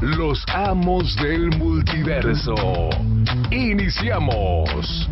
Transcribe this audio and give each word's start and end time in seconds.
Los 0.00 0.42
amos 0.54 1.14
del 1.16 1.50
multiverso. 1.58 2.54
Iniciamos. 3.50 5.08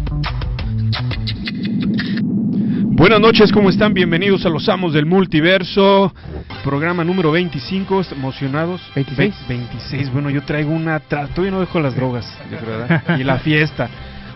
Buenas 2.85 3.21
noches, 3.21 3.53
¿cómo 3.53 3.71
están? 3.71 3.93
Bienvenidos 3.95 4.45
a 4.47 4.49
Los 4.49 4.69
Amos 4.69 4.93
del 4.93 5.07
Multiverso, 5.07 6.13
programa 6.65 7.05
número 7.05 7.31
25, 7.31 8.03
emocionados. 8.13 8.81
26. 8.95 9.35
Ve- 9.49 9.57
26, 9.57 10.13
bueno, 10.13 10.31
yo 10.31 10.43
traigo 10.43 10.71
una... 10.73 10.99
Tra 11.01 11.27
todavía 11.29 11.53
no 11.53 11.61
dejo 11.61 11.81
las 11.81 11.95
drogas, 11.95 12.27
de 12.51 12.57
verdad, 12.57 13.19
y 13.19 13.25
la 13.25 13.39
fiesta. 13.39 13.89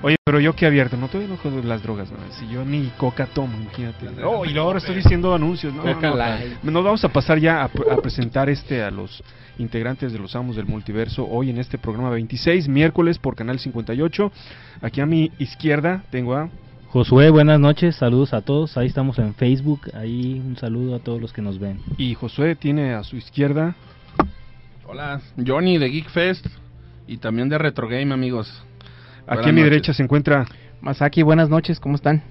Oye, 0.03 0.17
pero 0.25 0.39
yo 0.41 0.55
que 0.55 0.67
abierto, 0.67 0.97
no 0.97 1.09
todavía 1.09 1.29
no 1.35 1.41
dejo 1.43 1.67
las 1.67 1.83
drogas, 1.83 2.11
¿no? 2.11 2.19
si 2.39 2.49
yo 2.53 2.65
ni 2.65 2.89
coca 2.97 3.27
tomo, 3.27 3.57
imagínate. 3.57 4.07
Oh, 4.25 4.45
y 4.45 4.57
ahora 4.59 4.79
estoy 4.79 4.97
diciendo 4.97 5.35
anuncios, 5.35 5.73
¿no? 5.73 5.85
no, 5.85 6.01
no. 6.01 6.71
Nos 6.71 6.85
vamos 6.85 7.05
a 7.05 7.09
pasar 7.09 7.39
ya 7.39 7.63
a, 7.63 7.65
a 7.65 7.97
presentar 8.03 8.49
este 8.51 8.83
a 8.83 8.91
los 8.91 9.23
integrantes 9.59 10.13
de 10.13 10.19
Los 10.19 10.35
Amos 10.37 10.57
del 10.57 10.67
Multiverso 10.67 11.27
hoy 11.29 11.51
en 11.51 11.59
este 11.59 11.79
programa 11.79 12.11
26, 12.11 12.69
miércoles 12.69 13.19
por 13.19 13.35
Canal 13.35 13.59
58. 13.59 14.33
Aquí 14.81 15.01
a 15.01 15.07
mi 15.07 15.31
izquierda 15.39 16.05
tengo 16.11 16.35
a... 16.35 16.49
Josué, 16.89 17.31
buenas 17.31 17.59
noches, 17.59 17.97
saludos 17.97 18.35
a 18.35 18.43
todos, 18.43 18.77
ahí 18.77 18.87
estamos 18.87 19.19
en 19.19 19.35
Facebook, 19.35 19.81
ahí 19.95 20.43
un 20.45 20.57
saludo 20.57 20.95
a 20.95 20.99
todos 20.99 21.21
los 21.21 21.33
que 21.33 21.41
nos 21.41 21.59
ven. 21.59 21.81
Y 21.97 22.15
Josué 22.15 22.55
tiene 22.55 22.93
a 22.93 23.03
su 23.03 23.17
izquierda 23.17 23.75
Hola, 24.85 25.23
Johnny 25.47 25.79
de 25.79 25.89
Geek 25.89 26.11
Fest 26.11 26.47
y 27.07 27.17
también 27.17 27.49
de 27.49 27.57
Retro 27.57 27.89
Game, 27.89 28.13
amigos. 28.13 28.63
Aquí 29.27 29.37
Buenas 29.37 29.47
a 29.47 29.53
mi 29.53 29.61
noches. 29.61 29.71
derecha 29.71 29.95
se 29.95 30.03
encuentra, 30.03 30.45
Masaki, 30.83 31.23
buenas 31.23 31.49
noches, 31.49 31.81
¿cómo 31.81 31.95
están? 31.95 32.23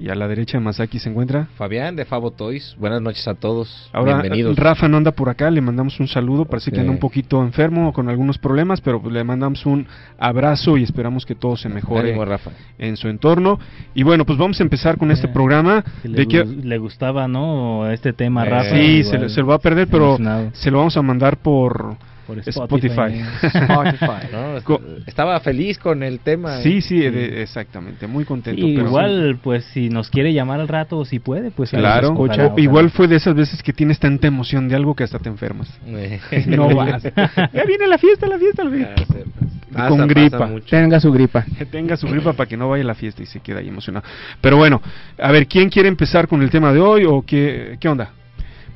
Y 0.00 0.10
a 0.10 0.14
la 0.14 0.28
derecha 0.28 0.58
de 0.58 0.64
Masaki 0.64 0.98
se 0.98 1.08
encuentra. 1.10 1.48
Fabián 1.56 1.96
de 1.96 2.04
Fabo 2.04 2.30
Toys, 2.30 2.76
buenas 2.78 3.02
noches 3.02 3.26
a 3.26 3.34
todos. 3.34 3.90
Ahora 3.92 4.20
Bienvenidos. 4.20 4.56
Rafa 4.56 4.86
no 4.88 4.96
anda 4.96 5.10
por 5.12 5.28
acá, 5.28 5.50
le 5.50 5.60
mandamos 5.60 5.98
un 5.98 6.06
saludo, 6.06 6.44
parece 6.44 6.70
que 6.70 6.78
anda 6.80 6.92
un 6.92 6.98
poquito 6.98 7.42
enfermo 7.42 7.88
o 7.88 7.92
con 7.92 8.08
algunos 8.08 8.38
problemas, 8.38 8.80
pero 8.80 9.00
pues 9.02 9.12
le 9.12 9.24
mandamos 9.24 9.66
un 9.66 9.86
abrazo 10.18 10.76
y 10.76 10.84
esperamos 10.84 11.26
que 11.26 11.34
todo 11.34 11.56
se 11.56 11.68
mejore 11.68 12.10
Ánimo, 12.10 12.24
Rafa. 12.24 12.52
en 12.78 12.96
su 12.96 13.08
entorno. 13.08 13.58
Y 13.94 14.04
bueno, 14.04 14.24
pues 14.24 14.38
vamos 14.38 14.60
a 14.60 14.62
empezar 14.62 14.98
con 14.98 15.10
este 15.10 15.26
Eh, 15.26 15.30
programa. 15.30 15.84
De 16.04 16.08
le, 16.10 16.28
que, 16.28 16.44
gu- 16.44 16.62
le 16.62 16.78
gustaba, 16.78 17.26
¿no? 17.26 17.90
Este 17.90 18.12
tema, 18.12 18.46
Eh, 18.46 18.50
Rafa. 18.50 18.70
sí, 18.70 18.76
igual, 18.80 19.04
se, 19.04 19.18
le- 19.18 19.28
se 19.30 19.40
lo 19.40 19.46
va 19.48 19.54
a 19.56 19.58
perder, 19.60 19.88
pero 19.88 20.04
emocionado 20.16 20.50
se 20.52 20.70
lo 20.70 20.78
vamos 20.78 20.96
a 20.96 21.02
mandar 21.02 21.38
por 21.38 21.96
por 22.28 22.38
Spotify. 22.40 23.22
Spotify. 23.42 24.28
No, 24.32 24.60
Co- 24.62 24.80
estaba 25.06 25.40
feliz 25.40 25.78
con 25.78 26.02
el 26.02 26.20
tema. 26.20 26.58
Sí, 26.62 26.80
sí, 26.82 27.02
exactamente, 27.04 28.06
muy 28.06 28.24
contento. 28.24 28.60
Y 28.64 28.72
igual, 28.78 29.38
pues 29.42 29.64
si 29.72 29.88
nos 29.88 30.10
quiere 30.10 30.32
llamar 30.34 30.60
al 30.60 30.68
rato 30.68 30.98
o 30.98 31.04
si 31.04 31.18
puede, 31.18 31.50
pues 31.50 31.70
Claro, 31.70 32.08
escucha. 32.08 32.46
o- 32.48 32.58
igual 32.58 32.90
fue 32.90 33.08
de 33.08 33.16
esas 33.16 33.34
veces 33.34 33.62
que 33.62 33.72
tienes 33.72 33.98
tanta 33.98 34.26
emoción 34.26 34.68
de 34.68 34.76
algo 34.76 34.94
que 34.94 35.04
hasta 35.04 35.18
te 35.18 35.28
enfermas. 35.28 35.68
Eh, 35.86 36.20
No 36.46 36.68
vas. 36.74 37.02
ya 37.52 37.64
viene 37.66 37.86
la 37.88 37.98
fiesta, 37.98 38.26
la 38.26 38.38
fiesta, 38.38 38.62
la 38.64 38.70
fiesta. 38.70 38.94
pasa, 38.94 39.24
pasa, 39.72 39.88
Con 39.88 40.06
gripa. 40.06 40.50
Tenga 40.68 41.00
su 41.00 41.10
gripa. 41.12 41.44
que 41.56 41.64
tenga 41.64 41.96
su 41.96 42.06
gripa 42.08 42.34
para 42.34 42.46
que 42.48 42.56
no 42.58 42.68
vaya 42.68 42.84
a 42.84 42.86
la 42.86 42.94
fiesta 42.94 43.22
y 43.22 43.26
se 43.26 43.40
quede 43.40 43.60
ahí 43.60 43.68
emocionado. 43.68 44.04
Pero 44.42 44.58
bueno, 44.58 44.82
a 45.18 45.32
ver, 45.32 45.46
¿quién 45.46 45.70
quiere 45.70 45.88
empezar 45.88 46.28
con 46.28 46.42
el 46.42 46.50
tema 46.50 46.72
de 46.74 46.80
hoy 46.80 47.04
o 47.06 47.22
qué, 47.22 47.76
qué 47.80 47.88
onda? 47.88 48.10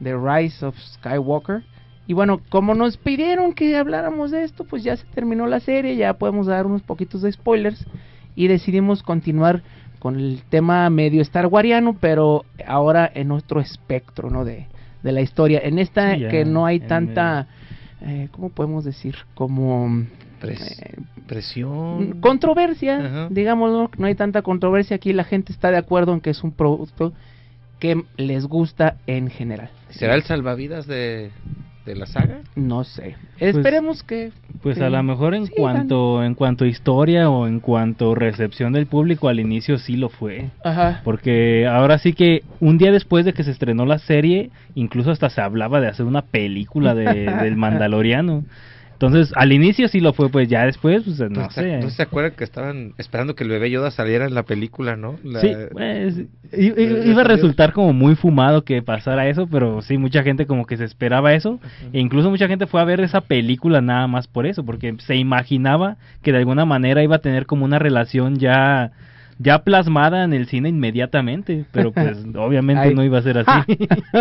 de 0.00 0.16
Rise 0.16 0.66
of 0.66 0.76
Skywalker. 0.76 1.62
Y 2.10 2.12
bueno, 2.12 2.40
como 2.48 2.74
nos 2.74 2.96
pidieron 2.96 3.52
que 3.52 3.76
habláramos 3.76 4.32
de 4.32 4.42
esto, 4.42 4.64
pues 4.64 4.82
ya 4.82 4.96
se 4.96 5.04
terminó 5.14 5.46
la 5.46 5.60
serie, 5.60 5.94
ya 5.94 6.14
podemos 6.14 6.48
dar 6.48 6.66
unos 6.66 6.82
poquitos 6.82 7.22
de 7.22 7.30
spoilers 7.30 7.86
y 8.34 8.48
decidimos 8.48 9.04
continuar 9.04 9.62
con 10.00 10.16
el 10.18 10.42
tema 10.48 10.90
medio 10.90 11.22
Star 11.22 11.46
Wariano, 11.46 11.96
pero 12.00 12.44
ahora 12.66 13.08
en 13.14 13.30
otro 13.30 13.60
espectro, 13.60 14.28
¿no? 14.28 14.44
De, 14.44 14.66
de 15.04 15.12
la 15.12 15.20
historia. 15.20 15.60
En 15.62 15.78
esta 15.78 16.16
Sí, 16.16 16.22
ya, 16.22 16.28
que 16.30 16.44
no 16.44 16.66
hay 16.66 16.80
tanta, 16.80 17.46
eh, 18.00 18.26
¿cómo 18.32 18.48
podemos 18.48 18.84
decir? 18.84 19.14
Como 19.36 19.86
Pres- 20.42 20.80
eh, 20.82 20.96
presión. 21.28 22.18
controversia, 22.20 23.06
Ajá. 23.06 23.28
digámoslo, 23.30 23.88
no 23.98 24.06
hay 24.08 24.16
tanta 24.16 24.42
controversia 24.42 24.96
aquí, 24.96 25.12
la 25.12 25.22
gente 25.22 25.52
está 25.52 25.70
de 25.70 25.76
acuerdo 25.76 26.12
en 26.12 26.20
que 26.20 26.30
es 26.30 26.42
un 26.42 26.50
producto 26.50 27.12
que 27.78 28.02
les 28.16 28.46
gusta 28.46 28.96
en 29.06 29.30
general. 29.30 29.70
¿Será 29.90 30.16
el 30.16 30.24
salvavidas 30.24 30.88
de, 30.88 31.30
de 31.86 31.96
la 31.96 32.06
saga? 32.06 32.40
No 32.56 32.84
sé. 32.84 33.16
Esperemos 33.38 34.02
que 34.02 34.32
Pues 34.62 34.76
Sí. 34.76 34.82
a 34.84 34.90
lo 34.90 35.02
mejor 35.02 35.34
en 35.34 35.46
Sí, 35.46 35.52
cuanto 35.56 36.22
en 36.22 36.34
cuanto 36.34 36.64
a 36.64 36.68
historia 36.68 37.30
o 37.30 37.46
en 37.46 37.60
cuanto 37.60 38.12
a 38.12 38.14
recepción 38.14 38.72
del 38.74 38.86
público 38.86 39.28
al 39.28 39.40
inicio 39.40 39.78
sí 39.78 39.96
lo 39.96 40.10
fue. 40.10 40.50
Ajá. 40.62 41.00
Porque 41.04 41.66
ahora 41.66 41.96
sí 41.98 42.12
que 42.12 42.42
un 42.60 42.76
día 42.76 42.92
después 42.92 43.24
de 43.24 43.32
que 43.32 43.42
se 43.44 43.50
estrenó 43.52 43.86
la 43.86 43.98
serie, 43.98 44.50
incluso 44.74 45.10
hasta 45.10 45.30
se 45.30 45.40
hablaba 45.40 45.80
de 45.80 45.88
hacer 45.88 46.04
una 46.04 46.22
película 46.22 46.94
de, 46.94 47.04
del 47.42 47.56
Mandaloriano. 47.56 48.44
Entonces, 49.00 49.32
al 49.34 49.50
inicio 49.50 49.88
sí 49.88 49.98
lo 49.98 50.12
fue, 50.12 50.28
pues 50.28 50.46
ya 50.46 50.66
después, 50.66 51.02
pues 51.04 51.18
no 51.20 51.30
¿No, 51.30 51.50
se- 51.50 51.62
sé. 51.62 51.78
¿No 51.78 51.88
se 51.88 52.02
acuerdan 52.02 52.32
que 52.36 52.44
estaban 52.44 52.92
esperando 52.98 53.34
que 53.34 53.44
el 53.44 53.48
bebé 53.48 53.70
Yoda 53.70 53.90
saliera 53.90 54.26
en 54.26 54.34
la 54.34 54.42
película, 54.42 54.94
no? 54.94 55.16
La- 55.24 55.40
Sí, 55.40 55.56
pues, 55.72 56.18
i- 56.52 56.66
i- 56.66 56.74
ya 56.76 57.10
iba 57.10 57.22
a 57.22 57.24
resultar 57.24 57.72
como 57.72 57.94
muy 57.94 58.14
fumado 58.14 58.62
que 58.62 58.82
pasara 58.82 59.26
eso, 59.26 59.46
pero 59.46 59.80
sí, 59.80 59.96
mucha 59.96 60.22
gente 60.22 60.44
como 60.44 60.66
que 60.66 60.76
se 60.76 60.84
esperaba 60.84 61.32
eso. 61.32 61.58
E 61.94 61.98
incluso 61.98 62.28
mucha 62.28 62.46
gente 62.46 62.66
fue 62.66 62.78
a 62.78 62.84
ver 62.84 63.00
esa 63.00 63.22
película 63.22 63.80
nada 63.80 64.06
más 64.06 64.28
por 64.28 64.44
eso, 64.44 64.66
porque 64.66 64.94
se 64.98 65.16
imaginaba 65.16 65.96
que 66.22 66.32
de 66.32 66.38
alguna 66.38 66.66
manera 66.66 67.02
iba 67.02 67.16
a 67.16 67.20
tener 67.20 67.46
como 67.46 67.64
una 67.64 67.78
relación 67.78 68.36
ya 68.38 68.92
ya 69.42 69.64
plasmada 69.64 70.22
en 70.22 70.34
el 70.34 70.46
cine 70.46 70.68
inmediatamente, 70.68 71.64
pero 71.72 71.92
pues 71.92 72.18
obviamente 72.36 72.88
Ay. 72.88 72.94
no 72.94 73.02
iba 73.02 73.18
a 73.18 73.22
ser 73.22 73.38
así. 73.38 73.78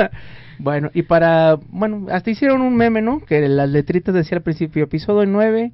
bueno, 0.59 0.89
y 0.93 1.03
para, 1.03 1.57
bueno, 1.69 2.07
hasta 2.09 2.31
hicieron 2.31 2.61
un 2.61 2.75
meme, 2.75 3.01
¿no? 3.01 3.19
Que 3.19 3.47
las 3.47 3.69
letritas 3.69 4.15
decía 4.15 4.37
al 4.37 4.43
principio, 4.43 4.85
episodio 4.85 5.25
9, 5.25 5.73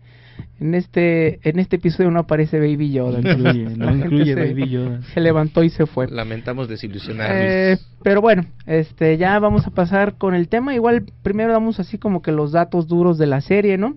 en 0.59 0.73
este 0.73 1.39
en 1.47 1.59
este 1.59 1.75
episodio 1.75 2.11
no 2.11 2.19
aparece 2.19 2.59
Baby 2.59 2.91
Yoda. 2.91 3.19
Incluye, 3.19 3.77
no 3.77 3.95
incluye 3.95 4.33
se, 4.33 4.39
Baby 4.39 4.69
Yoda. 4.69 5.01
se 5.13 5.21
levantó 5.21 5.63
y 5.63 5.69
se 5.69 5.85
fue. 5.85 6.07
Lamentamos 6.07 6.67
desilusionar. 6.67 7.29
Eh, 7.33 7.77
pero 8.03 8.21
bueno, 8.21 8.45
este 8.65 9.17
ya 9.17 9.37
vamos 9.39 9.67
a 9.67 9.71
pasar 9.71 10.15
con 10.17 10.33
el 10.33 10.47
tema. 10.47 10.73
Igual 10.73 11.05
primero 11.21 11.53
damos 11.53 11.79
así 11.79 11.97
como 11.97 12.21
que 12.21 12.31
los 12.31 12.51
datos 12.51 12.87
duros 12.87 13.17
de 13.17 13.27
la 13.27 13.41
serie, 13.41 13.77
¿no? 13.77 13.95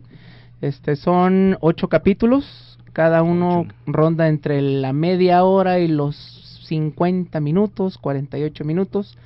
Este 0.61 0.97
son 0.97 1.57
ocho 1.61 1.89
capítulos, 1.89 2.68
cada 2.99 3.23
uno 3.23 3.65
ronda 3.87 4.27
entre 4.27 4.61
la 4.61 4.93
media 4.93 5.45
hora 5.45 5.79
y 5.79 5.87
los 5.87 6.17
50 6.67 7.39
minutos, 7.39 7.97
48 7.97 8.65
minutos. 8.65 9.17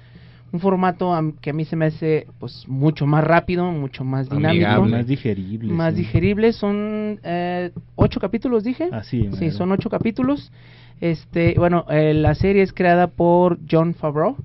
Un 0.52 0.60
formato 0.60 1.10
que 1.40 1.48
a 1.48 1.52
mí 1.54 1.64
se 1.64 1.74
me 1.74 1.86
hace 1.86 2.26
pues 2.38 2.68
mucho 2.68 3.06
más 3.06 3.24
rápido, 3.24 3.64
mucho 3.72 4.04
más 4.04 4.28
dinámico, 4.28 4.66
Amigable. 4.66 4.96
Más 4.98 5.06
digerible. 5.06 5.72
más 5.72 5.94
sí. 5.94 6.00
digerible. 6.00 6.52
Son 6.52 7.18
eh, 7.24 7.70
ocho 7.94 8.20
capítulos, 8.20 8.62
dije. 8.62 8.90
Así, 8.92 9.30
Sí, 9.38 9.46
mero. 9.46 9.56
son 9.56 9.72
ocho 9.72 9.88
capítulos. 9.88 10.52
Este, 11.00 11.54
bueno, 11.56 11.86
eh, 11.88 12.12
la 12.12 12.34
serie 12.34 12.60
es 12.60 12.74
creada 12.74 13.06
por 13.06 13.58
John 13.70 13.94
Favreau. 13.94 14.36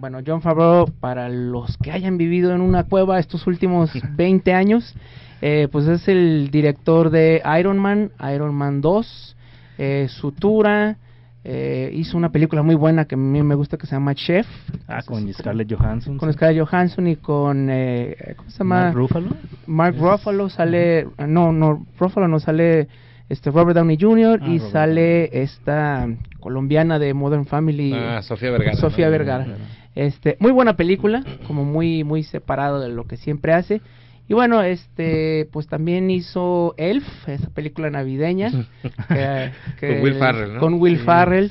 Bueno, 0.00 0.20
John 0.26 0.40
Favreau, 0.40 0.86
para 1.00 1.28
los 1.28 1.76
que 1.76 1.92
hayan 1.92 2.16
vivido 2.16 2.54
en 2.54 2.62
una 2.62 2.84
cueva 2.84 3.18
estos 3.18 3.46
últimos 3.46 3.90
20 4.16 4.54
años, 4.54 4.94
eh, 5.40 5.68
pues 5.70 5.86
es 5.86 6.08
el 6.08 6.50
director 6.50 7.10
de 7.10 7.42
Iron 7.58 7.78
Man, 7.78 8.10
Iron 8.34 8.54
Man 8.54 8.80
2, 8.80 9.36
eh, 9.78 10.06
Sutura, 10.08 10.96
eh, 11.44 11.90
hizo 11.94 12.16
una 12.18 12.30
película 12.30 12.62
muy 12.62 12.74
buena 12.74 13.04
que 13.06 13.14
a 13.14 13.18
mí 13.18 13.42
me 13.42 13.54
gusta 13.54 13.76
que 13.78 13.86
se 13.86 13.94
llama 13.94 14.14
Chef, 14.14 14.46
Ah, 14.88 15.00
con 15.06 15.32
Scarlett 15.32 15.72
Johansson. 15.72 16.18
con 16.18 16.28
sí. 16.30 16.34
Scarlett 16.36 16.66
Johansson 16.66 17.06
y 17.06 17.16
con, 17.16 17.68
eh, 17.70 18.34
¿cómo 18.36 18.50
se 18.50 18.58
llama? 18.58 18.80
Mark 18.84 18.94
Ruffalo. 18.96 19.28
Mark 19.66 19.96
Ruffalo 19.98 20.48
sale, 20.50 21.06
no, 21.26 21.52
no, 21.52 21.86
Ruffalo 21.98 22.26
no 22.28 22.40
sale, 22.40 22.88
este 23.28 23.50
Robert 23.50 23.76
Downey 23.76 23.96
Jr. 24.00 24.40
Ah, 24.42 24.48
y 24.48 24.58
Robert 24.58 24.72
sale 24.72 25.42
esta 25.42 26.08
colombiana 26.40 26.98
de 26.98 27.14
Modern 27.14 27.46
Family, 27.46 27.92
Ah, 27.94 28.20
Sofía 28.22 28.50
Vergara. 28.50 28.76
Sofía 28.76 29.06
¿no? 29.06 29.12
Vergara. 29.12 29.46
Este, 29.94 30.36
muy 30.40 30.50
buena 30.52 30.76
película, 30.76 31.22
como 31.46 31.64
muy 31.64 32.04
muy 32.04 32.22
separado 32.24 32.80
de 32.80 32.88
lo 32.88 33.04
que 33.04 33.16
siempre 33.16 33.52
hace. 33.52 33.80
Y 34.28 34.34
bueno, 34.34 34.62
este, 34.62 35.48
pues 35.52 35.66
también 35.68 36.10
hizo 36.10 36.74
Elf, 36.76 37.06
esa 37.28 37.48
película 37.50 37.88
navideña. 37.90 38.50
que- 39.08 39.50
que- 39.80 39.94
Con 39.94 40.02
Will 40.02 40.14
Ferrell, 40.14 40.54
¿no? 40.54 40.60
Con 40.60 40.74
Will 40.74 40.98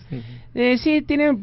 Sí. 0.10 0.22
Eh, 0.54 0.78
sí, 0.78 1.02
tiene 1.02 1.38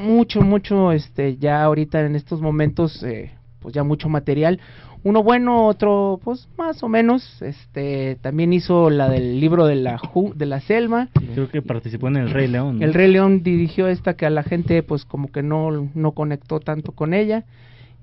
mucho, 0.00 0.40
mucho, 0.42 0.92
este, 0.92 1.36
ya 1.36 1.62
ahorita 1.62 2.04
en 2.04 2.16
estos 2.16 2.40
momentos, 2.40 3.02
eh, 3.02 3.30
pues 3.60 3.74
ya 3.74 3.84
mucho 3.84 4.08
material. 4.08 4.60
Uno 5.04 5.24
bueno, 5.24 5.66
otro, 5.66 6.20
pues 6.22 6.48
más 6.56 6.80
o 6.84 6.88
menos. 6.88 7.42
Este, 7.42 8.16
también 8.20 8.52
hizo 8.52 8.88
la 8.88 9.08
del 9.08 9.40
libro 9.40 9.66
de 9.66 9.74
la 9.74 9.98
Ju- 9.98 10.32
de 10.34 10.46
la 10.46 10.60
Selma. 10.60 11.08
Creo 11.34 11.48
que 11.48 11.60
participó 11.60 12.06
en 12.08 12.16
El 12.18 12.30
Rey 12.30 12.46
León. 12.46 12.78
¿no? 12.78 12.84
El 12.84 12.94
Rey 12.94 13.10
León 13.10 13.42
dirigió 13.42 13.88
esta 13.88 14.14
que 14.14 14.26
a 14.26 14.30
la 14.30 14.44
gente, 14.44 14.82
pues 14.84 15.04
como 15.04 15.32
que 15.32 15.42
no, 15.42 15.90
no 15.94 16.12
conectó 16.12 16.60
tanto 16.60 16.92
con 16.92 17.14
ella. 17.14 17.44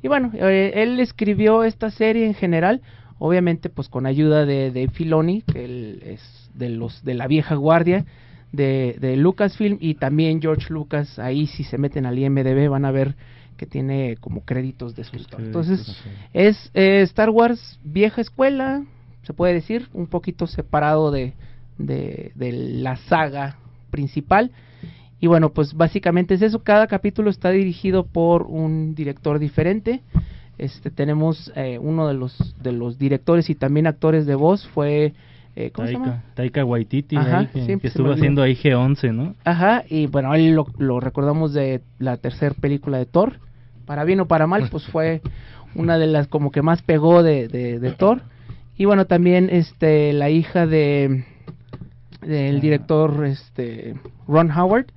Y 0.01 0.07
bueno, 0.07 0.31
eh, 0.33 0.71
él 0.75 0.99
escribió 0.99 1.63
esta 1.63 1.91
serie 1.91 2.25
en 2.25 2.33
general, 2.33 2.81
obviamente, 3.17 3.69
pues 3.69 3.89
con 3.89 4.05
ayuda 4.05 4.45
de 4.45 4.71
Dave 4.71 4.89
Filoni, 4.89 5.41
que 5.41 5.65
él 5.65 6.03
es 6.05 6.49
de 6.53 6.69
los 6.69 7.03
de 7.03 7.13
la 7.13 7.27
vieja 7.27 7.55
guardia 7.55 8.05
de, 8.51 8.95
de 8.99 9.15
Lucasfilm 9.15 9.77
y 9.79 9.95
también 9.95 10.41
George 10.41 10.73
Lucas. 10.73 11.19
Ahí 11.19 11.47
si 11.47 11.63
se 11.63 11.77
meten 11.77 12.05
al 12.05 12.17
IMDb 12.17 12.69
van 12.69 12.85
a 12.85 12.91
ver 12.91 13.15
que 13.57 13.65
tiene 13.65 14.15
como 14.21 14.45
créditos 14.45 14.95
de 14.95 15.03
su 15.03 15.17
historia. 15.17 15.47
Entonces 15.47 16.01
es 16.33 16.71
eh, 16.73 17.01
Star 17.01 17.29
Wars 17.29 17.79
vieja 17.83 18.21
escuela, 18.21 18.83
se 19.23 19.33
puede 19.33 19.53
decir, 19.53 19.89
un 19.93 20.07
poquito 20.07 20.47
separado 20.47 21.11
de, 21.11 21.33
de, 21.77 22.31
de 22.35 22.51
la 22.53 22.95
saga 22.95 23.57
principal. 23.91 24.51
Y 25.19 25.27
bueno, 25.27 25.49
pues 25.49 25.73
básicamente 25.73 26.33
es 26.33 26.41
eso. 26.41 26.63
Cada 26.63 26.87
capítulo 26.87 27.29
está 27.29 27.49
dirigido 27.51 28.05
por 28.05 28.43
un 28.43 28.95
director 28.95 29.39
diferente. 29.39 30.01
Este 30.57 30.91
tenemos 30.91 31.51
eh, 31.55 31.79
uno 31.81 32.07
de 32.07 32.13
los 32.13 32.55
de 32.61 32.71
los 32.71 32.97
directores 32.97 33.49
y 33.49 33.55
también 33.55 33.87
actores 33.87 34.25
de 34.25 34.35
voz 34.35 34.67
fue 34.67 35.13
eh, 35.55 35.71
¿cómo 35.71 35.87
se 35.87 35.93
llama? 35.93 36.23
Taika, 36.35 36.63
Waititi, 36.63 37.17
Ajá, 37.17 37.39
ahí, 37.39 37.77
que, 37.79 37.87
estuvo 37.87 38.11
haciendo 38.11 38.41
ahí 38.41 38.55
G11, 38.55 39.13
¿no? 39.13 39.35
Ajá, 39.43 39.83
y 39.89 40.07
bueno, 40.07 40.33
él 40.35 40.53
lo, 40.53 40.67
lo 40.77 40.99
recordamos 40.99 41.53
de 41.53 41.81
la 41.97 42.17
tercera 42.17 42.55
película 42.55 42.97
de 42.97 43.05
Thor. 43.05 43.39
Para 43.85 44.03
bien 44.03 44.19
o 44.19 44.27
para 44.27 44.47
mal, 44.47 44.69
pues 44.69 44.85
fue 44.85 45.21
una 45.75 45.97
de 45.97 46.07
las 46.07 46.27
como 46.27 46.51
que 46.51 46.61
más 46.61 46.81
pegó 46.81 47.23
de, 47.23 47.47
de, 47.47 47.79
de 47.79 47.91
Thor. 47.91 48.21
Y 48.77 48.85
bueno, 48.85 49.05
también 49.05 49.49
este 49.51 50.13
la 50.13 50.29
hija 50.29 50.65
de 50.65 51.25
del 52.21 52.61
director 52.61 53.25
este 53.25 53.95
Ron 54.27 54.51
Howard, 54.51 54.87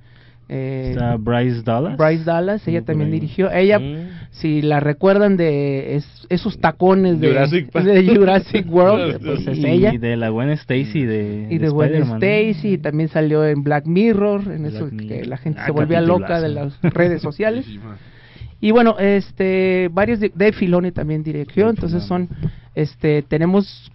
eh, 0.49 0.89
Está 0.91 1.15
Bryce 1.17 1.61
Dallas. 1.63 1.97
Bryce 1.97 2.23
Dallas, 2.23 2.67
ella 2.67 2.81
también 2.83 3.07
ahí. 3.07 3.19
dirigió. 3.19 3.51
Ella, 3.51 3.79
Mm. 3.79 4.09
si 4.31 4.61
la 4.61 4.79
recuerdan 4.79 5.37
de 5.37 5.95
es- 5.95 6.25
esos 6.29 6.59
tacones 6.59 7.19
de 7.19 7.29
Jurassic 7.29 7.71
de 7.73 8.69
World, 8.69 9.19
pues 9.25 9.47
es 9.47 9.57
y 9.57 9.65
ella. 9.65 9.91
de 9.91 10.17
la 10.17 10.29
buena 10.29 10.53
Stacy 10.53 11.05
de, 11.05 11.47
y 11.49 11.57
de 11.57 11.69
¿no? 12.05 12.15
Stacy, 12.15 12.73
y 12.73 12.77
también 12.77 13.09
salió 13.09 13.45
en 13.45 13.63
Black 13.63 13.85
Mirror, 13.85 14.41
en 14.51 14.63
Black 14.63 14.73
eso 14.73 14.89
que 14.97 15.25
la 15.25 15.37
gente 15.37 15.59
Ah, 15.61 15.65
se 15.67 15.71
volvía 15.71 16.01
loca 16.01 16.39
de 16.41 16.49
las 16.49 16.79
redes 16.81 17.21
sociales. 17.21 17.65
Y 18.61 18.71
bueno, 18.71 18.97
este 18.99 19.89
varios 19.91 20.19
de, 20.19 20.31
Dave 20.33 20.53
Filoni 20.53 20.91
también 20.91 21.21
dirigió, 21.23 21.69
entonces 21.69 22.03
son 22.03 22.29
este 22.75 23.21
tenemos 23.23 23.91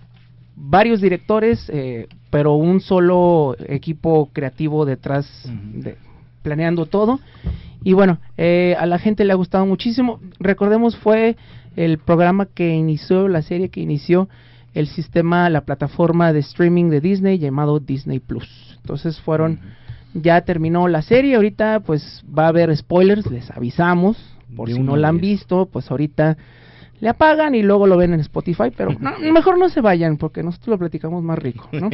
varios 0.57 1.01
directores, 1.01 1.71
eh, 1.73 2.07
pero 2.31 2.55
un 2.55 2.81
solo 2.81 3.57
equipo 3.67 4.29
creativo 4.33 4.85
detrás 4.85 5.27
de, 5.75 5.97
planeando 6.49 6.87
todo. 6.87 7.21
Y 7.85 7.93
bueno, 7.93 8.19
eh, 8.39 8.75
a 8.79 8.87
la 8.87 8.99
gente 8.99 9.25
le 9.25 9.33
ha 9.33 9.37
gustado 9.37 9.67
muchísimo. 9.67 10.19
Recordemos 10.41 10.97
fue 10.97 11.37
el 11.77 11.99
programa 11.99 12.47
que 12.47 12.75
inició 12.75 13.29
la 13.29 13.43
serie 13.43 13.69
que 13.69 13.81
inició 13.81 14.31
el 14.73 14.87
sistema, 14.87 15.51
la 15.51 15.61
plataforma 15.61 16.33
de 16.33 16.41
streaming 16.41 16.89
de 16.89 17.03
Disney 17.03 17.39
llamado 17.39 17.81
Disney 17.81 18.19
Plus. 18.19 18.49
Entonces 18.81 19.21
fueron 19.21 19.61
ya 20.15 20.41
terminó 20.41 20.89
la 20.89 21.03
serie, 21.03 21.37
ahorita 21.37 21.81
pues 21.81 22.25
va 22.27 22.47
a 22.47 22.49
haber 22.49 22.75
spoilers, 22.75 23.31
les 23.31 23.51
avisamos, 23.51 24.17
por 24.57 24.69
De 24.69 24.75
si 24.75 24.81
no 24.81 24.97
la 24.97 25.09
han 25.09 25.21
visto, 25.21 25.67
pues 25.67 25.91
ahorita 25.91 26.39
le 27.01 27.09
apagan 27.09 27.55
y 27.55 27.63
luego 27.63 27.87
lo 27.87 27.97
ven 27.97 28.13
en 28.15 28.21
Spotify, 28.21 28.73
pero 28.77 28.91
no, 29.01 29.19
mejor 29.33 29.59
no 29.59 29.69
se 29.69 29.81
vayan 29.81 30.17
porque 30.17 30.43
nosotros 30.43 30.69
lo 30.69 30.79
platicamos 30.79 31.23
más 31.23 31.39
rico, 31.39 31.69
¿no? 31.73 31.91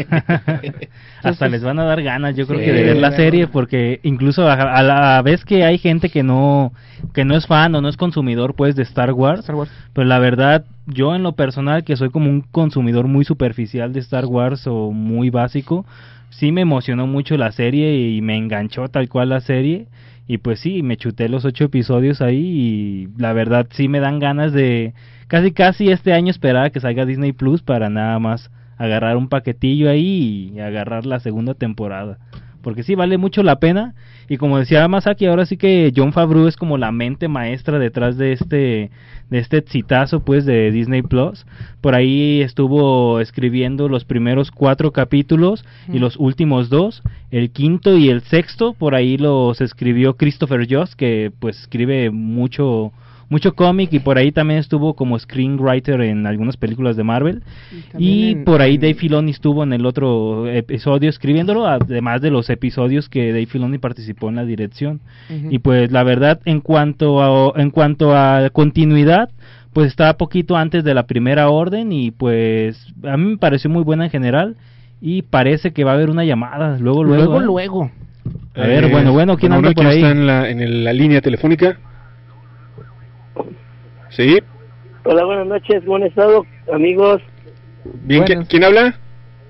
Hasta 1.23 1.49
les 1.49 1.63
van 1.63 1.79
a 1.79 1.85
dar 1.85 2.03
ganas, 2.03 2.37
yo 2.37 2.47
creo 2.47 2.61
Sí, 2.61 2.67
que 2.67 2.73
de 2.73 2.83
ver 2.85 2.97
la 2.97 3.13
serie, 3.13 3.47
porque 3.47 4.01
incluso 4.03 4.49
a, 4.49 4.55
a 4.55 4.83
la 4.83 5.23
vez 5.23 5.45
que 5.45 5.65
hay 5.65 5.79
gente 5.79 6.09
que 6.09 6.23
no 6.23 6.73
que 7.13 7.25
no 7.25 7.37
es 7.37 7.47
fan 7.47 7.75
o 7.75 7.81
no 7.81 7.89
es 7.89 7.97
consumidor 7.97 8.55
pues 8.55 8.77
de 8.77 8.83
Star 8.83 9.13
Wars, 9.13 9.41
Star 9.41 9.57
Wars. 9.57 9.71
pero 9.93 10.07
la 10.07 10.19
verdad 10.19 10.65
yo 10.87 11.15
en 11.15 11.23
lo 11.23 11.33
personal 11.33 11.85
que 11.85 11.97
soy 11.97 12.11
como 12.11 12.31
un 12.31 12.41
consumidor 12.43 13.09
muy 13.09 13.25
superficial 13.25 13.93
de 13.93 14.01
Star 14.01 14.25
Wars 14.27 14.67
o 14.67 14.91
muy 14.91 15.31
básico, 15.31 15.85
sí 16.31 16.51
me 16.53 16.63
emocionó 16.63 17.07
mucho 17.07 17.37
la 17.37 17.53
serie 17.53 18.09
y 18.11 18.21
me 18.23 18.37
enganchó 18.37 18.89
tal 18.89 19.09
cual 19.09 19.31
la 19.31 19.41
serie 19.41 19.87
y 20.27 20.39
pues 20.39 20.61
sí, 20.61 20.83
me 20.83 20.97
chuté 20.97 21.29
los 21.29 21.45
ocho 21.45 21.65
episodios 21.65 22.23
ahí 22.23 22.39
y 22.39 23.09
la 23.19 23.33
verdad 23.33 23.67
sí 23.71 23.89
me 23.89 24.01
dan 24.01 24.19
ganas 24.19 24.53
de 24.53 24.95
casi 25.29 25.53
casi 25.53 25.91
este 25.91 26.13
año 26.13 26.31
esperar 26.31 26.67
a 26.67 26.71
que 26.71 26.81
salga 26.81 27.05
Disney 27.05 27.33
Plus 27.33 27.63
para 27.63 27.91
nada 27.91 28.19
más 28.19 28.51
agarrar 28.79 29.17
un 29.17 29.29
paquetillo 29.29 29.91
ahí 29.91 30.53
y 30.55 30.61
agarrar 30.61 31.07
la 31.07 31.21
segunda 31.21 31.55
temporada. 31.55 32.19
Porque 32.65 32.83
sí 32.83 32.97
vale 32.97 33.19
mucho 33.19 33.45
la 33.45 33.61
pena. 33.61 33.95
Y 34.29 34.39
como 34.39 34.59
decía 34.59 34.89
Masaki, 34.89 35.27
ahora 35.27 35.47
sí 35.47 35.57
que 35.57 35.93
John 35.95 36.13
Favreau 36.13 36.49
es 36.49 36.57
como 36.57 36.79
la 36.79 36.91
mente 36.91 37.29
maestra 37.29 37.79
detrás 37.79 38.17
de 38.17 38.33
este 38.33 38.91
de 39.31 39.39
este 39.39 39.59
exitazo 39.59 40.21
pues 40.21 40.45
de 40.47 40.71
Disney 40.71 41.03
Plus. 41.03 41.47
Por 41.81 41.95
ahí 41.95 42.41
estuvo 42.41 43.21
escribiendo 43.21 43.89
los 43.89 44.05
primeros 44.05 44.51
cuatro 44.51 44.93
capítulos 44.93 45.65
y 45.93 45.99
los 45.99 46.17
últimos 46.17 46.71
dos, 46.71 47.03
el 47.31 47.51
quinto 47.51 47.97
y 47.97 48.09
el 48.09 48.23
sexto, 48.23 48.73
por 48.73 48.95
ahí 48.95 49.19
los 49.19 49.61
escribió 49.61 50.17
Christopher 50.17 50.67
Joss, 50.69 50.97
que 50.97 51.31
pues 51.39 51.61
escribe 51.61 52.11
mucho 52.11 52.93
mucho 53.29 53.55
cómic 53.55 53.93
y 53.93 53.99
por 53.99 54.19
ahí 54.19 54.33
también 54.33 54.61
estuvo 54.61 54.95
como 54.95 55.19
screenwriter 55.19 56.01
en 56.03 56.27
algunas 56.27 56.57
películas 56.57 56.97
de 56.97 57.05
Marvel 57.05 57.43
y 57.99 58.33
en- 58.33 58.45
por 58.45 58.61
ahí 58.63 58.75
en- 58.77 58.81
Dave 58.81 58.95
Filoni 58.95 59.31
estuvo 59.31 59.63
en 59.63 59.73
el 59.73 59.87
otro 59.87 60.47
episodio 60.49 61.09
escribiéndolo, 61.11 61.67
además 61.67 62.21
de 62.23 62.31
los 62.31 62.51
episodios 62.51 63.09
que 63.09 63.29
Dave 63.29 63.47
Filoni 63.47 63.79
participó 63.79 64.29
en 64.29 64.37
la 64.37 64.45
dirección. 64.45 65.01
Y 65.51 65.59
pues 65.59 65.91
la 65.91 66.03
verdad, 66.05 66.41
en 66.45 66.61
cuanto 66.61 67.23
a, 67.23 67.61
en 67.61 67.71
cuanto 67.71 68.15
a 68.17 68.51
continuidad, 68.51 69.31
pues 69.73 69.89
está 69.89 70.17
poquito 70.17 70.57
antes 70.57 70.85
de 70.85 70.95
la 70.95 71.07
primera 71.07 71.49
orden 71.49 71.93
y 71.93 72.11
pues 72.13 72.87
a 73.03 73.17
mí 73.17 73.31
me 73.33 73.37
pareció 73.39 73.69
muy 73.71 73.83
buena 73.83 74.05
en 74.05 74.11
general 74.11 74.57
y 75.01 75.23
parece 75.23 75.73
que 75.73 75.83
va 75.85 75.91
a 75.91 75.95
haber 75.95 76.11
una 76.11 76.25
llamada 76.25 76.79
luego 76.79 77.03
luego. 77.05 77.25
luego, 77.39 77.41
¿eh? 77.41 77.45
luego. 77.45 77.91
A 78.55 78.67
ver, 78.69 78.89
bueno, 78.91 79.13
bueno, 79.13 79.37
¿quién 79.37 79.53
anda 79.53 79.73
por 79.73 79.85
ahí? 79.87 79.97
está 79.97 80.11
en 80.13 80.27
la, 80.27 80.49
en 80.49 80.61
el- 80.61 80.85
la 80.85 80.93
línea 80.93 81.21
telefónica? 81.21 81.77
Sí, 84.17 84.39
Hola, 85.05 85.25
buenas 85.25 85.47
noches, 85.47 85.85
buen 85.85 86.03
estado, 86.05 86.47
amigos. 86.73 87.21
bien, 88.05 88.23
¿qui- 88.25 88.29
Buenas. 88.29 88.49
¿quién 88.49 88.65
habla? 88.65 88.99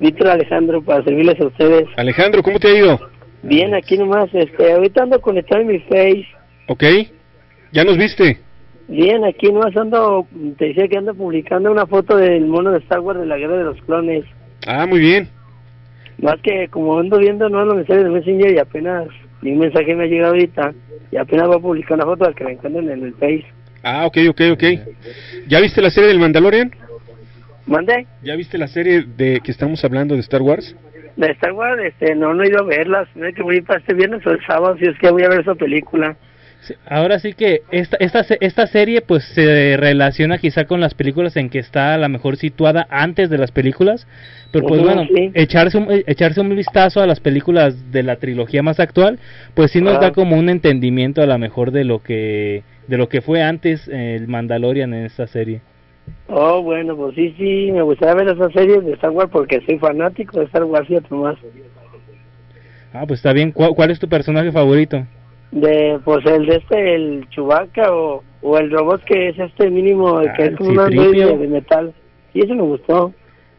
Víctor 0.01 0.29
Alejandro, 0.29 0.83
para 0.83 1.05
servirles 1.05 1.41
a 1.41 1.47
ustedes. 1.47 1.87
Alejandro, 1.97 2.43
¿cómo 2.43 2.59
te 2.59 2.69
ha 2.69 2.77
ido? 2.79 2.99
Bien, 3.45 3.73
aquí 3.75 3.97
nomás, 3.97 4.29
este, 4.33 4.73
ahorita 4.73 5.03
ando 5.05 5.21
conectado 5.21 5.61
en 5.61 5.69
mi 5.69 5.79
Face. 5.81 6.27
Ok. 6.67 6.83
¿Ya 7.73 7.85
nos 7.85 7.97
viste? 7.97 8.41
Bien, 8.89 9.25
aquí 9.25 9.53
nomás 9.53 9.77
ando, 9.77 10.27
te 10.59 10.67
decía 10.67 10.89
que 10.89 10.99
ando 10.99 11.15
publicando 11.15 11.71
una 11.71 11.87
foto 11.87 12.17
del 12.17 12.47
mono 12.47 12.73
de 12.73 12.79
Star 12.79 13.01
Wars 13.01 13.21
de 13.21 13.27
la 13.27 13.37
Guerra 13.39 13.59
de 13.59 13.65
los 13.65 13.81
Clones. 13.83 14.25
Ah, 14.67 14.87
muy 14.87 14.99
bien. 14.99 15.29
Más 16.19 16.41
que 16.43 16.67
como 16.69 16.99
ando 16.99 17.19
viendo 17.19 17.49
no 17.49 17.65
los 17.65 17.77
mensajes 17.77 18.03
de 18.05 18.11
Messenger 18.11 18.55
y 18.55 18.59
apenas 18.59 19.07
mi 19.43 19.53
mensaje 19.53 19.95
me 19.95 20.05
ha 20.05 20.07
llegado 20.07 20.33
ahorita 20.33 20.73
y 21.13 21.17
apenas 21.17 21.47
voy 21.49 21.57
a 21.57 21.61
publicar 21.61 21.95
una 21.97 22.05
foto 22.07 22.19
para 22.25 22.33
que 22.35 22.45
la 22.45 22.53
encuentren 22.53 22.91
en 22.91 23.05
el 23.05 23.15
Face. 23.15 23.45
Ah, 23.85 24.07
ok, 24.07 24.17
ok, 24.31 24.41
ok. 24.53 24.65
¿Ya 25.47 25.61
viste 25.61 25.83
la 25.83 25.91
serie 25.91 26.09
del 26.09 26.19
Mandalorian? 26.19 26.71
¿Mande? 27.67 28.07
¿Ya 28.23 28.35
viste 28.35 28.59
la 28.59 28.67
serie 28.69 29.05
de 29.17 29.41
que 29.41 29.51
estamos 29.51 29.85
hablando 29.85 30.15
de 30.15 30.21
Star 30.21 30.43
Wars? 30.43 30.75
De 31.17 31.31
Star 31.33 31.53
Wars, 31.53 31.81
este, 31.85 32.15
no, 32.15 32.35
no 32.35 32.43
he 32.43 32.49
ido 32.49 32.61
a 32.61 32.65
verlas. 32.65 33.09
No 33.15 33.27
es 33.27 33.35
que 33.35 33.43
voy 33.43 33.57
a 33.57 33.59
ir 33.59 33.65
para 33.65 33.79
este 33.81 33.95
viernes 33.95 34.27
o 34.27 34.31
el 34.31 34.45
sábado, 34.47 34.77
si 34.79 34.87
es 34.87 34.99
que 34.99 35.11
voy 35.11 35.23
a 35.23 35.29
ver 35.29 35.41
esa 35.41 35.55
película. 35.55 36.17
Sí, 36.63 36.75
Ahora 36.87 37.19
sí 37.19 37.35
que 37.35 37.61
esta, 37.71 37.99
esta, 38.01 38.25
esta 38.41 38.67
serie 38.67 39.03
pues 39.03 39.23
se 39.35 39.77
relaciona 39.77 40.39
quizá 40.39 40.65
con 40.65 40.81
las 40.81 40.95
películas 40.95 41.37
en 41.37 41.51
que 41.51 41.59
está 41.59 41.93
a 41.93 41.99
la 41.99 42.09
mejor 42.09 42.37
situada 42.39 42.87
antes 42.89 43.29
de 43.29 43.37
las 43.37 43.51
películas, 43.53 44.07
pero 44.51 44.67
pues 44.67 44.81
Ujú, 44.81 44.89
bueno, 44.91 45.07
sí. 45.15 45.31
echarse 45.35 45.77
un, 45.77 45.89
echarse 46.07 46.41
un 46.41 46.57
vistazo 46.57 47.03
a 47.03 47.07
las 47.07 47.21
películas 47.21 47.93
de 47.93 48.03
la 48.03 48.17
trilogía 48.17 48.63
más 48.63 48.81
actual, 48.81 49.19
pues 49.53 49.73
sí 49.73 49.83
nos 49.83 49.97
Ah. 49.97 50.01
da 50.01 50.13
como 50.13 50.37
un 50.37 50.49
entendimiento 50.49 51.21
a 51.21 51.27
lo 51.27 51.39
mejor 51.39 51.71
de 51.71 51.85
lo 51.85 52.03
que 52.03 52.63
de 52.89 52.99
lo 52.99 53.09
que 53.09 53.21
fue 53.21 53.43
antes 53.43 53.89
eh, 53.89 54.17
el 54.17 54.29
Mandalorian 54.29 54.93
en 54.95 55.05
esta 55.07 55.27
serie. 55.27 55.61
Oh, 56.29 56.63
bueno, 56.63 56.97
pues 56.97 57.15
sí, 57.15 57.35
sí, 57.39 57.71
me 57.73 57.83
gustaría 57.83 58.15
ver 58.15 58.29
esas 58.29 58.53
series 58.53 58.85
de 58.85 58.93
Star 58.93 59.11
Wars 59.11 59.31
porque 59.33 59.61
soy 59.67 59.79
fanático 59.79 60.39
de 60.39 60.47
Star 60.47 60.65
Wars 60.65 60.89
y 60.91 60.97
otro 60.97 61.17
más. 61.19 61.37
Ah, 62.93 63.05
pues 63.07 63.19
está 63.21 63.33
bien. 63.33 63.51
¿Cuál, 63.53 63.75
cuál 63.75 63.91
es 63.91 63.99
tu 63.99 64.09
personaje 64.09 64.53
favorito? 64.53 65.05
De, 65.51 65.99
pues 66.05 66.25
el 66.27 66.47
de 66.47 66.57
este, 66.57 66.95
el 66.95 67.29
Chewbacca 67.31 67.93
o, 67.93 68.23
o 68.43 68.59
el 68.59 68.71
robot 68.71 69.03
que 69.05 69.29
es 69.31 69.39
este 69.39 69.71
mínimo, 69.71 70.19
Ah, 70.19 70.33
que 70.37 70.47
es 70.47 70.57
como 70.57 70.71
un 70.71 70.77
C-3PO. 70.77 70.87
androide 70.87 71.39
de 71.39 71.49
metal. 71.49 71.95
Sí, 72.33 72.41
eso 72.41 72.55
me 72.55 72.63
gustó. 72.63 73.13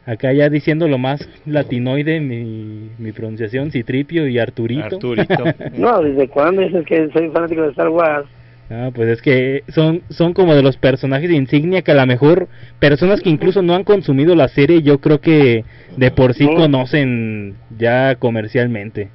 Acá 0.06 0.32
ya 0.34 0.50
diciendo 0.50 0.88
lo 0.88 0.98
más 1.00 1.28
latinoide, 1.46 2.20
mi, 2.20 2.92
mi 3.00 3.12
pronunciación, 3.12 3.72
Citripio 3.72 4.28
y 4.28 4.38
Arturito. 4.38 4.84
Arturito. 4.86 5.44
No, 5.78 6.02
¿desde 6.02 6.28
cuándo 6.28 6.62
dices 6.62 6.86
que 6.86 7.10
soy 7.12 7.30
fanático 7.30 7.64
de 7.64 7.70
Star 7.70 7.90
Wars? 7.90 8.28
Ah, 8.70 8.90
pues 8.94 9.10
es 9.10 9.22
que 9.22 9.64
son, 9.68 10.02
son 10.10 10.34
como 10.34 10.56
de 10.56 10.64
los 10.64 10.78
personajes 10.78 11.30
de 11.30 11.36
insignia 11.36 11.84
que 11.84 11.92
a 11.92 11.96
lo 11.96 12.06
mejor 12.08 12.48
personas 12.80 13.22
que 13.22 13.30
incluso 13.30 13.62
no 13.62 13.76
han 13.76 13.84
consumido 13.84 14.34
la 14.36 14.48
serie, 14.48 14.82
yo 14.82 15.00
creo 15.00 15.22
que 15.22 15.64
de 15.98 16.12
por 16.12 16.34
sí 16.34 16.46
No. 16.46 16.56
conocen 16.56 17.56
ya 17.78 18.16
comercialmente. 18.16 19.10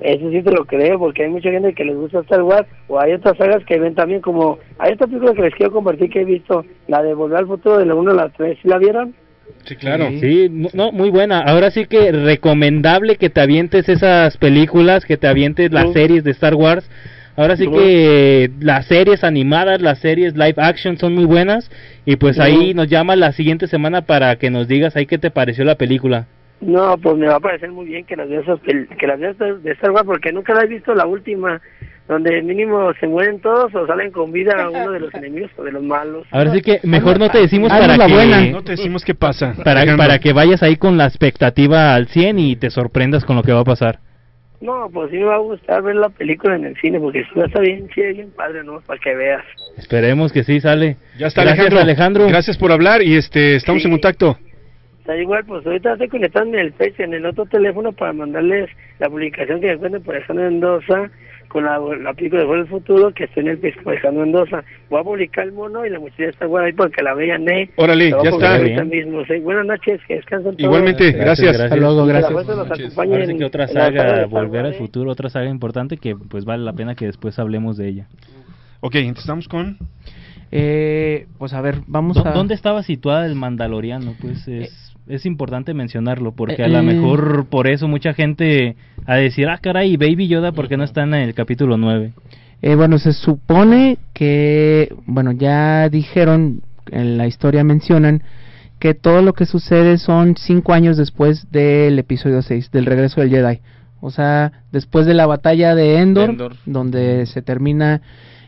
Eso 0.00 0.30
sí 0.30 0.42
te 0.42 0.50
lo 0.50 0.64
creo, 0.66 0.98
porque 0.98 1.22
hay 1.24 1.30
mucha 1.30 1.50
gente 1.50 1.72
que 1.74 1.84
les 1.84 1.96
gusta 1.96 2.20
Star 2.20 2.42
Wars, 2.42 2.66
o 2.88 3.00
hay 3.00 3.12
otras 3.12 3.36
sagas 3.38 3.64
que 3.64 3.78
ven 3.78 3.94
también 3.94 4.20
como... 4.20 4.58
Hay 4.78 4.92
esta 4.92 5.06
película 5.06 5.32
que 5.32 5.42
les 5.42 5.54
quiero 5.54 5.72
compartir 5.72 6.10
que 6.10 6.22
he 6.22 6.24
visto, 6.24 6.64
la 6.88 7.02
de 7.02 7.14
Volver 7.14 7.38
al 7.38 7.46
Futuro 7.46 7.78
de 7.78 7.86
la 7.86 7.94
1 7.94 8.10
a 8.10 8.14
la 8.14 8.28
3, 8.30 8.58
¿sí 8.60 8.68
la 8.68 8.78
vieron? 8.78 9.14
Sí, 9.64 9.76
claro. 9.76 10.08
Sí, 10.20 10.48
no, 10.50 10.68
no, 10.74 10.92
muy 10.92 11.08
buena. 11.10 11.38
Ahora 11.38 11.70
sí 11.70 11.86
que 11.86 12.10
recomendable 12.10 13.16
que 13.16 13.30
te 13.30 13.40
avientes 13.40 13.88
esas 13.88 14.36
películas, 14.38 15.04
que 15.04 15.16
te 15.16 15.28
avientes 15.28 15.70
las 15.72 15.86
Sí. 15.88 15.92
series 15.94 16.24
de 16.24 16.32
Star 16.32 16.56
Wars. 16.56 16.90
Ahora 17.36 17.56
sí 17.56 17.66
que 17.66 18.50
las 18.60 18.86
series 18.86 19.24
animadas, 19.24 19.80
las 19.80 19.98
series 20.00 20.34
live 20.34 20.54
action 20.56 20.98
son 20.98 21.14
muy 21.14 21.24
buenas 21.24 21.70
y 22.04 22.16
pues 22.16 22.38
ahí 22.38 22.74
nos 22.74 22.88
llama 22.88 23.16
la 23.16 23.32
siguiente 23.32 23.66
semana 23.66 24.02
para 24.02 24.36
que 24.36 24.50
nos 24.50 24.68
digas 24.68 24.96
ahí 24.96 25.06
qué 25.06 25.18
te 25.18 25.30
pareció 25.30 25.64
la 25.64 25.76
película. 25.76 26.26
No, 26.60 26.96
pues 26.98 27.16
me 27.16 27.26
va 27.26 27.36
a 27.36 27.40
parecer 27.40 27.72
muy 27.72 27.86
bien 27.86 28.04
que 28.04 28.14
las 28.14 28.28
veas, 28.28 28.44
que 28.62 29.06
las 29.06 29.18
veas 29.18 29.36
de 29.38 29.58
de 29.58 29.72
Star 29.72 29.90
Wars, 29.90 30.06
porque 30.06 30.30
nunca 30.30 30.54
la 30.54 30.62
he 30.62 30.68
visto 30.68 30.94
la 30.94 31.06
última, 31.06 31.60
donde 32.06 32.40
mínimo 32.42 32.92
se 33.00 33.08
mueren 33.08 33.40
todos 33.40 33.74
o 33.74 33.86
salen 33.86 34.12
con 34.12 34.30
vida 34.30 34.68
uno 34.70 34.92
de 34.92 35.00
los 35.00 35.14
enemigos 35.14 35.50
o 35.56 35.64
de 35.64 35.72
los 35.72 35.82
malos. 35.82 36.24
Ahora 36.30 36.52
sí 36.52 36.60
que 36.60 36.80
mejor 36.84 37.18
no 37.18 37.30
te 37.30 37.38
decimos 37.38 37.70
para 37.70 37.96
la 37.96 38.06
que 38.06 38.12
buena. 38.12 38.46
No 38.46 38.62
te 38.62 38.72
decimos 38.72 39.04
qué 39.04 39.14
pasa. 39.14 39.54
para, 39.64 39.96
para 39.96 40.18
que 40.20 40.32
vayas 40.32 40.62
ahí 40.62 40.76
con 40.76 40.96
la 40.96 41.06
expectativa 41.06 41.94
al 41.94 42.06
100 42.06 42.38
y 42.38 42.56
te 42.56 42.70
sorprendas 42.70 43.24
con 43.24 43.36
lo 43.36 43.42
que 43.42 43.52
va 43.52 43.60
a 43.60 43.64
pasar. 43.64 43.98
No, 44.62 44.88
pues 44.92 45.10
sí 45.10 45.16
me 45.18 45.24
va 45.24 45.34
a 45.34 45.38
gustar 45.38 45.82
ver 45.82 45.96
la 45.96 46.08
película 46.08 46.54
en 46.54 46.64
el 46.64 46.76
cine, 46.80 47.00
porque 47.00 47.24
si 47.24 47.40
a 47.40 47.46
estar 47.46 47.62
bien, 47.62 47.88
sí, 47.92 48.00
bien 48.00 48.30
padre, 48.30 48.62
¿no? 48.62 48.80
Para 48.80 49.00
que 49.00 49.12
veas. 49.14 49.42
Esperemos 49.76 50.32
que 50.32 50.44
sí 50.44 50.60
sale. 50.60 50.96
Ya 51.18 51.26
está 51.26 51.42
Gracias, 51.42 51.66
Alejandro. 51.66 51.80
Alejandro. 51.80 52.26
Gracias 52.28 52.56
por 52.56 52.70
hablar 52.70 53.02
y 53.02 53.16
este 53.16 53.56
estamos 53.56 53.82
Sí. 53.82 53.88
en 53.88 53.94
contacto. 53.94 54.38
Está 55.00 55.16
igual, 55.16 55.44
pues 55.46 55.66
ahorita 55.66 55.94
estoy 55.94 56.06
conectando 56.08 56.56
en 56.56 56.66
el 56.66 56.72
Face, 56.74 57.02
en 57.02 57.12
el 57.12 57.26
otro 57.26 57.44
teléfono, 57.46 57.90
para 57.90 58.12
mandarles 58.12 58.70
la 59.00 59.10
publicación 59.10 59.60
que 59.60 59.66
me 59.66 59.72
encuentren 59.72 60.02
por 60.04 60.14
Alejandro 60.14 60.44
Mendoza, 60.44 61.10
con 61.52 61.64
la, 61.64 61.78
la 61.78 62.14
película 62.14 62.40
de 62.40 62.46
Volver 62.46 62.62
al 62.62 62.68
Futuro, 62.68 63.12
que 63.12 63.24
estoy 63.24 63.42
en 63.42 63.50
el 63.50 63.74
Alejandro 63.84 64.22
Mendoza. 64.22 64.64
Voy 64.88 65.00
a 65.00 65.04
publicar 65.04 65.44
el 65.44 65.52
mono 65.52 65.84
y 65.84 65.90
la 65.90 66.00
muchacha 66.00 66.24
está 66.30 66.46
igual 66.46 66.64
ahí 66.64 66.72
para 66.72 66.88
que 66.90 67.02
la 67.02 67.12
vean, 67.14 67.46
¿eh? 67.48 67.70
Órale, 67.76 68.10
ya 68.10 68.30
está. 68.30 68.56
ahorita 68.56 68.82
Bien. 68.84 68.88
mismo. 69.06 69.24
sí. 69.26 69.38
Buenas 69.40 69.66
noches, 69.66 70.00
que 70.08 70.14
descansen 70.14 70.52
todos. 70.56 70.60
Igualmente, 70.60 71.12
gracias. 71.12 71.60
Hasta 71.60 71.76
luego, 71.76 72.06
gracias. 72.06 72.32
los 72.32 72.46
Noches. 72.46 72.86
acompañe 72.86 73.12
Ahora 73.12 73.26
sí 73.26 73.32
en- 73.32 73.38
que 73.38 73.44
otra 73.44 73.68
saga 73.68 74.26
Volver 74.26 74.64
al 74.66 74.72
¿eh? 74.72 74.78
Futuro, 74.78 75.10
otra 75.10 75.28
saga 75.28 75.48
importante 75.50 75.98
que 75.98 76.16
pues 76.16 76.44
vale 76.46 76.64
la 76.64 76.72
pena 76.72 76.94
que 76.94 77.04
después 77.06 77.38
hablemos 77.38 77.76
de 77.76 77.88
ella. 77.88 78.06
Ok, 78.80 78.94
entonces 78.96 79.24
estamos 79.24 79.46
con... 79.48 79.76
Eh, 80.50 81.26
pues 81.38 81.54
a 81.54 81.60
ver, 81.60 81.76
vamos 81.86 82.16
¿Dó- 82.16 82.26
a... 82.26 82.32
¿Dónde 82.32 82.54
estaba 82.54 82.82
situada 82.82 83.26
el 83.26 83.34
Mandaloriano? 83.34 84.14
Pues 84.20 84.46
es, 84.48 84.81
es 85.06 85.26
importante 85.26 85.74
mencionarlo, 85.74 86.32
porque 86.32 86.62
a 86.62 86.66
eh, 86.66 86.68
lo 86.68 86.78
eh. 86.78 86.82
mejor 86.82 87.46
por 87.46 87.66
eso 87.66 87.88
mucha 87.88 88.14
gente 88.14 88.76
a 89.06 89.16
decir, 89.16 89.48
ah, 89.48 89.58
caray, 89.58 89.96
Baby 89.96 90.28
Yoda, 90.28 90.52
¿por 90.52 90.68
qué 90.68 90.76
no 90.76 90.84
está 90.84 91.02
en 91.02 91.14
el 91.14 91.34
capítulo 91.34 91.76
9? 91.76 92.12
Eh, 92.62 92.74
bueno, 92.76 92.98
se 92.98 93.12
supone 93.12 93.98
que, 94.12 94.94
bueno, 95.06 95.32
ya 95.32 95.88
dijeron, 95.88 96.62
en 96.90 97.18
la 97.18 97.26
historia 97.26 97.64
mencionan 97.64 98.22
que 98.78 98.94
todo 98.94 99.22
lo 99.22 99.32
que 99.32 99.46
sucede 99.46 99.98
son 99.98 100.36
cinco 100.36 100.72
años 100.72 100.96
después 100.96 101.50
del 101.50 101.98
episodio 101.98 102.42
6, 102.42 102.70
del 102.70 102.86
regreso 102.86 103.20
del 103.20 103.30
Jedi. 103.30 103.60
O 104.00 104.10
sea, 104.10 104.64
después 104.72 105.06
de 105.06 105.14
la 105.14 105.26
batalla 105.26 105.74
de 105.74 105.98
Endor, 105.98 106.30
Endor. 106.30 106.56
donde 106.66 107.26
se 107.26 107.42
termina 107.42 108.02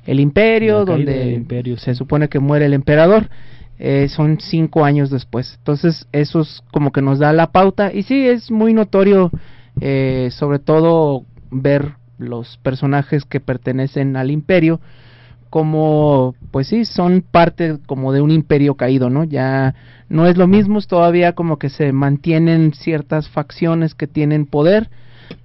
el 0.05 0.21
imperio, 0.21 0.85
donde 0.85 1.15
del 1.15 1.35
imperio, 1.35 1.77
se 1.77 1.95
supone 1.95 2.29
que 2.29 2.41
muere 2.41 2.67
el 2.67 2.75
emperador. 2.75 3.29
Eh, 3.79 4.09
son 4.09 4.39
cinco 4.41 4.85
años 4.85 5.11
después. 5.11 5.57
Entonces, 5.59 6.07
eso 6.13 6.41
es 6.41 6.63
como 6.73 6.93
que 6.93 7.03
nos 7.03 7.19
da 7.19 7.33
la 7.33 7.53
pauta. 7.53 7.93
Y 7.93 8.03
sí, 8.03 8.27
es 8.27 8.51
muy 8.51 8.73
notorio, 8.75 9.31
eh, 9.81 10.29
sobre 10.33 10.59
todo, 10.59 11.25
ver 11.51 11.95
los 12.19 12.59
personajes 12.59 13.25
que 13.25 13.41
pertenecen 13.41 14.17
al 14.17 14.31
imperio 14.31 14.81
como 15.51 16.35
pues 16.51 16.67
sí 16.69 16.85
son 16.85 17.23
parte 17.29 17.79
como 17.87 18.13
de 18.13 18.21
un 18.21 18.33
imperio 18.33 18.75
caído 18.75 19.09
no 19.09 19.23
ya 19.23 19.75
no 20.09 20.27
es 20.27 20.37
lo 20.37 20.49
mismo 20.49 20.81
todavía 20.81 21.35
como 21.35 21.59
que 21.59 21.71
se 21.71 21.93
mantienen 21.93 22.73
ciertas 22.73 23.29
facciones 23.29 23.95
que 23.95 24.07
tienen 24.07 24.47
poder 24.47 24.91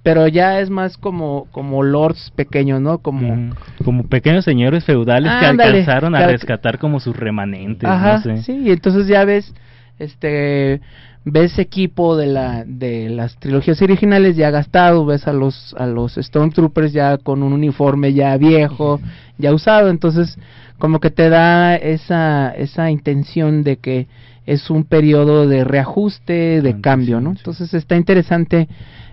pero 0.02 0.28
ya 0.28 0.60
es 0.60 0.70
más 0.70 0.96
como 0.96 1.46
como 1.50 1.82
lords 1.82 2.32
pequeños 2.34 2.80
no 2.80 2.98
como. 2.98 3.54
Como 3.84 4.04
pequeños 4.04 4.44
señores 4.44 4.84
feudales 4.84 5.30
que 5.40 5.46
Ándale, 5.46 5.80
alcanzaron 5.80 6.14
a 6.14 6.26
rescatar 6.26 6.78
como 6.78 7.00
sus 7.00 7.16
remanentes, 7.16 7.88
Ajá, 7.88 8.22
no 8.24 8.36
sé. 8.36 8.42
sí, 8.42 8.52
y 8.64 8.70
entonces 8.70 9.06
ya 9.06 9.24
ves, 9.24 9.54
este, 9.98 10.80
ves 11.24 11.58
equipo 11.58 12.16
de 12.16 12.26
la 12.26 12.64
de 12.64 13.10
las 13.10 13.36
trilogías 13.36 13.80
originales 13.82 14.36
ya 14.36 14.50
gastado, 14.50 15.04
ves 15.04 15.26
a 15.26 15.32
los 15.32 15.74
a 15.78 15.86
los 15.86 16.14
Stormtroopers 16.14 16.92
ya 16.92 17.18
con 17.18 17.42
un 17.42 17.52
uniforme 17.52 18.12
ya 18.14 18.36
viejo, 18.36 19.00
ya 19.38 19.52
usado, 19.52 19.90
entonces 19.90 20.38
como 20.78 20.98
que 20.98 21.10
te 21.10 21.28
da 21.28 21.76
esa 21.76 22.50
esa 22.50 22.90
intención 22.90 23.62
de 23.64 23.76
que 23.76 24.08
es 24.46 24.70
un 24.70 24.84
periodo 24.84 25.46
de 25.46 25.64
reajuste, 25.64 26.62
de 26.62 26.80
cambio, 26.80 27.20
¿no? 27.20 27.30
Entonces 27.30 27.72
está 27.74 27.96
interesante, 27.96 28.68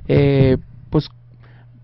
eh, 0.08 0.58
pues 0.90 1.10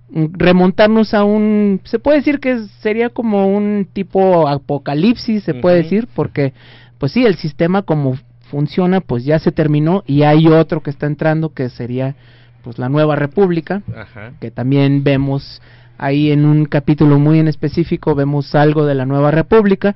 remontarnos 0.09 1.13
a 1.13 1.23
un 1.23 1.81
se 1.83 1.99
puede 1.99 2.17
decir 2.17 2.39
que 2.39 2.59
sería 2.81 3.09
como 3.09 3.47
un 3.47 3.87
tipo 3.91 4.47
apocalipsis 4.47 5.43
se 5.43 5.55
puede 5.55 5.83
decir 5.83 6.07
porque 6.15 6.53
pues 6.99 7.11
sí 7.11 7.25
el 7.25 7.35
sistema 7.35 7.81
como 7.81 8.17
funciona 8.51 9.01
pues 9.01 9.25
ya 9.25 9.39
se 9.39 9.51
terminó 9.51 10.03
y 10.05 10.21
hay 10.21 10.47
otro 10.47 10.83
que 10.83 10.91
está 10.91 11.07
entrando 11.07 11.53
que 11.53 11.69
sería 11.69 12.15
pues 12.63 12.77
la 12.77 12.89
nueva 12.89 13.15
república 13.15 13.81
Ajá. 13.95 14.33
que 14.39 14.51
también 14.51 15.03
vemos 15.03 15.61
ahí 15.97 16.31
en 16.31 16.45
un 16.45 16.65
capítulo 16.65 17.19
muy 17.19 17.39
en 17.39 17.47
específico 17.47 18.15
vemos 18.15 18.55
algo 18.55 18.85
de 18.85 18.95
la 18.95 19.05
nueva 19.05 19.31
república. 19.31 19.95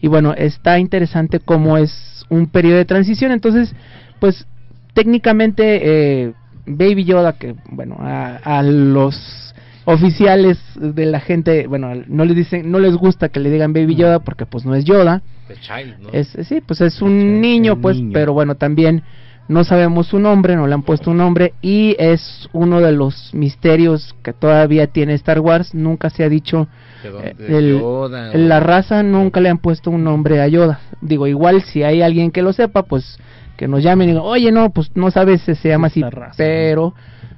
Y 0.00 0.08
bueno 0.08 0.34
está 0.34 0.78
interesante 0.78 1.40
cómo 1.40 1.78
es 1.78 2.24
un 2.28 2.46
periodo 2.46 2.76
de 2.76 2.84
transición. 2.84 3.32
Entonces 3.32 3.74
pues 4.20 4.46
técnicamente 4.94 5.80
eh, 5.82 6.32
Baby 6.68 7.04
Yoda 7.04 7.32
que 7.34 7.54
bueno 7.70 7.96
a, 8.00 8.36
a 8.44 8.62
los 8.62 9.54
oficiales 9.84 10.58
de 10.76 11.06
la 11.06 11.20
gente 11.20 11.66
bueno 11.66 11.90
no 12.06 12.24
les 12.24 12.36
dicen 12.36 12.70
no 12.70 12.78
les 12.78 12.94
gusta 12.94 13.30
que 13.30 13.40
le 13.40 13.50
digan 13.50 13.72
Baby 13.72 13.94
Yoda 13.96 14.18
porque 14.20 14.44
pues 14.46 14.64
no 14.66 14.74
es 14.74 14.84
Yoda 14.84 15.22
Child, 15.60 15.98
¿no? 16.00 16.08
es 16.12 16.28
sí 16.46 16.60
pues 16.60 16.80
es 16.82 17.00
un 17.00 17.40
niño 17.40 17.74
un 17.74 17.80
pues 17.80 17.96
niño. 17.96 18.10
pero 18.12 18.32
bueno 18.34 18.54
también 18.54 19.02
No 19.48 19.64
sabemos 19.64 20.08
su 20.08 20.18
nombre, 20.18 20.56
no 20.56 20.66
le 20.66 20.74
han 20.74 20.82
puesto 20.82 21.10
un 21.10 21.16
nombre 21.16 21.54
y 21.62 21.96
es 21.98 22.50
uno 22.52 22.82
de 22.82 22.92
los 22.92 23.32
misterios 23.32 24.14
que 24.22 24.34
todavía 24.34 24.88
tiene 24.88 25.14
Star 25.14 25.40
Wars. 25.40 25.72
Nunca 25.74 26.10
se 26.10 26.22
ha 26.22 26.28
dicho 26.28 26.68
¿De 27.02 27.30
eh, 27.30 27.34
el- 27.56 27.78
Yoda, 27.80 28.34
la 28.36 28.60
raza 28.60 29.02
nunca 29.02 29.40
le 29.40 29.48
han 29.48 29.56
puesto 29.56 29.90
un 29.90 30.04
nombre 30.04 30.42
a 30.42 30.48
Yoda. 30.48 30.80
Digo, 31.00 31.26
igual 31.26 31.62
si 31.62 31.82
hay 31.82 32.02
alguien 32.02 32.30
que 32.30 32.42
lo 32.42 32.52
sepa, 32.52 32.82
pues 32.82 33.18
que 33.58 33.68
nos 33.68 33.82
llamen 33.82 34.08
y 34.08 34.12
digan, 34.12 34.24
oye, 34.24 34.50
no, 34.52 34.70
pues 34.70 34.90
no 34.94 35.10
sabes 35.10 35.42
si 35.42 35.54
se 35.56 35.68
llama 35.68 35.88
así. 35.88 36.02
Raza, 36.02 36.32
Pero 36.38 36.94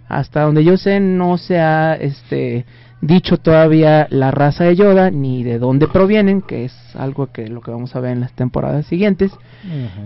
hasta 0.08 0.42
donde 0.42 0.62
yo 0.62 0.76
sé, 0.76 1.00
no 1.00 1.38
se 1.38 1.58
ha 1.58 1.94
este, 1.94 2.66
dicho 3.00 3.38
todavía 3.38 4.06
la 4.10 4.30
raza 4.30 4.64
de 4.64 4.76
Yoda 4.76 5.10
ni 5.10 5.42
de 5.44 5.58
dónde 5.58 5.88
provienen, 5.88 6.42
que 6.42 6.66
es 6.66 6.74
algo 6.94 7.28
que 7.32 7.48
lo 7.48 7.62
que 7.62 7.70
vamos 7.70 7.96
a 7.96 8.00
ver 8.00 8.12
en 8.12 8.20
las 8.20 8.32
temporadas 8.34 8.84
siguientes. 8.86 9.32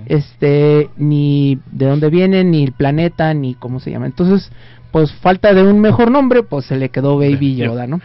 Este, 0.07 0.89
ni 0.97 1.59
de 1.73 1.87
dónde 1.87 2.09
vienen, 2.11 2.51
ni 2.51 2.63
el 2.65 2.73
planeta, 2.73 3.35
ni 3.35 3.55
cómo 3.55 3.81
se 3.81 3.91
llama. 3.91 4.07
Entonces, 4.07 4.51
pues 4.93 5.13
falta 5.15 5.53
de 5.53 5.63
un 5.65 5.81
mejor 5.81 6.11
nombre, 6.11 6.43
pues 6.43 6.67
se 6.67 6.77
le 6.77 6.91
quedó 6.91 7.17
Baby 7.19 7.57
Yoda, 7.57 7.87
¿no? 7.87 8.01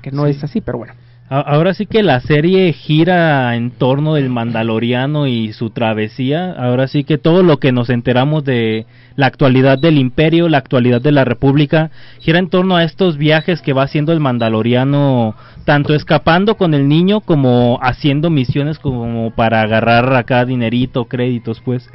Que 0.00 0.10
no 0.10 0.24
Sí. 0.24 0.30
es 0.30 0.44
así, 0.44 0.60
pero 0.60 0.78
bueno. 0.78 0.94
Ahora 1.32 1.74
sí 1.74 1.86
que 1.86 2.02
la 2.02 2.18
serie 2.18 2.72
gira 2.72 3.54
en 3.54 3.70
torno 3.70 4.14
del 4.14 4.28
Mandaloriano 4.30 5.28
y 5.28 5.52
su 5.52 5.70
travesía. 5.70 6.50
Ahora 6.58 6.88
sí 6.88 7.04
que 7.04 7.18
todo 7.18 7.44
lo 7.44 7.58
que 7.58 7.70
nos 7.70 7.88
enteramos 7.88 8.42
de 8.42 8.84
la 9.14 9.26
actualidad 9.26 9.78
del 9.78 9.98
Imperio, 9.98 10.48
la 10.48 10.58
actualidad 10.58 11.00
de 11.00 11.12
la 11.12 11.24
República, 11.24 11.92
gira 12.18 12.40
en 12.40 12.48
torno 12.48 12.74
a 12.74 12.82
estos 12.82 13.16
viajes 13.16 13.62
que 13.62 13.72
va 13.72 13.84
haciendo 13.84 14.12
el 14.12 14.18
Mandaloriano, 14.18 15.36
tanto 15.64 15.94
escapando 15.94 16.56
con 16.56 16.74
el 16.74 16.88
niño 16.88 17.20
como 17.20 17.78
haciendo 17.80 18.28
misiones 18.28 18.80
como 18.80 19.30
para 19.30 19.62
agarrar 19.62 20.12
acá 20.14 20.44
dinerito, 20.44 21.04
créditos, 21.04 21.60
pues. 21.60 21.88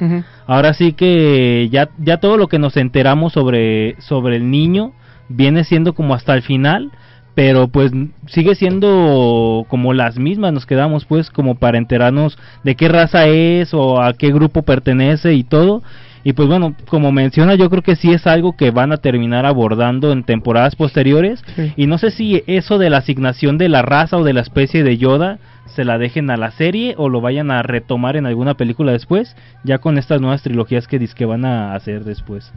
Ahora 0.46 0.72
sí 0.72 0.94
que 0.94 1.68
ya, 1.70 1.90
ya 1.98 2.20
todo 2.20 2.38
lo 2.38 2.48
que 2.48 2.58
nos 2.58 2.78
enteramos 2.78 3.34
sobre, 3.34 4.00
sobre 4.00 4.36
el 4.36 4.50
niño 4.50 4.92
viene 5.28 5.64
siendo 5.64 5.92
como 5.94 6.14
hasta 6.14 6.32
el 6.32 6.40
final, 6.40 6.90
pero 7.36 7.68
pues 7.68 7.92
sigue 8.28 8.54
siendo 8.54 9.66
como 9.68 9.92
las 9.92 10.18
mismas, 10.18 10.54
nos 10.54 10.64
quedamos 10.64 11.04
pues 11.04 11.30
como 11.30 11.56
para 11.56 11.76
enterarnos 11.76 12.38
de 12.64 12.76
qué 12.76 12.88
raza 12.88 13.26
es 13.26 13.74
o 13.74 14.00
a 14.00 14.14
qué 14.14 14.32
grupo 14.32 14.62
pertenece 14.62 15.34
y 15.34 15.44
todo. 15.44 15.82
Y 16.24 16.32
pues 16.32 16.48
bueno, 16.48 16.74
como 16.88 17.12
menciona, 17.12 17.54
yo 17.54 17.68
creo 17.68 17.82
que 17.82 17.94
sí 17.94 18.10
es 18.10 18.26
algo 18.26 18.56
que 18.56 18.70
van 18.70 18.90
a 18.90 18.96
terminar 18.96 19.44
abordando 19.44 20.12
en 20.12 20.24
temporadas 20.24 20.76
posteriores. 20.76 21.44
Sí. 21.54 21.74
Y 21.76 21.86
no 21.86 21.98
sé 21.98 22.10
si 22.10 22.42
eso 22.46 22.78
de 22.78 22.88
la 22.88 22.96
asignación 22.96 23.58
de 23.58 23.68
la 23.68 23.82
raza 23.82 24.16
o 24.16 24.24
de 24.24 24.32
la 24.32 24.40
especie 24.40 24.82
de 24.82 24.96
Yoda 24.96 25.38
se 25.66 25.84
la 25.84 25.98
dejen 25.98 26.30
a 26.30 26.38
la 26.38 26.52
serie 26.52 26.94
o 26.96 27.10
lo 27.10 27.20
vayan 27.20 27.50
a 27.50 27.62
retomar 27.62 28.16
en 28.16 28.24
alguna 28.24 28.54
película 28.54 28.92
después, 28.92 29.36
ya 29.62 29.76
con 29.76 29.98
estas 29.98 30.22
nuevas 30.22 30.42
trilogías 30.42 30.88
que 30.88 31.06
que 31.06 31.26
van 31.26 31.44
a 31.44 31.74
hacer 31.74 32.04
después. 32.04 32.50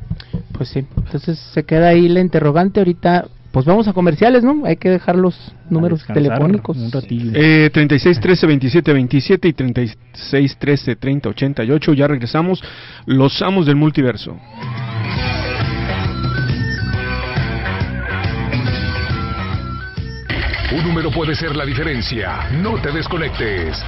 Pues 0.53 0.69
sí, 0.69 0.85
entonces 0.95 1.37
se 1.37 1.65
queda 1.65 1.89
ahí 1.89 2.07
la 2.07 2.21
interrogante. 2.21 2.79
Ahorita, 2.79 3.25
pues 3.51 3.65
vamos 3.65 3.87
a 3.87 3.93
comerciales, 3.93 4.43
¿no? 4.43 4.65
Hay 4.65 4.77
que 4.77 4.89
dejar 4.89 5.15
los 5.15 5.53
números 5.69 6.05
telefónicos. 6.05 6.77
Un 6.77 6.91
ratillo. 6.91 7.31
Eh, 7.33 7.69
36 7.73 8.19
13 8.19 8.47
27 8.47 8.93
27 8.93 9.47
y 9.47 9.53
36 9.53 10.57
13 10.57 10.95
30 10.95 11.29
88. 11.29 11.93
Ya 11.93 12.07
regresamos. 12.07 12.63
Los 13.05 13.41
amos 13.41 13.65
del 13.65 13.75
multiverso. 13.75 14.37
Un 20.71 20.83
número 20.83 21.09
puede 21.09 21.33
ser 21.33 21.55
la 21.55 21.65
diferencia. 21.65 22.47
No 22.61 22.79
te 22.79 22.91
desconectes. 22.91 23.83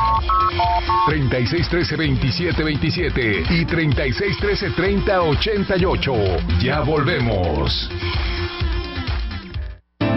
36 1.05 1.69
13 1.69 1.95
27 1.95 2.63
27 2.63 3.43
y 3.51 3.65
36 3.65 4.37
13 4.39 4.69
30 4.71 5.21
88. 5.21 6.13
Ya 6.59 6.81
volvemos. 6.81 7.87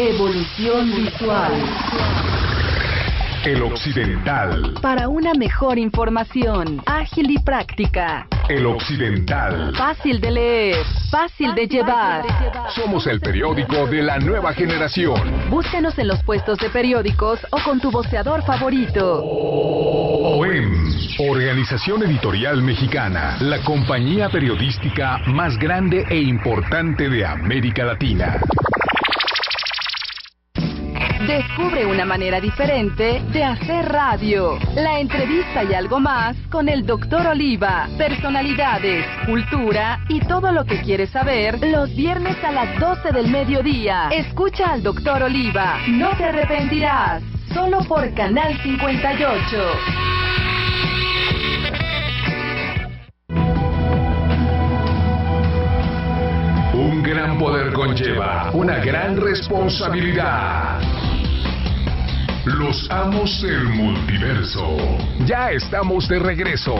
Evolución 0.00 0.94
visual. 0.94 1.52
El 3.44 3.62
Occidental. 3.64 4.74
Para 4.80 5.08
una 5.08 5.34
mejor 5.34 5.76
información, 5.76 6.80
ágil 6.86 7.32
y 7.32 7.38
práctica. 7.38 8.28
El 8.48 8.66
Occidental. 8.66 9.74
Fácil 9.74 10.20
de 10.20 10.30
leer, 10.30 10.76
fácil 11.10 11.52
de 11.56 11.66
llevar. 11.66 12.24
Somos 12.76 13.08
el 13.08 13.18
periódico 13.18 13.88
de 13.88 14.02
la 14.02 14.20
nueva 14.20 14.52
generación. 14.52 15.20
Búscanos 15.50 15.98
en 15.98 16.06
los 16.06 16.22
puestos 16.22 16.58
de 16.58 16.70
periódicos 16.70 17.40
o 17.50 17.58
con 17.64 17.80
tu 17.80 17.90
voceador 17.90 18.44
favorito. 18.44 19.24
OEM, 19.24 20.92
Organización 21.28 22.04
Editorial 22.04 22.62
Mexicana, 22.62 23.36
la 23.40 23.64
compañía 23.64 24.28
periodística 24.28 25.18
más 25.26 25.58
grande 25.58 26.04
e 26.08 26.20
importante 26.20 27.08
de 27.08 27.26
América 27.26 27.84
Latina. 27.84 28.40
Descubre 31.28 31.84
una 31.84 32.06
manera 32.06 32.40
diferente 32.40 33.22
de 33.30 33.44
hacer 33.44 33.84
radio. 33.84 34.58
La 34.74 34.98
entrevista 34.98 35.62
y 35.62 35.74
algo 35.74 36.00
más 36.00 36.34
con 36.50 36.70
el 36.70 36.86
Dr. 36.86 37.26
Oliva. 37.26 37.86
Personalidades, 37.98 39.04
cultura 39.26 40.00
y 40.08 40.20
todo 40.20 40.50
lo 40.52 40.64
que 40.64 40.80
quieres 40.80 41.10
saber 41.10 41.58
los 41.60 41.94
viernes 41.94 42.42
a 42.42 42.50
las 42.50 42.80
12 42.80 43.12
del 43.12 43.30
mediodía. 43.30 44.08
Escucha 44.10 44.72
al 44.72 44.82
Dr. 44.82 45.24
Oliva. 45.24 45.76
No 45.88 46.16
te 46.16 46.24
arrepentirás. 46.24 47.22
Solo 47.52 47.80
por 47.80 48.10
Canal 48.14 48.58
58. 48.62 49.46
Un 56.72 57.02
gran 57.02 57.38
poder 57.38 57.74
conlleva 57.74 58.50
una 58.54 58.78
gran 58.78 59.20
responsabilidad. 59.20 60.97
Los 62.56 62.90
amos 62.90 63.42
del 63.42 63.64
multiverso. 63.64 64.76
Ya 65.26 65.50
estamos 65.50 66.08
de 66.08 66.18
regreso. 66.18 66.74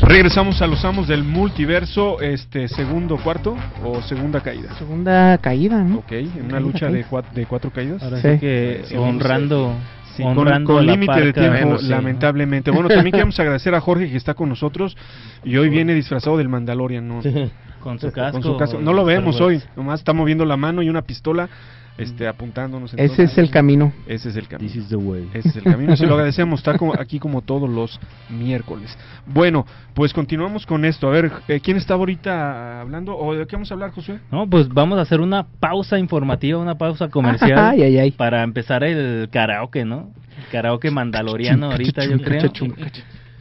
Regresamos 0.00 0.60
a 0.60 0.66
los 0.66 0.84
amos 0.84 1.08
del 1.08 1.24
multiverso, 1.24 2.20
este 2.20 2.68
segundo 2.68 3.16
cuarto 3.16 3.56
o 3.84 4.02
segunda 4.02 4.40
caída. 4.40 4.74
Segunda 4.74 5.38
caída, 5.38 5.82
¿no? 5.82 5.98
Ok, 5.98 6.12
en 6.12 6.44
una 6.46 6.60
lucha 6.60 6.86
de, 6.86 7.02
caída. 7.04 7.08
cua- 7.10 7.30
de 7.32 7.46
cuatro 7.46 7.70
caídas. 7.70 8.02
Ahora 8.02 8.16
Sí. 8.20 8.28
sí 8.32 8.38
que 8.38 8.82
Sí, 8.84 8.96
honrando, 8.96 9.72
Sí, 10.16 10.22
con, 10.22 10.36
honrando 10.38 10.74
con 10.74 10.84
la 10.86 10.92
límite 10.92 11.20
de 11.20 11.32
tiempo, 11.32 11.52
Bueno, 11.52 11.78
sí. 11.78 11.86
lamentablemente. 11.88 12.70
Bueno, 12.70 12.88
también 12.88 13.12
queremos 13.12 13.38
agradecer 13.40 13.74
a 13.74 13.80
Jorge 13.80 14.10
que 14.10 14.16
está 14.16 14.34
con 14.34 14.48
nosotros 14.48 14.96
y 15.44 15.56
hoy 15.56 15.68
viene 15.70 15.94
disfrazado 15.94 16.36
del 16.36 16.48
Mandalorian, 16.48 17.06
¿no? 17.06 17.20
con 17.80 17.98
su 17.98 18.10
casco. 18.12 18.32
Con 18.32 18.42
su 18.42 18.56
casco. 18.58 18.78
No 18.80 18.92
lo 18.92 19.04
vemos 19.04 19.40
hoy, 19.40 19.62
nomás 19.76 20.00
está 20.00 20.12
moviendo 20.12 20.44
la 20.44 20.56
mano 20.58 20.82
y 20.82 20.90
una 20.90 21.02
pistola 21.02 21.48
este, 21.98 22.26
apuntándonos. 22.26 22.92
Ese 22.94 23.02
entonces- 23.02 23.32
es 23.32 23.38
el 23.38 23.50
camino. 23.50 23.92
Ese 24.06 24.30
es 24.30 24.36
el 24.36 24.48
camino. 24.48 24.70
This 24.72 24.82
is 24.82 24.88
the 24.88 24.96
way. 24.96 25.28
Ese 25.34 25.48
es 25.50 25.56
el 25.56 25.64
camino. 25.64 25.96
Se 25.96 26.06
lo 26.06 26.14
agradecemos. 26.16 26.60
Está 26.60 26.78
como- 26.78 26.94
aquí 26.98 27.18
como 27.18 27.42
todos 27.42 27.68
los 27.68 28.00
miércoles. 28.30 28.96
Bueno, 29.26 29.66
pues 29.94 30.12
continuamos 30.12 30.64
con 30.66 30.84
esto. 30.84 31.08
A 31.08 31.10
ver, 31.10 31.30
eh, 31.48 31.60
¿quién 31.60 31.76
está 31.76 31.94
ahorita 31.94 32.80
hablando? 32.80 33.16
¿O 33.16 33.34
de 33.34 33.46
qué 33.46 33.56
vamos 33.56 33.70
a 33.70 33.74
hablar, 33.74 33.90
Josué? 33.90 34.18
No, 34.32 34.48
pues 34.48 34.68
vamos 34.68 34.98
a 34.98 35.02
hacer 35.02 35.20
una 35.20 35.46
pausa 35.60 35.98
informativa, 35.98 36.58
una 36.58 36.76
pausa 36.76 37.08
comercial 37.08 37.58
Ay, 37.58 37.82
ay, 37.82 37.98
ay. 37.98 38.10
para 38.12 38.42
empezar 38.42 38.82
el 38.84 39.28
karaoke, 39.30 39.84
¿no? 39.84 40.10
El 40.38 40.44
karaoke 40.50 40.90
mandaloriano 40.90 41.70
ahorita, 41.70 42.04
yo 42.06 42.18
creo. 42.18 42.50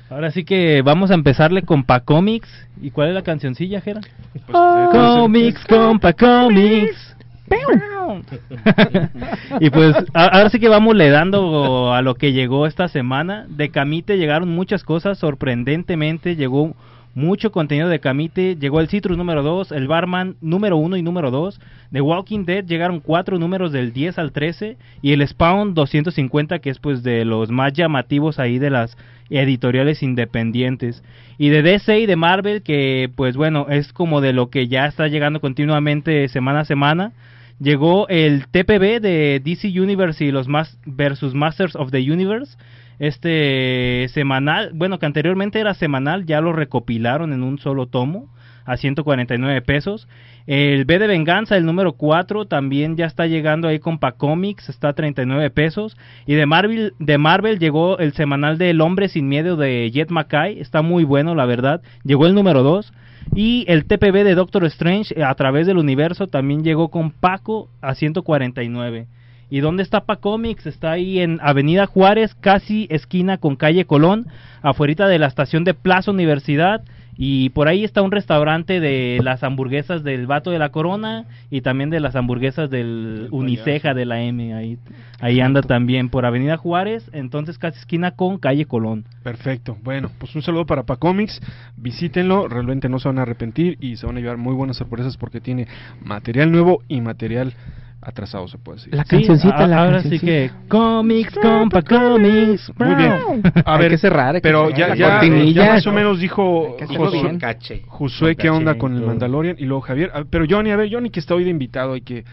Ahora 0.09 0.31
sí 0.31 0.43
que 0.43 0.81
vamos 0.81 1.12
a 1.12 1.13
empezarle 1.13 1.62
con 1.62 1.83
Pacomics. 1.83 2.49
¿Y 2.81 2.89
cuál 2.89 3.09
es 3.09 3.13
la 3.13 3.21
cancioncilla, 3.21 3.79
Jera? 3.79 4.01
Pues, 4.33 4.43
eh, 4.47 4.88
Comics, 4.91 5.65
con 5.65 5.99
Pacomics. 5.99 7.15
y 9.59 9.69
pues 9.69 9.95
ahora 10.13 10.49
sí 10.49 10.59
que 10.59 10.69
vamos 10.69 10.95
le 10.95 11.09
dando 11.09 11.93
a 11.93 12.01
lo 12.01 12.15
que 12.15 12.33
llegó 12.33 12.65
esta 12.65 12.88
semana. 12.88 13.45
De 13.49 13.69
Camite 13.69 14.17
llegaron 14.17 14.49
muchas 14.49 14.83
cosas, 14.83 15.17
sorprendentemente 15.17 16.35
llegó 16.35 16.75
mucho 17.13 17.51
contenido 17.51 17.89
de 17.89 17.99
Camite. 17.99 18.55
Llegó 18.55 18.79
el 18.79 18.88
Citrus 18.88 19.17
número 19.17 19.43
2, 19.43 19.71
el 19.71 19.88
Barman 19.88 20.35
número 20.41 20.77
1 20.77 20.97
y 20.97 21.01
número 21.01 21.31
2. 21.31 21.59
De 21.91 22.01
Walking 22.01 22.45
Dead 22.45 22.65
llegaron 22.65 22.99
cuatro 22.99 23.39
números 23.39 23.71
del 23.71 23.93
10 23.93 24.19
al 24.19 24.31
13 24.31 24.77
y 25.01 25.13
el 25.13 25.27
Spawn 25.27 25.73
250 25.73 26.59
que 26.59 26.69
es 26.69 26.79
pues 26.79 27.03
de 27.03 27.25
los 27.25 27.51
más 27.51 27.73
llamativos 27.73 28.39
ahí 28.39 28.59
de 28.59 28.69
las 28.69 28.97
editoriales 29.29 30.01
independientes. 30.01 31.03
Y 31.38 31.49
de 31.49 31.62
DC 31.62 31.99
y 31.99 32.05
de 32.05 32.15
Marvel 32.15 32.63
que 32.63 33.09
pues 33.15 33.35
bueno, 33.35 33.67
es 33.69 33.93
como 33.93 34.21
de 34.21 34.33
lo 34.33 34.49
que 34.49 34.67
ya 34.67 34.85
está 34.85 35.07
llegando 35.07 35.41
continuamente 35.41 36.27
semana 36.29 36.62
a 36.62 36.65
semana. 36.65 37.12
Llegó 37.60 38.08
el 38.08 38.48
TPB 38.48 39.02
de 39.02 39.41
DC 39.43 39.67
Universe 39.80 40.24
y 40.24 40.32
los 40.32 40.48
más 40.48 40.80
versus 40.86 41.34
Masters 41.34 41.76
of 41.76 41.91
the 41.91 42.12
Universe 42.12 42.58
este 43.00 44.08
semanal, 44.10 44.72
bueno, 44.74 45.00
que 45.00 45.06
anteriormente 45.06 45.60
era 45.60 45.74
semanal, 45.74 46.26
ya 46.26 46.41
lo 46.41 46.52
recopilaron 46.52 47.32
en 47.34 47.43
un 47.43 47.58
solo 47.58 47.88
tomo 47.88 48.28
a 48.65 48.76
149 48.78 49.62
pesos. 49.62 50.08
El 50.45 50.86
B 50.86 51.00
de 51.00 51.08
Venganza, 51.08 51.56
el 51.56 51.65
número 51.65 51.93
4, 51.93 52.45
también 52.45 52.98
ya 52.98 53.06
está 53.06 53.26
llegando 53.26 53.67
ahí 53.67 53.80
con 53.80 53.98
Comics, 53.98 54.67
está 54.69 54.89
a 54.89 54.93
39 54.93 55.50
pesos. 55.50 55.98
Y 56.26 56.36
de 56.36 56.45
Marvel, 56.45 56.93
de 57.00 57.17
Marvel 57.17 57.58
llegó 57.58 57.98
el 58.00 58.13
semanal 58.13 58.58
de 58.58 58.72
El 58.72 58.82
Hombre 58.82 59.08
Sin 59.08 59.30
Miedo 59.30 59.56
de 59.56 59.89
Jet 59.91 60.12
Mackay, 60.12 60.60
está 60.60 60.82
muy 60.82 61.04
bueno, 61.04 61.36
la 61.36 61.45
verdad. 61.45 61.82
Llegó 62.04 62.28
el 62.28 62.36
número 62.36 62.63
2. 62.63 62.91
Y 63.36 63.65
el 63.67 63.86
TPB 63.86 64.23
de 64.23 64.36
Doctor 64.36 64.65
Strange 64.65 65.23
a 65.23 65.34
través 65.36 65.67
del 65.67 65.77
universo 65.77 66.27
también 66.27 66.63
llegó 66.63 66.89
con 66.89 67.12
Paco 67.12 67.69
a 67.82 67.95
149. 67.95 69.08
¿Y 69.51 69.60
dónde 69.62 69.84
está 69.84 70.01
Pacomics? 70.01 70.67
Está 70.67 70.91
ahí 70.91 71.19
en 71.19 71.39
Avenida 71.41 71.88
Juárez, 71.88 72.36
casi 72.36 72.88
esquina 72.91 73.38
con 73.38 73.55
calle 73.55 73.86
Colón, 73.86 74.27
afuera 74.62 75.08
de 75.08 75.17
la 75.17 75.27
estación 75.27 75.63
de 75.63 75.73
Plaza 75.73 76.12
Universidad. 76.12 76.84
Y 77.21 77.49
por 77.49 77.67
ahí 77.67 77.84
está 77.84 78.01
un 78.01 78.12
restaurante 78.12 78.79
de 78.79 79.19
las 79.21 79.43
hamburguesas 79.43 80.05
del 80.05 80.25
Vato 80.25 80.51
de 80.51 80.58
la 80.58 80.69
Corona 80.69 81.25
y 81.51 81.60
también 81.60 81.89
de 81.89 81.99
las 81.99 82.15
hamburguesas 82.15 82.69
del 82.69 83.27
Uniceja 83.32 83.93
de 83.93 84.05
la 84.05 84.21
M. 84.21 84.53
Ahí, 84.53 84.77
ahí 85.19 85.41
anda 85.41 85.62
también 85.62 86.08
por 86.08 86.25
Avenida 86.25 86.55
Juárez, 86.55 87.10
entonces 87.12 87.58
casi 87.58 87.77
esquina 87.77 88.12
con 88.12 88.38
calle 88.38 88.67
Colón. 88.67 89.03
Perfecto. 89.21 89.77
Bueno, 89.84 90.10
pues 90.17 90.34
un 90.34 90.43
saludo 90.43 90.65
para 90.65 90.84
Pacomics. 90.84 91.41
Visítenlo, 91.75 92.47
realmente 92.47 92.88
no 92.88 92.99
se 92.99 93.10
van 93.10 93.19
a 93.19 93.23
arrepentir 93.23 93.77
y 93.82 93.97
se 93.97 94.05
van 94.05 94.15
a 94.15 94.21
llevar 94.21 94.38
muy 94.38 94.53
buenas 94.53 94.77
sorpresas 94.77 95.17
porque 95.17 95.41
tiene 95.41 95.67
material 96.01 96.53
nuevo 96.53 96.84
y 96.88 97.01
material 97.01 97.53
atrasado 98.01 98.47
se 98.47 98.57
puede 98.57 98.77
decir. 98.77 98.93
La 98.95 99.03
cancioncita, 99.03 99.67
la 99.67 99.83
ahora 99.83 100.01
sí 100.03 100.19
que 100.19 100.49
comics, 100.67 101.35
compa, 101.35 101.81
comics. 101.81 102.71
Muy 102.77 102.95
bien. 102.95 103.13
A 103.65 103.73
Hay 103.75 103.79
ver, 103.79 103.91
que 103.91 103.97
cerrar, 103.97 104.35
hay 104.35 104.41
que 104.41 104.47
pero 104.47 104.69
cerrar. 104.69 104.95
ya, 104.97 105.21
ya, 105.21 105.53
ya 105.53 105.73
más 105.73 105.88
o 105.88 105.91
menos 105.91 106.19
dijo 106.19 106.77
Josué. 106.88 107.39
Josué 107.88 108.35
qué 108.35 108.49
onda 108.49 108.75
con 108.77 108.95
el. 108.95 109.01
Mandalorian 109.03 109.55
y 109.59 109.65
luego 109.65 109.81
Javier. 109.81 110.12
A- 110.13 110.23
Pero 110.23 110.45
Johnny, 110.49 110.71
a 110.71 110.75
ver, 110.77 110.89
Johnny 110.91 111.09
que 111.09 111.19
está 111.19 111.35
hoy 111.35 111.43
de 111.43 111.49
invitado 111.49 111.95
y 111.95 112.01
que 112.01 112.23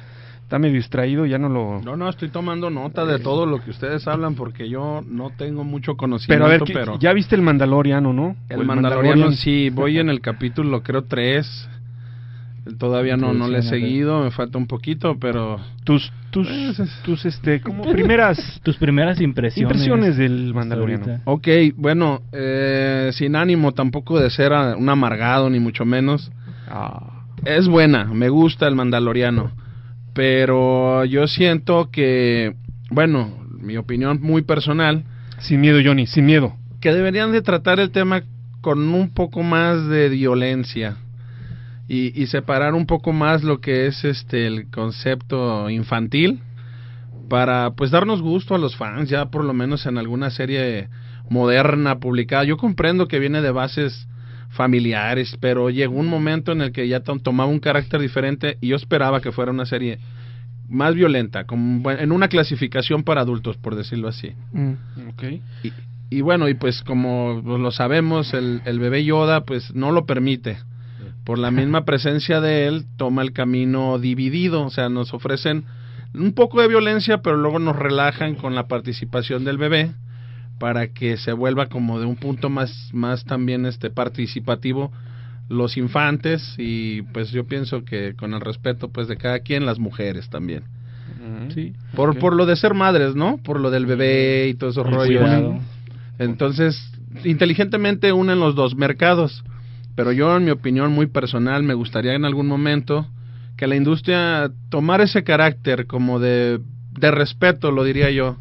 está 0.42 0.60
medio 0.60 0.76
distraído, 0.76 1.26
ya 1.26 1.38
no 1.38 1.48
lo... 1.48 1.80
No, 1.82 1.96
no, 1.96 2.08
estoy 2.08 2.28
tomando 2.28 2.70
nota 2.70 3.04
de 3.04 3.18
todo 3.18 3.46
lo 3.46 3.60
que 3.60 3.70
ustedes 3.70 4.06
hablan 4.06 4.36
porque 4.36 4.68
yo 4.68 5.02
no 5.04 5.30
tengo 5.30 5.64
mucho 5.64 5.94
Pero 5.94 5.96
conocimiento. 5.96 6.44
a 6.44 6.48
ver, 6.48 6.62
pero, 6.72 6.92
¿qué- 6.92 6.98
ya 7.00 7.12
viste 7.12 7.34
el 7.34 7.42
Mandaloriano, 7.42 8.12
¿no? 8.12 8.36
el, 8.48 8.64
Mandaloriano 8.64 9.32
sí, 9.32 9.70
voy 9.70 9.98
en 9.98 10.08
el 10.08 10.20
capítulo 10.20 10.84
creo 10.84 11.02
3. 11.02 11.68
Todavía 12.78 13.16
no, 13.16 13.32
no 13.32 13.48
le 13.48 13.58
he 13.58 13.62
seguido, 13.62 14.22
me 14.22 14.30
falta 14.30 14.58
un 14.58 14.66
poquito, 14.66 15.18
pero 15.20 15.60
Tus, 15.84 16.12
tus, 16.30 16.48
tus, 17.04 17.24
este, 17.24 17.60
como 17.62 17.84
primeras 17.84 18.60
Tus 18.64 18.76
primeras 18.76 19.20
impresiones. 19.20 19.70
impresiones 19.76 20.16
del 20.16 20.52
Mandaloriano. 20.52 21.20
Ok, 21.24 21.46
bueno, 21.76 22.22
eh, 22.32 23.10
sin 23.12 23.36
ánimo 23.36 23.72
tampoco 23.72 24.18
de 24.18 24.30
ser 24.30 24.52
un 24.52 24.88
amargado, 24.88 25.48
ni 25.48 25.60
mucho 25.60 25.84
menos. 25.84 26.30
Ah, 26.68 27.24
Es 27.44 27.68
buena, 27.68 28.04
me 28.06 28.28
gusta 28.28 28.66
el 28.66 28.74
Mandaloriano. 28.74 29.52
Pero 30.14 31.04
yo 31.04 31.26
siento 31.28 31.90
que, 31.90 32.54
bueno, 32.90 33.30
mi 33.60 33.76
opinión 33.76 34.18
muy 34.22 34.42
personal, 34.42 35.04
sin 35.38 35.60
miedo, 35.60 35.78
Johnny, 35.84 36.06
sin 36.06 36.24
miedo. 36.26 36.54
que 36.80 36.92
deberían 36.92 37.32
de 37.32 37.42
tratar 37.42 37.78
el 37.80 37.90
tema 37.90 38.22
con 38.60 38.80
un 38.92 39.10
poco 39.12 39.42
más 39.42 39.86
de 39.88 40.08
violencia. 40.08 40.96
Y, 41.88 42.20
y 42.20 42.26
separar 42.26 42.74
un 42.74 42.86
poco 42.86 43.12
más 43.12 43.44
lo 43.44 43.60
que 43.60 43.86
es 43.86 44.04
este 44.04 44.46
el 44.48 44.68
concepto 44.70 45.70
infantil 45.70 46.40
para 47.28 47.70
pues 47.76 47.90
darnos 47.92 48.22
gusto 48.22 48.54
a 48.54 48.58
los 48.58 48.74
fans 48.76 49.08
ya 49.08 49.26
por 49.26 49.44
lo 49.44 49.52
menos 49.52 49.86
en 49.86 49.96
alguna 49.98 50.30
serie 50.30 50.88
moderna 51.30 51.98
publicada 51.98 52.44
yo 52.44 52.56
comprendo 52.56 53.06
que 53.08 53.18
viene 53.20 53.40
de 53.40 53.50
bases 53.52 54.08
familiares 54.50 55.36
pero 55.40 55.70
llegó 55.70 55.94
un 55.96 56.08
momento 56.08 56.50
en 56.52 56.60
el 56.60 56.72
que 56.72 56.88
ya 56.88 57.00
to- 57.00 57.18
tomaba 57.20 57.48
un 57.50 57.60
carácter 57.60 58.00
diferente 58.00 58.58
y 58.60 58.68
yo 58.68 58.76
esperaba 58.76 59.20
que 59.20 59.30
fuera 59.32 59.52
una 59.52 59.66
serie 59.66 59.98
más 60.68 60.94
violenta 60.94 61.44
como 61.44 61.80
buen- 61.82 62.00
en 62.00 62.10
una 62.10 62.28
clasificación 62.28 63.04
para 63.04 63.20
adultos 63.20 63.56
por 63.58 63.76
decirlo 63.76 64.08
así 64.08 64.32
Mm. 64.52 64.72
Ok. 65.10 65.22
y, 65.62 65.72
y 66.10 66.20
bueno, 66.20 66.48
y 66.48 66.54
pues 66.54 66.82
como 66.82 67.42
lo 67.44 67.70
sabemos, 67.70 68.32
el, 68.34 68.60
el 68.64 68.78
bebé 68.78 69.04
Yoda 69.04 69.44
pues 69.44 69.74
no 69.74 69.90
lo 69.92 70.06
permite. 70.06 70.58
Por 71.26 71.40
la 71.40 71.50
misma 71.50 71.84
presencia 71.84 72.40
de 72.40 72.68
él, 72.68 72.86
toma 72.96 73.22
el 73.22 73.32
camino 73.32 73.98
dividido, 73.98 74.62
o 74.62 74.70
sea, 74.70 74.88
nos 74.88 75.12
ofrecen 75.12 75.64
un 76.14 76.34
poco 76.34 76.62
de 76.62 76.68
violencia, 76.68 77.18
pero 77.18 77.36
luego 77.36 77.58
nos 77.58 77.74
relajan 77.74 78.36
con 78.36 78.54
la 78.54 78.68
participación 78.68 79.44
del 79.44 79.58
bebé 79.58 79.90
para 80.60 80.86
que 80.86 81.16
se 81.16 81.32
vuelva 81.32 81.66
como 81.66 81.98
de 81.98 82.06
un 82.06 82.14
punto 82.14 82.48
más, 82.48 82.90
más 82.92 83.24
también 83.24 83.66
este 83.66 83.90
participativo 83.90 84.92
los 85.48 85.76
infantes. 85.76 86.54
Y 86.58 87.02
pues 87.02 87.32
yo 87.32 87.44
pienso 87.44 87.84
que 87.84 88.14
con 88.14 88.32
el 88.32 88.40
respeto 88.40 88.88
pues 88.90 89.08
de 89.08 89.16
cada 89.16 89.40
quien 89.40 89.66
las 89.66 89.80
mujeres 89.80 90.30
también. 90.30 90.62
Sí. 91.52 91.72
por 91.94 92.18
por 92.18 92.34
lo 92.34 92.46
de 92.46 92.56
ser 92.56 92.74
madres 92.74 93.14
no 93.14 93.38
por 93.38 93.58
lo 93.58 93.70
del 93.70 93.86
bebé 93.86 94.48
y 94.48 94.54
todos 94.54 94.74
esos 94.74 94.86
El 94.86 94.94
rollos 94.94 95.22
cuidado. 95.22 95.58
entonces, 96.18 96.92
inteligentemente 97.24 98.12
unen 98.12 98.38
los 98.38 98.54
dos 98.54 98.76
mercados. 98.76 99.42
Pero 99.96 100.12
yo, 100.12 100.36
en 100.36 100.44
mi 100.44 100.50
opinión 100.50 100.92
muy 100.92 101.06
personal, 101.06 101.62
me 101.62 101.74
gustaría 101.74 102.14
en 102.14 102.26
algún 102.26 102.46
momento 102.46 103.08
que 103.56 103.66
la 103.66 103.76
industria 103.76 104.50
tomara 104.68 105.04
ese 105.04 105.24
carácter 105.24 105.86
como 105.86 106.20
de, 106.20 106.60
de 106.92 107.10
respeto, 107.10 107.72
lo 107.72 107.82
diría 107.82 108.10
yo, 108.10 108.36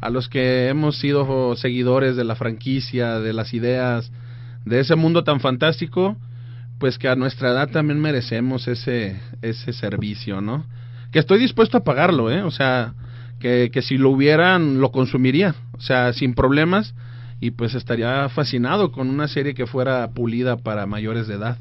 a 0.00 0.10
los 0.10 0.28
que 0.28 0.68
hemos 0.68 0.98
sido 0.98 1.54
seguidores 1.56 2.16
de 2.16 2.24
la 2.24 2.34
franquicia, 2.34 3.20
de 3.20 3.32
las 3.32 3.54
ideas, 3.54 4.10
de 4.64 4.80
ese 4.80 4.96
mundo 4.96 5.22
tan 5.22 5.38
fantástico, 5.38 6.16
pues 6.78 6.98
que 6.98 7.08
a 7.08 7.16
nuestra 7.16 7.50
edad 7.50 7.70
también 7.70 8.00
merecemos 8.00 8.66
ese, 8.66 9.20
ese 9.42 9.72
servicio, 9.72 10.40
¿no? 10.40 10.66
Que 11.12 11.20
estoy 11.20 11.38
dispuesto 11.38 11.78
a 11.78 11.84
pagarlo, 11.84 12.32
¿eh? 12.32 12.42
O 12.42 12.50
sea, 12.50 12.94
que, 13.38 13.70
que 13.72 13.80
si 13.80 13.96
lo 13.96 14.10
hubieran, 14.10 14.80
lo 14.80 14.90
consumiría, 14.90 15.54
o 15.72 15.80
sea, 15.80 16.12
sin 16.12 16.34
problemas, 16.34 16.94
y 17.40 17.50
pues 17.50 17.74
estaría 17.74 18.28
fascinado 18.28 18.92
con 18.92 19.08
una 19.08 19.28
serie 19.28 19.54
que 19.54 19.66
fuera 19.66 20.08
pulida 20.08 20.56
para 20.56 20.86
mayores 20.86 21.26
de 21.28 21.34
edad. 21.34 21.58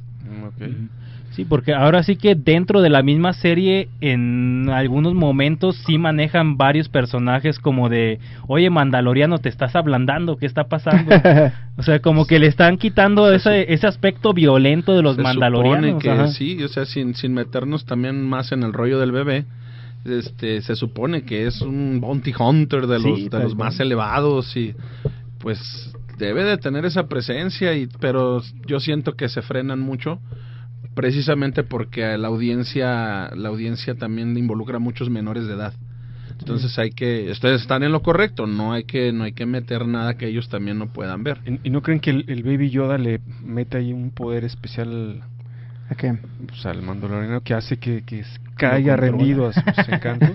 Sí, 1.31 1.43
porque 1.43 1.73
ahora 1.73 2.01
sí 2.01 2.15
que 2.15 2.33
dentro 2.33 2.81
de 2.81 2.89
la 2.89 3.03
misma 3.03 3.33
serie, 3.33 3.89
en 3.99 4.69
algunos 4.69 5.13
momentos 5.13 5.75
sí 5.85 5.97
manejan 5.97 6.55
varios 6.55 6.87
personajes 6.87 7.59
como 7.59 7.89
de, 7.89 8.19
oye, 8.47 8.69
Mandaloriano, 8.69 9.39
te 9.39 9.49
estás 9.49 9.75
ablandando, 9.75 10.37
¿qué 10.37 10.45
está 10.45 10.69
pasando? 10.69 11.13
o 11.77 11.83
sea, 11.83 11.99
como 11.99 12.25
que 12.25 12.39
le 12.39 12.47
están 12.47 12.77
quitando 12.77 13.29
ese, 13.33 13.73
ese 13.73 13.85
aspecto 13.85 14.33
violento 14.33 14.95
de 14.95 15.01
los 15.01 15.17
Se 15.17 15.23
Mandalorianos. 15.23 15.85
supone 15.89 16.01
que 16.01 16.09
ajá. 16.09 16.27
sí, 16.29 16.63
o 16.63 16.69
sea, 16.69 16.85
sin, 16.85 17.15
sin 17.15 17.33
meternos 17.33 17.85
también 17.85 18.23
más 18.23 18.53
en 18.53 18.63
el 18.63 18.71
rollo 18.71 18.97
del 18.97 19.11
bebé, 19.11 19.43
este, 20.05 20.61
se 20.61 20.75
supone 20.77 21.23
que 21.23 21.47
es 21.47 21.61
un 21.61 21.99
bounty 21.99 22.33
hunter 22.39 22.87
de 22.87 22.99
Sí, 22.99 23.09
los, 23.09 23.29
de 23.29 23.39
los 23.39 23.55
más 23.57 23.77
elevados 23.81 24.55
y 24.55 24.73
pues 25.39 25.93
debe 26.17 26.43
de 26.43 26.57
tener 26.57 26.85
esa 26.85 27.07
presencia, 27.07 27.73
y, 27.75 27.87
pero 27.99 28.41
yo 28.65 28.79
siento 28.79 29.15
que 29.15 29.29
se 29.29 29.41
frenan 29.41 29.79
mucho 29.79 30.19
precisamente 30.93 31.63
porque 31.63 32.17
la 32.17 32.29
audiencia, 32.29 33.29
la 33.35 33.49
audiencia 33.49 33.95
también 33.95 34.35
involucra 34.37 34.77
a 34.77 34.79
muchos 34.79 35.09
menores 35.09 35.45
de 35.47 35.53
edad. 35.53 35.73
Entonces 36.39 36.77
hay 36.79 36.91
que, 36.91 37.29
ustedes 37.31 37.61
están 37.61 37.83
en 37.83 37.91
lo 37.91 38.01
correcto, 38.01 38.45
no 38.45 38.73
hay 38.73 38.83
que, 38.83 39.11
no 39.13 39.23
hay 39.23 39.33
que 39.33 39.45
meter 39.45 39.87
nada 39.87 40.17
que 40.17 40.27
ellos 40.27 40.49
también 40.49 40.77
no 40.77 40.87
puedan 40.87 41.23
ver. 41.23 41.39
¿Y 41.63 41.69
no 41.69 41.81
creen 41.81 41.99
que 41.99 42.09
el, 42.09 42.25
el 42.27 42.43
Baby 42.43 42.69
Yoda 42.69 42.97
le 42.97 43.21
mete 43.43 43.77
ahí 43.77 43.93
un 43.93 44.11
poder 44.11 44.43
especial 44.43 45.23
¿A 45.89 45.95
qué? 45.95 46.17
pues, 46.47 46.65
al 46.65 46.81
Mandaloriano 46.81 47.41
que 47.41 47.53
hace 47.53 47.77
que, 47.77 48.03
que 48.03 48.23
caiga 48.57 48.95
rendido 48.95 49.47
a 49.47 49.53
sus 49.53 49.63
encantos? 49.89 50.31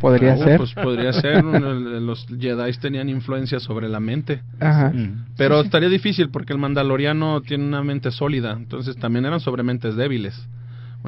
Podría 0.00 0.32
Ah, 0.32 0.36
ser. 0.38 0.56
Pues 0.56 0.74
podría 0.74 1.12
ser, 1.12 1.44
los 1.44 2.26
Jedi 2.26 2.72
tenían 2.80 3.08
influencia 3.08 3.60
sobre 3.60 3.88
la 3.88 4.00
mente. 4.00 4.40
Ajá. 4.58 4.90
Mm. 4.90 5.26
Pero 5.36 5.60
estaría 5.60 5.88
difícil 5.88 6.30
porque 6.30 6.52
el 6.52 6.58
mandaloriano 6.58 7.40
tiene 7.42 7.64
una 7.64 7.82
mente 7.84 8.10
sólida, 8.10 8.52
entonces 8.52 8.96
también 8.96 9.24
eran 9.24 9.38
sobre 9.40 9.62
mentes 9.62 9.94
débiles. 9.94 10.34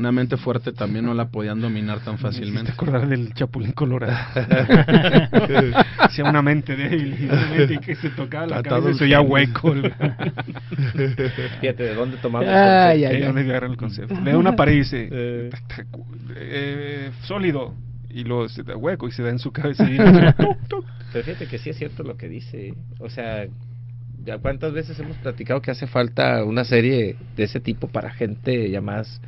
Una 0.01 0.13
mente 0.13 0.39
fuerte 0.39 0.73
también 0.73 1.05
no 1.05 1.13
la 1.13 1.29
podían 1.29 1.61
dominar 1.61 2.01
tan 2.01 2.17
fácilmente. 2.19 2.53
Me 2.55 2.61
hiciste 2.63 2.73
acordar 2.73 3.07
del 3.07 3.35
Chapulín 3.35 3.73
Colorado. 3.73 4.17
Hacía 5.99 6.25
una 6.25 6.41
mente 6.41 6.75
débil 6.75 7.17
y 7.21 7.25
una 7.27 7.47
mente 7.49 7.79
que 7.81 7.95
se 7.97 8.09
tocaba 8.09 8.47
la 8.47 8.63
Tratado 8.63 8.83
cabeza 8.85 9.05
y 9.05 9.09
se 9.11 9.15
el 9.15 9.21
hueco. 9.21 9.75
Fíjate, 11.61 11.83
¿de 11.83 11.95
dónde 11.95 12.17
tomamos 12.17 12.49
el 12.49 12.55
Ay, 12.55 12.63
concepto? 12.63 12.89
ay, 12.95 13.01
¿De 13.01 13.07
ay. 13.17 13.23
dónde 13.23 13.41
agarran 13.43 13.71
el 13.73 13.77
concepto? 13.77 14.21
Le 14.23 14.33
da 14.33 14.39
una 14.39 14.57
pared 14.57 14.73
y 14.73 14.77
dice, 14.79 15.09
Eh. 15.13 15.51
eh, 16.37 17.11
sólido. 17.25 17.75
Y 18.09 18.25
luego 18.25 18.49
se 18.49 18.63
da 18.65 18.77
hueco 18.77 19.07
y 19.07 19.13
se 19.13 19.23
da 19.23 19.29
en 19.31 19.39
su 19.39 19.53
cabeza. 19.53 19.85
Y. 19.89 19.97
Pero 21.13 21.25
fíjate 21.25 21.47
que 21.47 21.59
sí 21.59 21.71
es 21.71 21.77
cierto 21.77 22.03
lo 22.03 22.17
que 22.17 22.29
dice. 22.29 22.75
O 22.99 23.09
sea, 23.11 23.47
ya 24.25 24.39
cuántas 24.39 24.73
veces 24.73 24.99
hemos 24.99 25.17
platicado 25.19 25.61
que 25.63 25.71
hace 25.71 25.87
falta 25.87 26.43
una 26.43 26.65
serie 26.65 27.17
de 27.37 27.45
ese 27.45 27.61
tipo 27.61 27.87
para 27.87 28.11
gente 28.11 28.69
ya 28.71 28.81
más, 28.81 29.21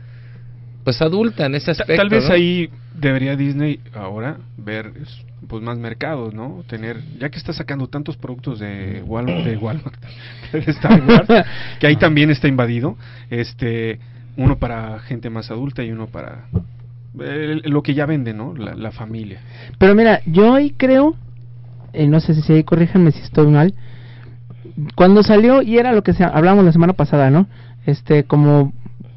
pues 0.85 1.01
adulta 1.01 1.47
en 1.47 1.55
ese 1.55 1.71
aspecto. 1.71 1.97
Tal 1.97 2.09
vez 2.09 2.29
¿no? 2.29 2.35
ahí 2.35 2.71
debería 2.95 3.37
Disney 3.37 3.81
ahora 3.95 4.39
ver 4.57 4.93
es, 5.01 5.25
pues 5.49 5.63
más 5.63 5.79
mercados, 5.79 6.35
¿no? 6.35 6.65
Tener, 6.67 7.01
ya 7.19 7.31
que 7.31 7.39
está 7.39 7.53
sacando 7.53 7.89
tantos 7.89 8.17
productos 8.17 8.59
de 8.59 9.03
Walmart, 9.05 9.45
de 9.45 9.57
Walmart, 9.57 9.95
de 10.53 10.59
Star 10.73 11.03
Wars, 11.03 11.29
que 11.81 11.87
ahí 11.87 11.97
también 11.97 12.31
está 12.31 12.49
invadido, 12.49 12.97
este, 13.31 13.99
uno 14.37 14.59
para 14.59 14.99
gente 15.01 15.31
más 15.31 15.51
adulta 15.51 15.83
y 15.83 15.93
uno 15.93 16.07
para 16.07 16.47
eh, 17.21 17.61
lo 17.65 17.83
que 17.83 17.95
ya 17.95 18.07
vende, 18.07 18.33
¿no? 18.35 18.55
La, 18.55 18.75
la 18.75 18.91
familia. 18.91 19.41
Pero 19.79 19.95
mira, 19.95 20.21
yo 20.27 20.55
ahí 20.55 20.71
creo, 20.71 21.17
eh, 21.93 22.07
no 22.07 22.21
sé 22.21 22.35
si 22.35 22.53
ahí 22.53 22.65
corríjanme 22.65 23.13
si 23.13 23.21
estoy 23.21 23.47
mal, 23.49 23.75
cuando 24.95 25.23
salió, 25.23 25.63
y 25.63 25.79
era 25.79 25.93
lo 25.93 26.03
que 26.03 26.13
se, 26.13 26.25
hablamos 26.25 26.65
la 26.65 26.73
semana 26.73 26.95
pasada, 26.95 27.31
¿no? 27.31 27.47
Este, 27.85 28.25
como 28.25 28.73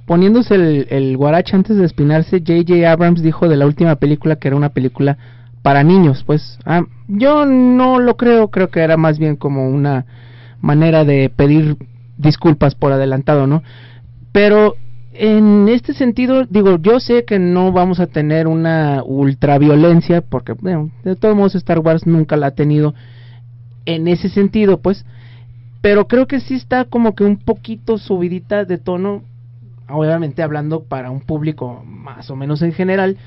poniéndose 0.05 0.55
el, 0.55 0.87
el 0.89 1.17
guarache 1.17 1.55
antes 1.55 1.77
de 1.77 1.85
espinarse, 1.85 2.39
J.J. 2.39 2.91
Abrams 2.91 3.21
dijo 3.21 3.47
de 3.47 3.57
la 3.57 3.65
última 3.65 3.95
película 3.95 4.35
que 4.37 4.47
era 4.47 4.57
una 4.57 4.69
película 4.69 5.17
para 5.61 5.83
niños, 5.83 6.23
pues 6.23 6.59
ah, 6.65 6.83
yo 7.07 7.45
no 7.45 7.99
lo 7.99 8.17
creo, 8.17 8.49
creo 8.49 8.69
que 8.69 8.81
era 8.81 8.97
más 8.97 9.17
bien 9.17 9.35
como 9.35 9.67
una 9.67 10.05
manera 10.61 11.03
de 11.05 11.31
pedir 11.35 11.77
disculpas 12.17 12.75
por 12.75 12.91
adelantado, 12.91 13.47
¿no? 13.47 13.63
Pero 14.31 14.75
en 15.13 15.67
este 15.69 15.93
sentido, 15.93 16.45
digo, 16.45 16.77
yo 16.77 16.99
sé 16.99 17.25
que 17.25 17.39
no 17.39 17.71
vamos 17.71 17.99
a 17.99 18.07
tener 18.07 18.47
una 18.47 19.01
ultraviolencia, 19.03 20.21
porque 20.21 20.53
de 21.03 21.15
todos 21.15 21.35
modos 21.35 21.55
Star 21.55 21.79
Wars 21.79 22.05
nunca 22.05 22.35
la 22.35 22.47
ha 22.47 22.51
tenido 22.51 22.93
en 23.85 24.07
ese 24.07 24.29
sentido, 24.29 24.81
pues, 24.81 25.05
pero 25.81 26.07
creo 26.07 26.27
que 26.27 26.41
sí 26.41 26.55
está 26.55 26.85
como 26.85 27.15
que 27.15 27.23
un 27.23 27.37
poquito 27.37 27.97
subidita 27.97 28.65
de 28.65 28.77
tono, 28.77 29.23
obviamente 29.89 30.43
hablando 30.43 30.83
para 30.83 31.11
un 31.11 31.21
público 31.21 31.83
más 31.85 32.29
o 32.29 32.35
menos 32.35 32.61
en 32.61 32.73
general, 32.73 33.17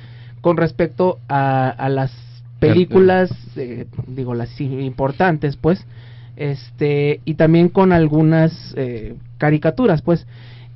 con 0.40 0.56
respecto 0.56 1.18
a, 1.28 1.68
a 1.68 1.88
las 1.88 2.12
películas, 2.58 3.30
eh, 3.56 3.86
digo, 4.06 4.34
las 4.34 4.60
importantes, 4.60 5.56
pues, 5.56 5.84
este, 6.36 7.20
y 7.24 7.34
también 7.34 7.68
con 7.68 7.92
algunas 7.92 8.74
eh, 8.76 9.14
caricaturas, 9.38 10.02
pues. 10.02 10.26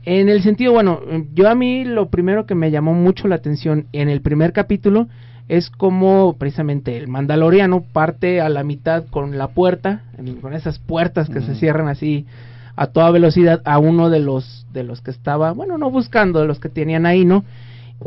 En 0.04 0.28
el 0.28 0.42
sentido, 0.42 0.72
bueno, 0.72 1.00
yo 1.32 1.48
a 1.48 1.54
mí 1.54 1.84
lo 1.84 2.08
primero 2.08 2.44
que 2.44 2.56
me 2.56 2.72
llamó 2.72 2.92
mucho 2.92 3.28
la 3.28 3.36
atención 3.36 3.86
en 3.92 4.08
el 4.08 4.20
primer 4.20 4.52
capítulo 4.52 5.06
es 5.48 5.70
como 5.70 6.34
precisamente 6.38 6.96
el 6.96 7.06
mandaloriano 7.06 7.82
parte 7.82 8.40
a 8.40 8.48
la 8.48 8.64
mitad 8.64 9.04
con 9.10 9.38
la 9.38 9.48
puerta, 9.48 10.02
con 10.40 10.54
esas 10.54 10.80
puertas 10.80 11.28
que 11.28 11.40
se 11.40 11.54
cierran 11.54 11.86
así 11.86 12.26
a 12.82 12.88
toda 12.88 13.12
velocidad 13.12 13.62
a 13.64 13.78
uno 13.78 14.10
de 14.10 14.18
los 14.18 14.66
de 14.72 14.82
los 14.82 15.00
que 15.02 15.12
estaba, 15.12 15.52
bueno, 15.52 15.78
no 15.78 15.90
buscando, 15.90 16.40
de 16.40 16.46
los 16.46 16.58
que 16.58 16.68
tenían 16.68 17.06
ahí, 17.06 17.24
¿no? 17.24 17.44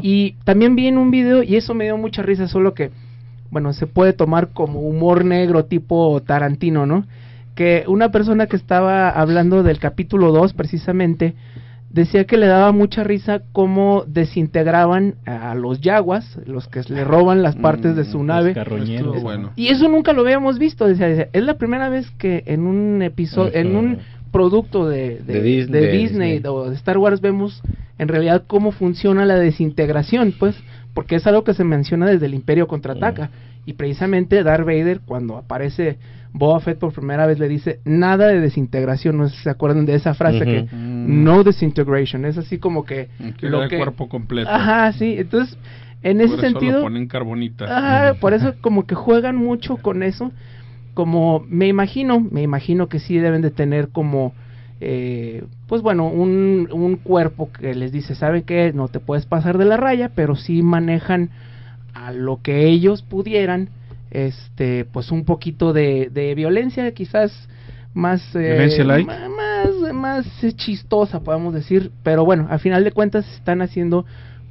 Y 0.02 0.34
también 0.44 0.76
vi 0.76 0.88
en 0.88 0.98
un 0.98 1.12
video 1.12 1.44
y 1.44 1.56
eso 1.56 1.74
me 1.74 1.86
dio 1.86 1.98
mucha 1.98 2.22
risa, 2.24 2.50
solo 2.50 2.74
que 2.74 2.92
bueno, 3.52 3.72
se 3.72 3.88
puede 3.88 4.12
tomar 4.12 4.50
como 4.50 4.82
humor 4.82 5.24
negro 5.24 5.64
tipo 5.64 6.22
Tarantino, 6.22 6.86
¿no? 6.86 7.06
Que 7.56 7.86
una 7.88 8.12
persona 8.12 8.48
que 8.48 8.58
estaba 8.58 9.10
hablando 9.10 9.64
del 9.64 9.80
capítulo 9.80 10.34
2 10.34 10.52
precisamente 10.54 11.36
decía 11.90 12.26
que 12.26 12.36
le 12.36 12.48
daba 12.48 12.74
mucha 12.74 13.06
risa 13.06 13.44
cómo 13.54 14.04
desintegraban 14.06 15.16
a 15.26 15.56
los 15.56 15.80
yaguas, 15.80 16.38
los 16.46 16.68
que 16.68 16.82
le 16.90 17.06
roban 17.06 17.42
las 17.42 17.56
partes 17.56 17.96
de 17.96 18.04
su 18.04 18.22
nave. 18.22 18.54
carroñeros. 18.54 19.16
Estuvo 19.16 19.22
bueno. 19.22 19.52
Y 19.56 19.70
eso 19.70 19.88
nunca 19.88 20.12
lo 20.12 20.24
habíamos 20.24 20.60
visto. 20.60 20.86
Decía, 20.86 21.08
decía, 21.08 21.30
es 21.32 21.44
la 21.44 21.54
primera 21.54 21.88
vez 21.88 22.12
que 22.18 22.44
en 22.48 22.68
un 22.68 23.02
episodio, 23.02 23.54
en 23.54 23.78
un 23.78 24.00
producto 24.32 24.88
de, 24.88 25.20
de, 25.20 25.34
De 25.42 25.44
Dis- 25.44 25.68
de 25.68 25.82
de 25.82 25.92
Disney, 25.92 26.32
Disney. 26.34 26.52
o 26.52 26.70
de 26.70 26.76
Star 26.76 26.98
Wars 26.98 27.22
vemos 27.22 27.62
en 27.98 28.08
realidad 28.08 28.44
cómo 28.48 28.72
funciona 28.72 29.26
la 29.26 29.36
desintegración, 29.36 30.34
pues, 30.38 30.56
porque 30.94 31.16
es 31.16 31.28
algo 31.28 31.44
que 31.44 31.54
se 31.54 31.64
menciona 31.64 32.08
desde 32.08 32.26
el 32.26 32.34
Imperio 32.34 32.68
contraataca. 32.68 33.30
Y 33.66 33.74
precisamente 33.74 34.44
Darth 34.44 34.66
Vader, 34.66 35.00
cuando 35.06 35.38
aparece 35.38 35.98
Boba 36.34 36.60
Fett 36.60 36.78
por 36.78 36.94
primera 36.94 37.26
vez, 37.26 37.40
le 37.40 37.48
dice 37.48 37.80
nada 37.84 38.28
de 38.28 38.40
desintegración. 38.40 39.18
No 39.18 39.28
sé 39.28 39.36
si 39.38 39.44
se 39.44 39.50
acuerdan 39.50 39.86
de 39.86 39.96
esa 39.96 40.14
frase 40.14 40.46
que 40.46 40.64
Mm. 40.72 41.24
no 41.24 41.44
disintegration. 41.44 42.26
Es 42.26 42.38
así 42.38 42.60
como 42.60 42.86
que 42.86 43.08
Que 43.40 43.50
lo 43.50 43.68
que 43.68 43.76
el 43.76 43.82
cuerpo 43.82 44.08
completo. 44.08 44.50
Ajá, 44.52 44.92
sí. 44.94 45.16
Entonces, 45.18 45.58
en 46.04 46.22
ese 46.22 46.34
eso 46.36 46.42
sentido, 46.44 46.78
lo 46.80 46.84
ponen 46.84 47.08
carbonita. 47.08 47.66
Ajá, 47.66 48.14
por 48.20 48.34
eso 48.34 48.54
como 48.62 48.86
que 48.86 48.94
juegan 48.96 49.36
mucho 49.38 49.78
con 49.78 50.04
eso. 50.04 50.32
Como 50.96 51.46
me 51.48 51.68
imagino, 51.68 52.20
me 52.20 52.42
imagino 52.42 52.88
que 52.90 53.00
sí 53.00 53.20
deben 53.20 53.44
de 53.44 53.52
tener 53.52 53.90
como, 53.90 54.34
eh, 54.82 55.44
pues 55.68 55.84
bueno, 55.84 56.08
un, 56.08 56.68
un 56.72 56.96
cuerpo 56.96 57.52
que 57.52 57.76
les 57.76 57.92
dice, 57.92 58.16
¿sabe 58.16 58.42
qué? 58.42 58.74
No 58.74 58.88
te 58.88 59.00
puedes 59.00 59.28
pasar 59.28 59.60
de 59.60 59.66
la 59.66 59.78
raya, 59.78 60.10
pero 60.16 60.36
sí 60.36 60.64
manejan 60.64 61.30
a 61.94 62.12
lo 62.12 62.42
que 62.42 62.68
ellos 62.68 63.04
pudieran, 63.04 63.70
este, 64.10 64.86
pues 64.86 65.12
un 65.12 65.26
poquito 65.26 65.74
de, 65.74 66.10
de 66.12 66.34
violencia, 66.34 66.92
quizás 66.94 67.48
más, 67.94 68.36
eh, 68.36 68.40
Violencia 68.40 68.84
más, 69.30 69.94
más 69.94 70.26
chistosa, 70.58 71.22
podemos 71.22 71.54
decir, 71.54 71.92
pero 72.04 72.26
bueno, 72.26 72.48
a 72.50 72.58
final 72.58 72.84
de 72.84 72.92
cuentas 72.92 73.26
están 73.36 73.62
haciendo 73.62 74.06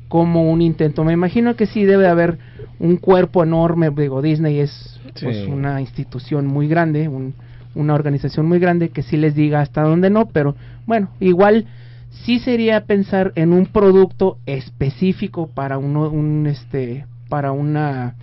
como 0.08 0.50
un 0.50 0.62
intento. 0.62 1.04
Me 1.04 1.12
imagino 1.12 1.56
que 1.56 1.66
sí 1.66 1.84
debe 1.84 2.06
haber 2.06 2.38
un 2.78 2.96
cuerpo 2.96 3.42
enorme, 3.42 3.90
digo, 3.90 4.22
Disney 4.22 4.60
es 4.60 4.93
pues, 5.22 5.36
una 5.52 5.80
institución 5.80 6.46
muy 6.46 6.68
grande, 6.68 7.08
un- 7.08 7.34
una 7.74 7.94
organización 7.94 8.46
muy 8.46 8.58
grande 8.58 8.90
que 8.90 9.02
sí 9.02 9.16
les 9.16 9.34
diga 9.34 9.60
hasta 9.60 9.82
dónde 9.82 10.08
no, 10.10 10.26
pero 10.26 10.54
bueno, 10.86 11.08
igual 11.20 11.66
sí 12.10 12.38
sería 12.38 12.84
pensar 12.84 13.32
en 13.34 13.52
un 13.52 13.66
producto 13.66 14.38
específico 14.46 15.48
para 15.48 15.78
uno, 15.78 16.08
un 16.10 16.46
este, 16.46 17.06
para 17.28 17.50
una, 17.52 18.14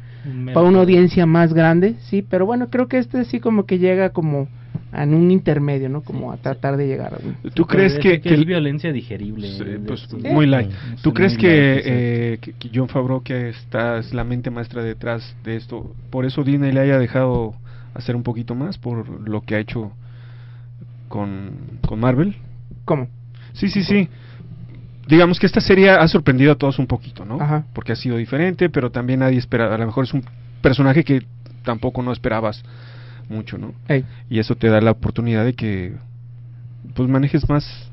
para 0.54 0.68
una 0.68 0.80
audiencia 0.80 1.26
más 1.26 1.54
grande, 1.54 1.96
sí, 2.10 2.22
pero 2.28 2.46
bueno, 2.46 2.70
creo 2.70 2.88
que 2.88 2.98
este 3.00 3.26
sí 3.26 3.40
como 3.40 3.66
que 3.66 3.78
llega 3.80 4.12
como 4.12 4.48
en 4.94 5.14
un 5.14 5.32
intermedio, 5.32 5.88
¿no? 5.90 6.02
Como 6.02 6.32
a 6.32 6.38
tratar 6.38 6.76
de 6.78 6.88
llegar 6.88 7.14
a 7.14 7.18
un... 7.26 7.52
¿Tú 7.52 7.66
crees 7.66 7.96
que, 7.96 8.20
que, 8.20 8.22
que 8.22 8.34
es 8.34 8.46
violencia 8.46 8.92
digerible? 8.92 9.48
Sí, 9.52 9.64
pues, 9.88 10.02
estos- 10.04 10.22
muy 10.24 10.46
light. 10.48 10.70
¿Tú 11.02 11.14
crees 11.14 11.38
que, 11.38 11.82
eh, 11.86 12.38
que, 12.42 12.54
que 12.54 12.70
John 12.74 12.90
Favreau, 12.90 13.24
que 13.24 13.50
está, 13.50 13.98
es 14.00 14.14
la 14.14 14.24
mente 14.24 14.50
maestra 14.52 14.84
detrás 14.84 15.36
de 15.44 15.56
esto, 15.56 15.94
por 16.10 16.26
eso 16.26 16.44
Disney 16.44 16.72
le 16.72 16.82
haya 16.82 16.98
dejado 17.00 17.54
hacer 17.94 18.16
un 18.16 18.24
poquito 18.24 18.56
más 18.56 18.78
por 18.78 19.28
lo 19.28 19.42
que 19.42 19.56
ha 19.56 19.60
hecho 19.60 19.92
con, 21.08 21.52
con 21.88 22.00
Marvel? 22.00 22.36
¿Cómo? 22.86 23.08
Sí, 23.54 23.70
sí, 23.70 23.84
sí. 23.84 24.08
Digamos 25.08 25.40
que 25.40 25.46
esta 25.46 25.60
serie 25.62 25.90
ha 25.90 26.08
sorprendido 26.08 26.54
a 26.54 26.56
todos 26.56 26.80
un 26.80 26.88
poquito, 26.88 27.26
¿no? 27.26 27.42
Ajá. 27.42 27.66
Porque 27.74 27.92
ha 27.92 27.96
sido 27.96 28.18
diferente, 28.18 28.70
pero 28.70 28.92
también 28.92 29.20
nadie 29.20 29.38
esperaba. 29.40 29.76
A 29.76 29.78
lo 29.78 29.86
mejor 29.86 30.06
es 30.06 30.14
un 30.14 30.24
personaje 30.62 31.04
que 31.04 31.24
tampoco 31.64 32.02
no 32.02 32.12
esperabas 32.14 32.64
mucho, 33.30 33.58
¿no? 33.58 33.74
Y 34.30 34.40
eso 34.40 34.56
te 34.56 34.68
da 34.68 34.82
la 34.82 34.92
oportunidad 34.92 35.46
de 35.46 35.54
que 35.54 35.94
pues 36.96 37.08
manejes 37.10 37.48
más 37.50 37.90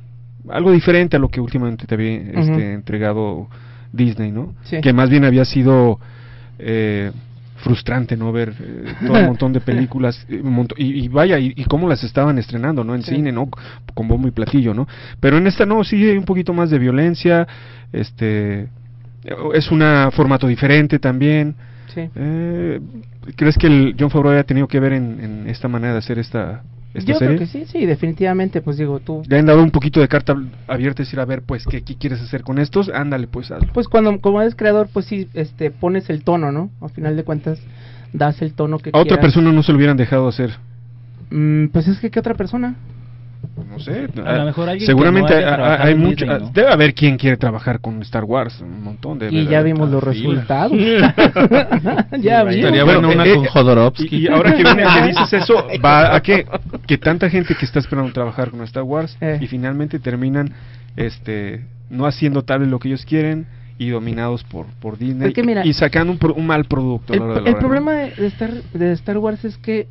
algo 0.48 0.72
diferente 0.72 1.16
a 1.16 1.20
lo 1.20 1.28
que 1.28 1.40
últimamente 1.40 1.86
te 1.86 1.94
había 1.94 2.16
este, 2.16 2.72
entregado 2.72 3.48
Disney, 3.92 4.32
¿no? 4.32 4.54
Sí. 4.64 4.80
Que 4.80 4.92
más 4.92 5.10
bien 5.10 5.24
había 5.24 5.44
sido 5.44 5.98
eh, 6.58 7.12
frustrante, 7.56 8.16
¿no? 8.16 8.32
Ver 8.32 8.54
eh, 8.60 8.94
todo 9.06 9.18
un 9.18 9.26
montón 9.32 9.52
de 9.52 9.60
películas 9.60 10.24
eh, 10.28 10.42
y, 10.76 11.04
y 11.04 11.08
vaya, 11.08 11.38
y, 11.38 11.52
y 11.56 11.64
cómo 11.64 11.88
las 11.88 12.02
estaban 12.04 12.38
estrenando, 12.38 12.84
¿no? 12.84 12.94
En 12.94 13.02
Sí. 13.02 13.16
cine, 13.16 13.32
¿no? 13.32 13.48
Con 13.94 14.08
bombo 14.08 14.28
y 14.28 14.30
platillo, 14.30 14.74
¿no? 14.74 14.86
Pero 15.20 15.38
en 15.38 15.46
esta 15.46 15.66
no, 15.66 15.84
sí 15.84 15.96
hay 15.96 16.16
un 16.16 16.24
poquito 16.24 16.52
más 16.52 16.70
de 16.70 16.78
violencia, 16.78 17.46
este... 17.92 18.68
Es 19.52 19.70
un 19.70 19.82
formato 20.12 20.46
diferente 20.46 20.98
también. 20.98 21.54
Sí. 21.94 22.08
Eh, 22.14 22.80
¿Crees 23.36 23.56
que 23.58 23.66
el 23.66 23.96
John 23.98 24.10
Favreau 24.10 24.32
haya 24.34 24.44
tenido 24.44 24.68
que 24.68 24.80
ver 24.80 24.92
en, 24.92 25.20
en 25.20 25.48
esta 25.48 25.68
manera 25.68 25.92
de 25.94 25.98
hacer 25.98 26.18
esta, 26.18 26.62
esta 26.94 27.12
Yo 27.12 27.18
serie? 27.18 27.36
creo 27.36 27.46
que 27.48 27.52
sí, 27.52 27.64
sí, 27.66 27.86
definitivamente, 27.86 28.60
pues 28.62 28.76
digo, 28.76 29.00
tú 29.00 29.22
Le 29.28 29.38
han 29.38 29.46
dado 29.46 29.62
un 29.62 29.70
poquito 29.70 30.00
de 30.00 30.08
carta 30.08 30.36
abierta 30.66 31.02
decir, 31.02 31.18
a 31.20 31.24
ver, 31.24 31.42
pues, 31.42 31.64
¿qué, 31.66 31.82
qué 31.82 31.96
quieres 31.96 32.20
hacer 32.20 32.42
con 32.42 32.58
estos? 32.58 32.88
Ándale, 32.90 33.26
pues, 33.26 33.50
hazlo. 33.50 33.72
pues 33.72 33.88
cuando 33.88 34.18
como 34.20 34.40
eres 34.42 34.54
creador 34.54 34.88
pues 34.92 35.06
sí 35.06 35.28
este 35.34 35.70
pones 35.70 36.08
el 36.10 36.24
tono 36.24 36.52
no 36.52 36.70
al 36.80 36.90
final 36.90 37.16
de 37.16 37.24
cuentas 37.24 37.58
das 38.12 38.40
el 38.42 38.54
tono 38.54 38.78
que 38.78 38.90
A 38.90 38.98
otra 38.98 39.02
quieras. 39.16 39.20
persona 39.22 39.52
no 39.52 39.62
se 39.62 39.72
lo 39.72 39.76
hubieran 39.78 39.96
dejado 39.96 40.28
hacer. 40.28 40.50
Mm, 41.30 41.66
pues 41.68 41.88
es 41.88 41.98
que 42.00 42.10
qué 42.10 42.20
otra 42.20 42.34
persona 42.34 42.74
no 43.68 43.78
sé. 43.80 44.08
A 44.24 44.32
lo 44.38 44.44
mejor 44.46 44.68
alguien 44.68 44.80
que 44.80 44.86
seguramente 44.86 45.32
no 45.32 45.38
haya 45.38 45.82
hay- 45.82 45.88
hay 45.88 45.94
mucho, 45.94 46.24
Disney, 46.24 46.40
¿no? 46.40 46.50
debe 46.52 46.72
haber 46.72 46.94
quien 46.94 47.16
quiere 47.16 47.36
trabajar 47.36 47.80
con 47.80 48.00
Star 48.02 48.24
Wars, 48.24 48.60
un 48.60 48.82
montón 48.82 49.18
de 49.18 49.30
Y 49.30 49.46
ya 49.46 49.62
vimos 49.62 49.90
los 49.90 50.02
resultados. 50.02 50.72
ya 52.20 52.42
vimos. 52.44 52.56
Estaría 52.56 52.84
bueno 52.84 53.08
una 53.10 53.24
con 53.24 53.44
Jodorowsky. 53.44 54.08
Y, 54.16 54.16
y 54.24 54.28
ahora 54.28 54.54
que, 54.56 54.62
viene- 54.62 54.82
que 54.84 55.06
dices 55.08 55.32
eso, 55.32 55.66
va 55.84 56.14
a 56.14 56.22
que, 56.22 56.46
que 56.86 56.98
tanta 56.98 57.28
gente 57.30 57.54
que 57.54 57.64
está 57.64 57.78
esperando 57.78 58.12
trabajar 58.12 58.50
con 58.50 58.62
Star 58.62 58.82
Wars 58.82 59.16
Eh. 59.20 59.38
y 59.40 59.46
finalmente 59.46 59.98
terminan 59.98 60.52
este 60.96 61.64
no 61.90 62.06
haciendo 62.06 62.42
tal 62.42 62.60
vez 62.60 62.68
lo 62.68 62.78
que 62.78 62.88
ellos 62.88 63.04
quieren 63.06 63.46
y 63.78 63.90
dominados 63.90 64.42
por, 64.44 64.66
por 64.80 64.98
Disney 64.98 65.32
que 65.32 65.42
mira, 65.42 65.64
y 65.64 65.72
sacando 65.72 66.12
un, 66.12 66.18
pro- 66.18 66.34
un 66.34 66.46
mal 66.46 66.64
producto. 66.64 67.12
a 67.12 67.16
El, 67.16 67.20
la 67.20 67.24
hora 67.26 67.34
de 67.36 67.40
la 67.42 67.48
el 67.48 67.54
hora, 67.54 67.62
¿no? 67.62 67.68
problema 67.68 67.92
de 67.92 68.10
de 68.10 68.26
Star, 68.26 68.50
de 68.74 68.92
Star 68.92 69.18
Wars 69.18 69.44
es 69.44 69.56
que 69.58 69.86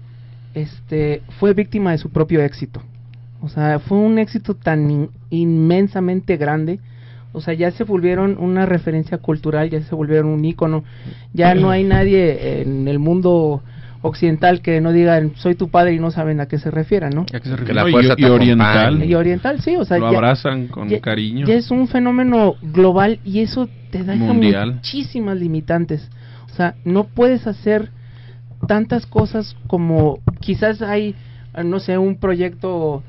este 0.54 1.22
fue 1.40 1.54
víctima 1.54 1.92
de 1.92 1.98
su 1.98 2.10
propio 2.10 2.42
éxito. 2.42 2.82
O 3.42 3.50
sea, 3.50 3.80
fue 3.80 3.98
un 3.98 4.18
éxito 4.20 4.56
tan 4.56 4.90
in- 4.90 5.10
inmensamente 5.30 6.38
grande. 6.38 6.80
O 7.34 7.42
sea, 7.42 7.54
ya 7.54 7.70
se 7.72 7.84
volvieron 7.84 8.38
una 8.40 8.66
referencia 8.66 9.20
cultural, 9.20 9.70
ya 9.70 9.82
se 9.82 9.94
volvieron 9.94 10.28
un 10.28 10.44
ícono. 10.44 10.84
Ya 11.34 11.54
no 11.54 11.70
hay 11.70 11.84
nadie 11.84 12.62
en 12.62 12.88
el 12.88 12.98
mundo 13.00 13.62
occidental 14.02 14.62
que 14.62 14.80
no 14.80 14.92
digan 14.92 15.34
soy 15.36 15.56
tu 15.56 15.70
padre 15.70 15.94
y 15.94 16.00
no 16.00 16.12
saben 16.12 16.40
a 16.40 16.48
qué 16.48 16.58
se 16.58 16.72
refieran, 16.72 17.12
¿no? 17.14 17.22
¿A 17.34 17.40
qué 17.40 17.50
se 17.50 17.74
No, 17.74 17.88
y- 17.88 17.92
fuerza 17.92 18.14
y 18.18 18.24
oriental. 18.26 19.04
Y 19.04 19.14
oriental, 19.16 19.60
sí, 19.62 19.76
o 19.76 19.86
sea, 19.86 19.98
Lo 19.98 20.12
ya- 20.12 20.18
abrazan 20.18 20.68
con 20.68 20.88
ya- 20.90 21.02
cariño. 21.02 21.46
Ya 21.46 21.56
es 21.56 21.70
un 21.72 21.88
fenómeno 21.88 22.56
global 22.62 23.20
y 23.26 23.40
eso 23.42 23.68
te 23.92 24.04
da 24.04 24.16
muchísimas 24.16 25.38
limitantes. 25.38 26.10
O 26.52 26.56
sea, 26.56 26.76
no 26.86 27.04
puedes 27.06 27.46
hacer 27.46 27.92
tantas 28.68 29.06
cosas 29.06 29.56
como 29.68 30.20
quizás 30.40 30.82
hay, 30.82 31.14
no 31.64 31.80
sé, 31.80 31.98
un 31.98 32.18
proyecto 32.18 33.04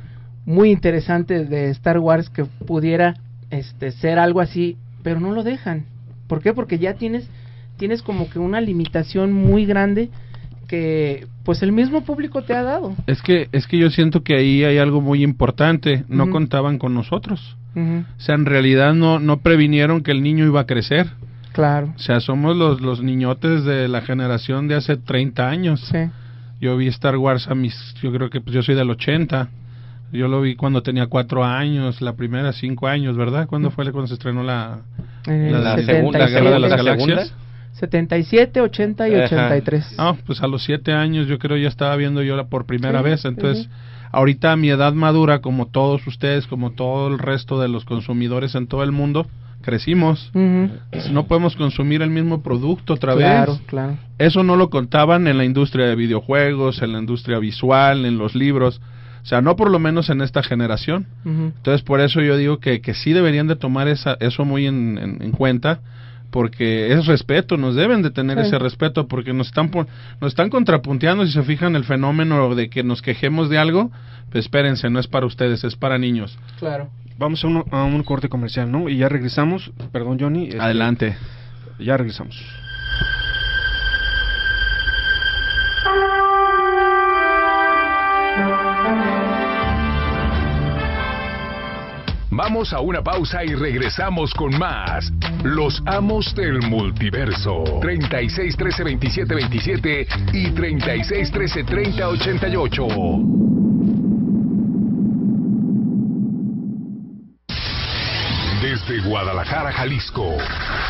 muy 0.49 0.71
interesante 0.71 1.45
de 1.45 1.69
Star 1.71 1.99
Wars 1.99 2.31
que 2.31 2.47
pudiera 2.47 3.15
este 3.51 3.91
ser 3.93 4.19
algo 4.19 4.41
así, 4.41 4.79
pero 5.03 5.21
no 5.21 5.33
lo 5.33 5.43
dejan. 5.43 5.85
¿Por 6.27 6.43
qué? 6.43 6.55
Porque 6.55 6.79
ya 6.79 6.95
tienes 6.95 7.29
tienes 7.77 8.03
como 8.03 8.31
que 8.31 8.39
una 8.39 8.61
limitación 8.61 9.33
muy 9.33 9.67
grande 9.67 10.09
que 10.67 11.27
pues 11.45 11.63
el 11.63 11.71
mismo 11.71 12.03
público 12.03 12.43
te 12.43 12.55
ha 12.55 12.63
dado. 12.63 12.97
Es 13.07 13.21
que, 13.21 13.49
es 13.53 13.67
que 13.67 13.77
yo 13.77 13.91
siento 13.91 14.23
que 14.23 14.37
ahí 14.37 14.65
hay 14.65 14.79
algo 14.79 15.03
muy 15.03 15.23
importante. 15.23 16.05
No 16.09 16.31
contaban 16.31 16.79
con 16.79 16.95
nosotros. 16.95 17.57
O 17.77 18.21
sea, 18.21 18.35
en 18.35 18.47
realidad 18.47 18.95
no, 18.95 19.21
no 19.21 19.37
previnieron 19.41 20.03
que 20.03 20.11
el 20.11 20.23
niño 20.23 20.47
iba 20.47 20.61
a 20.63 20.67
crecer. 20.67 21.11
Claro. 21.53 21.93
O 21.95 21.99
sea, 21.99 22.21
somos 22.21 22.57
los, 22.57 22.81
los 22.81 23.03
niñotes 23.03 23.65
de 23.65 23.87
la 23.87 24.01
generación 24.01 24.67
de 24.67 24.75
hace 24.77 24.97
30 24.97 25.49
años. 25.49 25.81
Sí. 25.93 26.11
Yo 26.61 26.77
vi 26.77 26.89
Star 26.89 27.17
Wars 27.19 27.47
a 27.49 27.55
mis, 27.55 27.95
yo 28.03 28.13
creo 28.13 28.31
que 28.31 28.41
pues, 28.41 28.55
yo 28.55 28.63
soy 28.63 28.75
del 28.75 28.91
80. 28.91 29.49
Yo 30.13 30.27
lo 30.29 30.41
vi 30.41 30.55
cuando 30.57 30.83
tenía 30.83 31.07
cuatro 31.07 31.45
años, 31.45 32.01
la 32.01 32.15
primera 32.15 32.53
cinco 32.53 32.87
años, 32.89 33.17
¿verdad? 33.17 33.47
¿Cuándo 33.47 33.71
fue 33.71 33.85
cuando 33.93 34.07
se 34.09 34.15
estrenó 34.15 34.43
la, 34.43 34.79
la, 35.27 35.77
77, 35.77 35.85
segunda 35.93 36.27
guerra 36.29 36.51
de 36.53 36.59
las 36.61 36.71
¿La 36.71 36.77
galaxias? 36.77 37.35
77, 37.75 38.61
80 38.61 39.09
y 39.09 39.15
Ajá. 39.15 39.25
83. 39.27 39.95
No, 39.99 40.17
pues 40.27 40.43
a 40.43 40.47
los 40.49 40.65
siete 40.65 40.93
años 40.93 41.27
yo 41.29 41.39
creo 41.39 41.57
ya 41.57 41.69
estaba 41.69 41.95
viendo 41.97 42.23
yo 42.23 42.37
la 42.37 42.47
por 42.49 42.67
primera 42.67 42.99
Sí, 43.01 43.05
vez. 43.05 43.25
Entonces, 43.25 43.65
sí. 43.65 43.71
ahorita 44.11 44.53
a 44.53 44.57
mi 44.57 44.71
edad 44.71 44.95
madura, 44.95 45.41
como 45.41 45.67
todos 45.67 46.07
ustedes, 46.07 46.47
como 46.47 46.73
todo 46.73 47.09
el 47.09 47.19
resto 47.19 47.61
de 47.61 47.69
los 47.69 47.85
consumidores 47.85 48.55
en 48.55 48.67
todo 48.67 48.83
el 48.83 48.91
mundo, 48.93 49.27
crecimos. 49.63 50.31
No 50.35 51.27
podemos 51.27 51.55
consumir 51.55 52.03
el 52.03 52.11
mismo 52.11 52.43
producto 52.43 52.95
otra 52.95 53.15
Claro, 53.15 53.53
vez. 53.53 53.63
claro. 53.67 53.97
Eso 54.19 54.43
no 54.43 54.57
lo 54.57 54.71
contaban 54.71 55.29
en 55.29 55.37
la 55.37 55.45
industria 55.45 55.87
de 55.87 55.95
videojuegos, 55.95 56.83
en 56.83 56.93
la 56.95 56.99
industria 56.99 57.39
visual, 57.39 58.07
en 58.07 58.19
los 58.19 58.35
libros. 58.35 58.81
O 59.29 59.31
sea, 59.31 59.43
no 59.43 59.57
por 59.57 59.71
lo 59.71 59.79
menos 59.79 60.09
en 60.09 60.23
esta 60.23 60.43
generación. 60.43 61.07
Entonces, 61.27 61.83
por 61.83 62.01
eso 62.01 62.23
yo 62.23 62.39
digo 62.39 62.61
que, 62.61 62.81
que 62.81 62.95
sí 62.95 63.13
deberían 63.13 63.47
de 63.47 63.57
tomar 63.57 63.87
esa, 63.87 64.17
eso 64.21 64.47
muy 64.47 64.67
en, 64.67 64.97
en- 64.97 65.23
en 65.23 65.33
cuenta, 65.33 65.81
porque 66.31 66.95
es 66.95 67.05
respeto, 67.05 67.59
nos 67.59 67.75
deben 67.75 68.01
de 68.01 68.11
tener 68.11 68.39
Sí. 68.41 68.47
ese 68.47 68.59
respeto, 68.59 69.07
porque 69.07 69.35
nos 69.35 69.49
están, 69.49 69.71
nos 69.71 70.33
están 70.33 70.49
contrapunteando, 70.49 71.27
si 71.27 71.33
se 71.33 71.43
fijan 71.43 71.77
el 71.77 71.85
fenómeno 71.85 72.55
de 72.55 72.71
que 72.71 72.83
nos 72.83 73.03
quejemos 73.03 73.51
de 73.51 73.59
algo, 73.59 73.91
pues 74.33 74.47
espérense, 74.47 74.89
no 74.89 74.99
es 74.99 75.07
para 75.09 75.27
ustedes, 75.27 75.63
es 75.63 75.77
para 75.77 75.99
niños. 75.99 76.39
Claro. 76.59 76.89
Vamos 77.19 77.45
a, 77.45 77.49
uno- 77.49 77.67
a 77.71 77.85
un 77.85 78.03
corte 78.05 78.31
comercial, 78.31 78.73
¿no? 78.73 78.89
Y 78.89 78.97
ya 78.97 79.11
regresamos. 79.11 79.71
Perdón, 79.93 80.17
Johnny. 80.19 80.45
este, 80.45 80.59
Adelante. 80.59 81.19
Ya 81.79 81.99
regresamos. 81.99 82.35
Vamos 92.39 92.73
a 92.73 92.79
una 92.79 93.03
pausa 93.03 93.45
y 93.45 93.53
regresamos 93.53 94.33
con 94.33 94.57
más. 94.61 95.13
Los 95.43 95.83
amos 95.87 96.33
del 96.37 96.63
multiverso. 96.69 97.65
36 97.81 98.57
13 98.57 98.85
27 98.85 99.35
27 99.35 100.07
y 100.35 100.51
36 100.53 101.33
13 101.33 101.65
30 101.65 102.09
88. 102.09 102.87
Desde 108.89 109.07
Guadalajara, 109.07 109.71
Jalisco. 109.71 110.39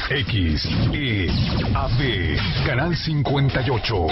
X, 0.08 0.68
E, 0.92 1.28
AB, 1.74 2.38
Canal 2.64 2.96
58. 2.96 4.06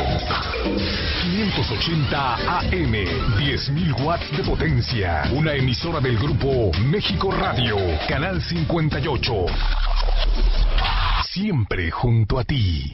580 1.22 2.35
AM, 2.35 2.92
10.000 3.38 4.01
watts 4.03 4.37
de 4.37 4.42
potencia. 4.42 5.29
Una 5.33 5.55
emisora 5.55 6.01
del 6.01 6.18
grupo 6.18 6.72
México 6.81 7.31
Radio, 7.31 7.77
Canal 8.09 8.42
58. 8.42 9.46
Siempre 11.22 11.90
junto 11.92 12.40
a 12.40 12.44
ti. 12.44 12.92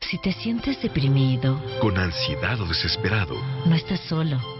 Si 0.00 0.16
te 0.18 0.32
sientes 0.32 0.80
deprimido, 0.80 1.62
Con 1.78 1.98
ansiedad 1.98 2.58
o 2.58 2.64
desesperado, 2.64 3.36
no 3.66 3.74
estás 3.74 4.00
solo. 4.00 4.59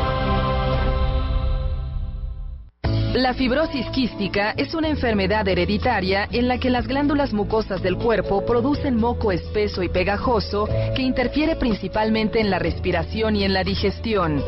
La 3.13 3.33
fibrosis 3.33 3.85
quística 3.87 4.51
es 4.55 4.73
una 4.73 4.87
enfermedad 4.87 5.45
hereditaria 5.45 6.29
en 6.31 6.47
la 6.47 6.59
que 6.59 6.69
las 6.69 6.87
glándulas 6.87 7.33
mucosas 7.33 7.81
del 7.81 7.97
cuerpo 7.97 8.45
producen 8.45 8.95
moco 8.95 9.33
espeso 9.33 9.83
y 9.83 9.89
pegajoso 9.89 10.65
que 10.95 11.01
interfiere 11.01 11.57
principalmente 11.57 12.39
en 12.39 12.49
la 12.49 12.57
respiración 12.57 13.35
y 13.35 13.43
en 13.43 13.51
la 13.51 13.65
digestión. 13.65 14.41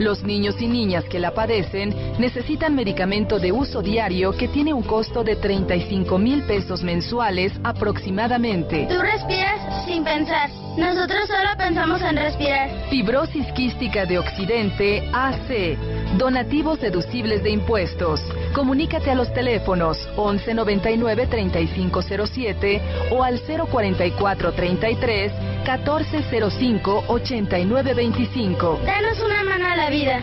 Los 0.00 0.24
niños 0.24 0.60
y 0.60 0.66
niñas 0.66 1.04
que 1.04 1.20
la 1.20 1.32
padecen 1.32 1.94
necesitan 2.18 2.74
medicamento 2.74 3.38
de 3.38 3.52
uso 3.52 3.82
diario 3.82 4.32
que 4.32 4.48
tiene 4.48 4.74
un 4.74 4.82
costo 4.82 5.22
de 5.22 5.36
35 5.36 6.18
mil 6.18 6.42
pesos 6.42 6.82
mensuales 6.82 7.52
aproximadamente. 7.62 8.88
Tú 8.90 9.00
respiras 9.00 9.84
sin 9.86 10.02
pensar. 10.02 10.50
Nosotros 10.76 11.28
solo 11.28 11.50
pensamos 11.56 12.02
en 12.02 12.16
respirar. 12.16 12.68
Fibrosis 12.90 13.46
quística 13.52 14.06
de 14.06 14.18
Occidente 14.18 15.08
AC. 15.12 15.78
Donativos 16.16 16.80
deducibles 16.80 17.42
de 17.42 17.50
impuestos. 17.50 18.20
Comunícate 18.54 19.10
a 19.10 19.14
los 19.14 19.32
teléfonos 19.34 19.98
1199 20.16 21.26
3507 21.26 22.82
o 23.10 23.22
al 23.22 23.40
044 23.40 24.52
33 24.52 25.32
1405 25.64 27.04
8925. 27.08 28.80
Danos 28.84 29.20
una 29.20 29.44
mano 29.44 29.66
a 29.66 29.76
la 29.76 29.90
vida. 29.90 30.22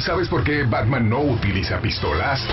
¿Sabes 0.00 0.28
por 0.28 0.44
qué 0.44 0.64
Batman 0.64 1.08
no 1.08 1.20
utiliza 1.20 1.80
pistolas? 1.80 2.46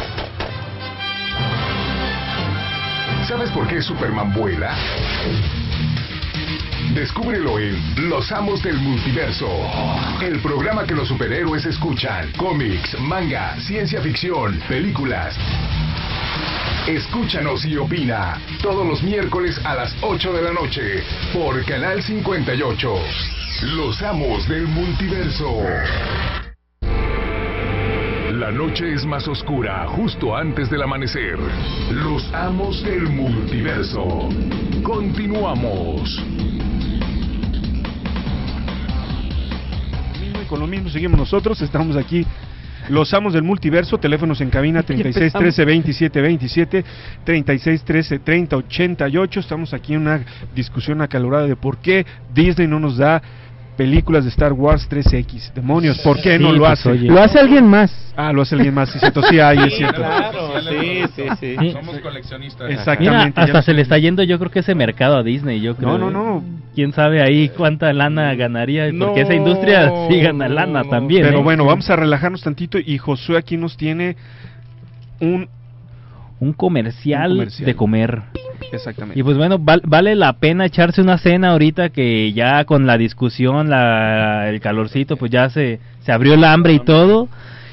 ¿Sabes 3.27 3.51
por 3.51 3.67
qué 3.67 3.81
Superman 3.81 4.33
vuela? 4.33 4.73
Descúbrelo 6.93 7.59
en 7.59 8.09
Los 8.09 8.31
Amos 8.31 8.61
del 8.63 8.77
Multiverso, 8.77 9.47
el 10.21 10.39
programa 10.39 10.85
que 10.85 10.93
los 10.93 11.07
superhéroes 11.07 11.65
escuchan. 11.65 12.31
Cómics, 12.37 12.99
manga, 12.99 13.59
ciencia 13.59 14.01
ficción, 14.01 14.59
películas. 14.67 15.35
Escúchanos 16.87 17.65
y 17.65 17.77
opina 17.77 18.39
todos 18.61 18.85
los 18.85 19.01
miércoles 19.03 19.59
a 19.65 19.75
las 19.75 19.95
8 20.01 20.33
de 20.33 20.41
la 20.41 20.53
noche 20.53 21.03
por 21.33 21.63
Canal 21.65 22.01
58. 22.01 22.95
Los 23.75 24.01
Amos 24.01 24.47
del 24.47 24.67
Multiverso. 24.67 25.63
La 28.33 28.51
noche 28.51 28.91
es 28.91 29.05
más 29.05 29.27
oscura 29.27 29.85
justo 29.89 30.35
antes 30.35 30.67
del 30.67 30.81
amanecer. 30.81 31.37
Los 31.91 32.33
Amos 32.33 32.83
del 32.83 33.03
Multiverso. 33.03 34.27
Continuamos. 34.81 36.19
Y 40.19 40.45
con 40.47 40.59
lo 40.59 40.65
mismo 40.65 40.89
seguimos 40.89 41.19
nosotros, 41.19 41.61
estamos 41.61 41.95
aquí. 41.95 42.25
Los 42.89 43.13
amos 43.13 43.33
del 43.33 43.43
multiverso, 43.43 43.99
teléfonos 43.99 44.41
en 44.41 44.49
cabina 44.49 44.81
36 44.81 45.31
13 45.31 45.65
27 45.65 46.21
27, 46.21 46.85
36 47.23 47.83
13 47.83 48.19
30 48.19 48.57
88. 48.57 49.39
Estamos 49.39 49.75
aquí 49.75 49.93
en 49.93 50.01
una 50.01 50.25
discusión 50.55 51.01
acalorada 51.01 51.45
de 51.45 51.55
por 51.55 51.77
qué 51.77 52.03
Disney 52.33 52.67
no 52.67 52.79
nos 52.79 52.97
da 52.97 53.21
películas 53.75 54.23
de 54.23 54.29
Star 54.29 54.53
Wars 54.53 54.87
3X. 54.89 55.53
Demonios, 55.53 55.99
¿por 55.99 56.21
qué 56.21 56.37
no 56.39 56.51
lo 56.51 56.59
pues, 56.59 56.71
hace? 56.71 56.95
Lo 56.95 57.21
hace 57.21 57.39
alguien 57.39 57.67
más. 57.67 58.13
Ah, 58.15 58.31
lo 58.31 58.43
hace 58.43 58.55
alguien 58.55 58.73
más. 58.73 58.89
Sí, 58.89 58.99
cierto, 58.99 59.21
sí 59.23 59.39
hay, 59.39 59.57
es 59.59 59.75
cierto. 59.75 60.01
Claro, 60.01 60.49
sí, 60.61 61.03
sí, 61.15 61.23
sí. 61.39 61.55
Sí. 61.59 61.71
Somos 61.71 61.99
coleccionistas. 61.99 62.67
Mira, 62.67 62.79
Exactamente. 62.79 63.41
hasta 63.41 63.53
ya- 63.53 63.61
se 63.61 63.73
le 63.73 63.81
está 63.81 63.97
yendo 63.97 64.23
yo 64.23 64.37
creo 64.39 64.51
que 64.51 64.59
ese 64.59 64.75
mercado 64.75 65.17
a 65.17 65.23
Disney, 65.23 65.61
yo 65.61 65.75
creo. 65.75 65.97
No, 65.97 66.09
no, 66.09 66.11
no. 66.11 66.43
¿Quién 66.75 66.93
sabe 66.93 67.21
ahí 67.21 67.49
cuánta 67.49 67.91
lana 67.93 68.33
ganaría? 68.35 68.91
Porque 68.97 69.21
esa 69.21 69.33
industria 69.33 69.91
sí 70.09 70.19
gana 70.19 70.47
lana 70.47 70.83
también. 70.83 71.23
Pero 71.23 71.39
¿eh? 71.39 71.43
bueno, 71.43 71.65
vamos 71.65 71.89
a 71.89 71.95
relajarnos 71.95 72.41
tantito 72.41 72.77
y 72.79 72.97
Josué 72.97 73.37
aquí 73.37 73.57
nos 73.57 73.77
tiene 73.77 74.15
un... 75.19 75.49
Un 76.39 76.53
comercial, 76.53 77.31
Un 77.31 77.37
comercial. 77.37 77.65
de 77.65 77.75
comer. 77.75 78.21
Exactamente. 78.71 79.19
Y 79.19 79.23
pues 79.23 79.37
bueno, 79.37 79.59
val- 79.59 79.81
vale 79.85 80.15
la 80.15 80.33
pena 80.33 80.65
echarse 80.65 81.01
una 81.01 81.17
cena 81.17 81.51
ahorita 81.51 81.89
que 81.89 82.33
ya 82.33 82.65
con 82.65 82.85
la 82.87 82.97
discusión, 82.97 83.69
la, 83.69 84.49
el 84.49 84.59
calorcito, 84.59 85.15
pues 85.17 85.31
ya 85.31 85.49
se, 85.49 85.79
se 86.01 86.11
abrió 86.11 86.33
el 86.33 86.43
hambre 86.43 86.73
y 86.73 86.79
todo. 86.79 87.27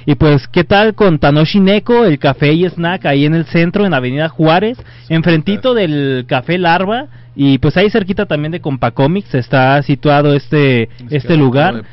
Y 0.07 0.15
pues, 0.15 0.49
¿qué 0.49 0.65
tal 0.65 0.95
con 0.95 1.19
Tanoshi 1.19 1.61
Neko, 1.61 2.05
el 2.05 2.19
café 2.19 2.53
y 2.53 2.65
snack 2.65 3.07
ahí 3.07 3.27
en 3.27 3.35
el 3.35 3.45
centro, 3.45 3.85
en 3.87 3.93
Avenida 3.95 4.29
Juárez, 4.29 4.79
enfrentito 5.09 5.75
del 5.75 6.25
Café 6.27 6.59
Larva? 6.59 7.07
Y 7.37 7.59
pues 7.59 7.77
ahí 7.77 7.91
cerquita 7.91 8.27
también 8.27 8.51
de 8.53 8.61
Compacomics 8.61 9.35
está 9.35 9.81
situado 9.83 10.35
este, 10.35 10.89
este 11.11 11.37
lugar. 11.37 11.85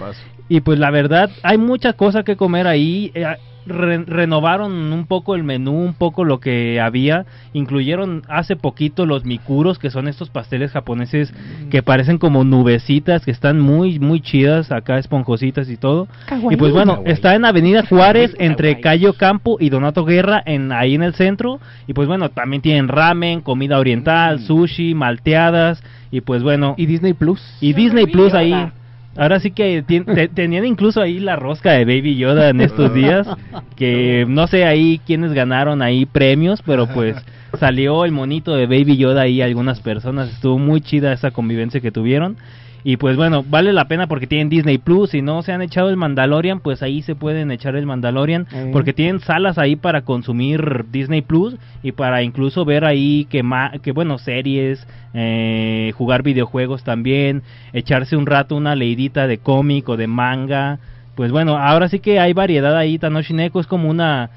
Y 0.49 0.61
pues 0.61 0.79
la 0.79 0.89
verdad, 0.89 1.29
hay 1.43 1.57
mucha 1.57 1.93
cosa 1.93 2.23
que 2.23 2.35
comer 2.37 2.65
ahí. 2.67 3.11
eh, 3.13 3.25
re- 3.67 4.03
renovaron 4.05 4.71
un 4.93 5.05
poco 5.05 5.35
el 5.35 5.43
menú, 5.43 5.73
un 5.73 5.93
poco 5.93 6.23
lo 6.23 6.39
que 6.39 6.79
había. 6.79 7.25
Incluyeron 7.53 8.23
hace 8.27 8.55
poquito 8.55 9.05
los 9.05 9.25
mikuros, 9.25 9.79
que 9.79 9.89
son 9.89 10.07
estos 10.07 10.29
pasteles 10.29 10.71
japoneses 10.71 11.33
que 11.69 11.83
parecen 11.83 12.17
como 12.17 12.43
nubecitas, 12.43 13.25
que 13.25 13.31
están 13.31 13.59
muy, 13.59 13.99
muy 13.99 14.21
chidas, 14.21 14.71
acá 14.71 14.97
esponjositas 14.97 15.69
y 15.69 15.77
todo. 15.77 16.07
Y 16.49 16.55
pues 16.55 16.71
bueno, 16.71 17.01
está 17.05 17.35
en 17.35 17.45
Avenida 17.45 17.85
Juárez, 17.85 18.35
entre 18.39 18.79
Cayo 18.79 19.13
Campo 19.13 19.57
y 19.59 19.69
Donato 19.69 20.05
Guerra, 20.05 20.41
en 20.45 20.71
ahí 20.71 20.95
en 20.95 21.03
el 21.03 21.13
centro. 21.13 21.59
Y 21.87 21.93
pues 21.93 22.07
bueno, 22.07 22.29
también 22.29 22.61
tienen 22.61 22.87
ramen, 22.87 23.41
comida 23.41 23.79
oriental, 23.79 24.39
sushi, 24.39 24.93
malteadas. 24.93 25.83
Y 26.11 26.21
pues 26.21 26.41
bueno. 26.43 26.75
Y 26.77 26.85
Disney 26.85 27.13
Plus. 27.13 27.41
Y 27.59 27.73
Disney 27.73 28.05
Plus 28.07 28.33
ahí. 28.33 28.53
Ahora 29.17 29.39
sí 29.39 29.51
que 29.51 29.83
tien- 29.83 30.05
te- 30.05 30.27
tenían 30.27 30.65
incluso 30.65 31.01
ahí 31.01 31.19
la 31.19 31.35
rosca 31.35 31.71
de 31.71 31.85
Baby 31.85 32.15
Yoda 32.17 32.49
en 32.49 32.61
estos 32.61 32.93
días, 32.93 33.27
que 33.75 34.25
no 34.29 34.47
sé 34.47 34.65
ahí 34.65 35.01
quiénes 35.05 35.33
ganaron 35.33 35.81
ahí 35.81 36.05
premios, 36.05 36.61
pero 36.61 36.87
pues 36.87 37.15
salió 37.59 38.05
el 38.05 38.11
monito 38.11 38.55
de 38.55 38.67
Baby 38.67 38.97
Yoda 38.97 39.21
ahí 39.23 39.41
algunas 39.41 39.79
personas, 39.81 40.29
estuvo 40.31 40.59
muy 40.59 40.81
chida 40.81 41.13
esa 41.13 41.31
convivencia 41.31 41.81
que 41.81 41.91
tuvieron. 41.91 42.37
Y 42.89 42.95
pues 42.95 43.17
bueno, 43.17 43.43
vale 43.43 43.73
la 43.73 43.89
pena 43.89 44.07
porque 44.07 44.27
tienen 44.27 44.47
Disney 44.47 44.77
Plus, 44.77 45.09
si 45.09 45.21
no 45.21 45.41
se 45.41 45.51
han 45.51 45.61
echado 45.61 45.89
el 45.89 45.97
Mandalorian, 45.97 46.61
pues 46.61 46.81
ahí 46.81 47.01
se 47.01 47.15
pueden 47.15 47.51
echar 47.51 47.75
el 47.75 47.85
Mandalorian, 47.85 48.47
porque 48.71 48.93
tienen 48.93 49.19
salas 49.19 49.57
ahí 49.57 49.75
para 49.75 50.03
consumir 50.03 50.85
Disney 50.89 51.21
Plus 51.21 51.57
y 51.83 51.91
para 51.91 52.23
incluso 52.23 52.63
ver 52.63 52.85
ahí 52.85 53.27
que, 53.29 53.43
ma- 53.43 53.73
que 53.83 53.91
bueno, 53.91 54.17
series, 54.19 54.87
eh, 55.13 55.91
jugar 55.97 56.23
videojuegos 56.23 56.85
también, 56.85 57.41
echarse 57.73 58.15
un 58.15 58.25
rato 58.25 58.55
una 58.55 58.73
leidita 58.73 59.27
de 59.27 59.39
cómic 59.39 59.89
o 59.89 59.97
de 59.97 60.07
manga. 60.07 60.79
Pues 61.15 61.29
bueno, 61.33 61.57
ahora 61.57 61.89
sí 61.89 61.99
que 61.99 62.21
hay 62.21 62.31
variedad 62.31 62.77
ahí, 62.77 62.97
Tanoshi 62.97 63.33
Neko 63.33 63.59
es 63.59 63.67
como 63.67 63.89
una 63.89 64.29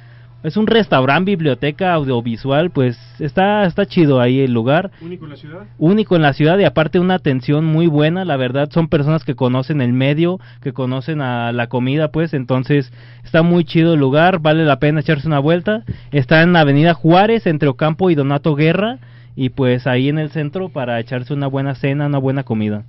es 0.43 0.57
un 0.57 0.67
restaurante, 0.67 1.31
biblioteca 1.31 1.93
audiovisual, 1.93 2.71
pues 2.71 2.99
está 3.19 3.65
está 3.65 3.85
chido 3.87 4.21
ahí 4.21 4.41
el 4.41 4.53
lugar 4.53 4.91
¿Único 5.03 5.25
en 5.27 5.31
la 5.31 5.37
ciudad? 5.37 5.67
único 5.79 6.17
en 6.17 6.23
la 6.23 6.33
ciudad 6.33 6.59
y 6.59 6.65
aparte 6.65 6.99
una 6.99 7.15
atención 7.15 7.65
muy 7.67 7.87
buena, 7.87 8.25
la 8.25 8.37
verdad 8.37 8.71
son 8.73 8.89
personas 8.89 9.25
que 9.25 9.35
conocen 9.35 9.81
el 9.83 9.93
medio, 9.93 10.41
que 10.63 10.73
conocen 10.73 11.21
a 11.21 11.53
la 11.53 11.67
comida 11.69 12.11
pues, 12.11 12.33
entonces 12.33 12.93
está 13.23 13.43
muy 13.43 13.65
chido 13.65 13.95
el 13.95 14.01
lugar, 14.01 14.39
vale 14.41 14.65
la 14.65 14.79
pena 14.79 15.01
echarse 15.01 15.27
una 15.27 15.41
vuelta, 15.41 15.85
está 16.11 16.43
en 16.43 16.57
Avenida 16.57 16.95
Juárez 16.95 17.47
entre 17.47 17.69
Ocampo 17.69 18.09
y 18.11 18.15
Donato 18.15 18.55
Guerra 18.55 18.99
y 19.37 19.51
pues 19.51 19.87
ahí 19.87 20.09
en 20.09 20.19
el 20.19 20.31
centro 20.31 20.71
para 20.71 20.99
echarse 21.01 21.35
una 21.35 21.47
buena 21.47 21.75
cena, 21.75 22.07
una 22.07 22.19
buena 22.19 22.45
comida. 22.45 22.85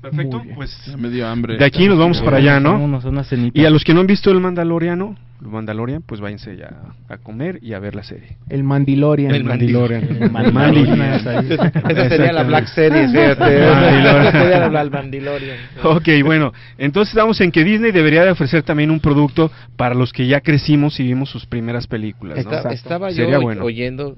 Perfecto, 0.00 0.42
pues 0.54 0.76
Ya 0.86 0.96
me 0.98 1.08
dio 1.08 1.26
hambre. 1.26 1.56
de 1.56 1.64
aquí 1.64 1.88
nos 1.88 1.98
vamos 1.98 2.20
para 2.20 2.36
allá, 2.36 2.60
¿no? 2.60 2.72
Vámonos 2.72 3.04
a 3.06 3.08
una 3.08 3.24
cenita. 3.24 3.58
Y 3.58 3.64
a 3.64 3.70
los 3.70 3.84
que 3.84 3.94
no 3.94 4.00
han 4.00 4.06
visto 4.06 4.30
el 4.30 4.38
Mandaloriano, 4.38 5.16
Mandalorian, 5.44 6.02
pues 6.02 6.20
váyanse 6.20 6.56
ya 6.56 6.70
a 7.08 7.18
comer 7.18 7.58
y 7.62 7.74
a 7.74 7.78
ver 7.78 7.94
la 7.94 8.02
serie. 8.02 8.36
El 8.48 8.64
Mandalorian. 8.64 9.34
El 9.34 9.44
Mandalorian. 9.44 10.02
El 10.22 10.30
Mandalorian. 10.30 11.02
Esa 11.02 12.08
sería 12.08 12.32
la 12.32 12.42
Black 12.44 12.66
Series. 12.66 13.12
Mandalorian. 13.12 14.26
Esa 14.26 14.32
sería 14.32 14.68
la 14.68 14.90
Mandalorian. 14.90 15.56
Ok, 15.82 16.08
bueno, 16.24 16.52
entonces 16.78 17.12
estamos 17.14 17.40
en 17.40 17.52
que 17.52 17.64
Disney 17.64 17.92
debería 17.92 18.24
de 18.24 18.30
ofrecer 18.30 18.62
también 18.62 18.90
un 18.90 19.00
producto 19.00 19.50
para 19.76 19.94
los 19.94 20.12
que 20.12 20.26
ya 20.26 20.40
crecimos 20.40 20.98
y 21.00 21.04
vimos 21.04 21.30
sus 21.30 21.46
primeras 21.46 21.86
películas, 21.86 22.44
¿no? 22.44 22.70
Estaba 22.70 23.10
yo 23.10 23.16
Sería 23.16 23.38
oy- 23.38 23.44
bueno. 23.44 23.64
oyendo 23.64 24.16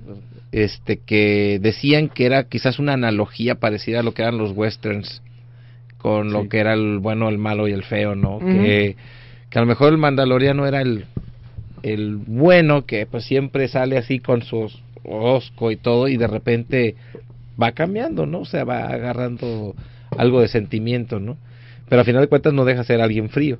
este 0.53 0.99
que 0.99 1.59
decían 1.61 2.09
que 2.09 2.25
era 2.27 2.45
quizás 2.45 2.79
una 2.79 2.93
analogía 2.93 3.57
parecida 3.57 4.01
a 4.01 4.03
lo 4.03 4.15
que 4.15 4.23
eran 4.23 4.39
los 4.39 4.53
westerns 4.53 5.23
con 5.99 6.33
lo 6.33 6.49
que 6.49 6.59
era 6.59 6.73
el 6.75 6.99
bueno, 7.01 7.29
el 7.29 7.37
malo 7.39 7.67
y 7.67 7.73
el 7.73 7.83
feo, 7.83 8.15
¿no? 8.15 8.39
Que, 8.39 8.95
que 9.51 9.59
a 9.59 9.63
lo 9.63 9.67
mejor 9.67 9.93
el 9.93 9.99
mandaloriano 9.99 10.67
era 10.67 10.81
el 10.81 11.07
el 11.83 12.17
bueno 12.17 12.85
que 12.85 13.07
pues 13.07 13.25
siempre 13.25 13.69
sale 13.69 13.97
así 13.97 14.19
con 14.19 14.43
su 14.43 14.69
osco 15.05 15.71
y 15.71 15.77
todo 15.77 16.09
y 16.09 16.17
de 16.17 16.27
repente 16.27 16.97
va 17.61 17.73
cambiando, 17.73 18.27
¿no? 18.27 18.41
O 18.41 18.45
sea, 18.45 18.65
va 18.65 18.89
agarrando 18.89 19.75
algo 20.17 20.41
de 20.41 20.49
sentimiento, 20.49 21.21
¿no? 21.21 21.37
Pero 21.89 22.01
al 22.01 22.07
final 22.07 22.23
de 22.23 22.29
cuentas 22.29 22.53
no 22.53 22.65
deja 22.65 22.85
ser 22.85 23.01
alguien 23.01 23.29
frío. 23.29 23.59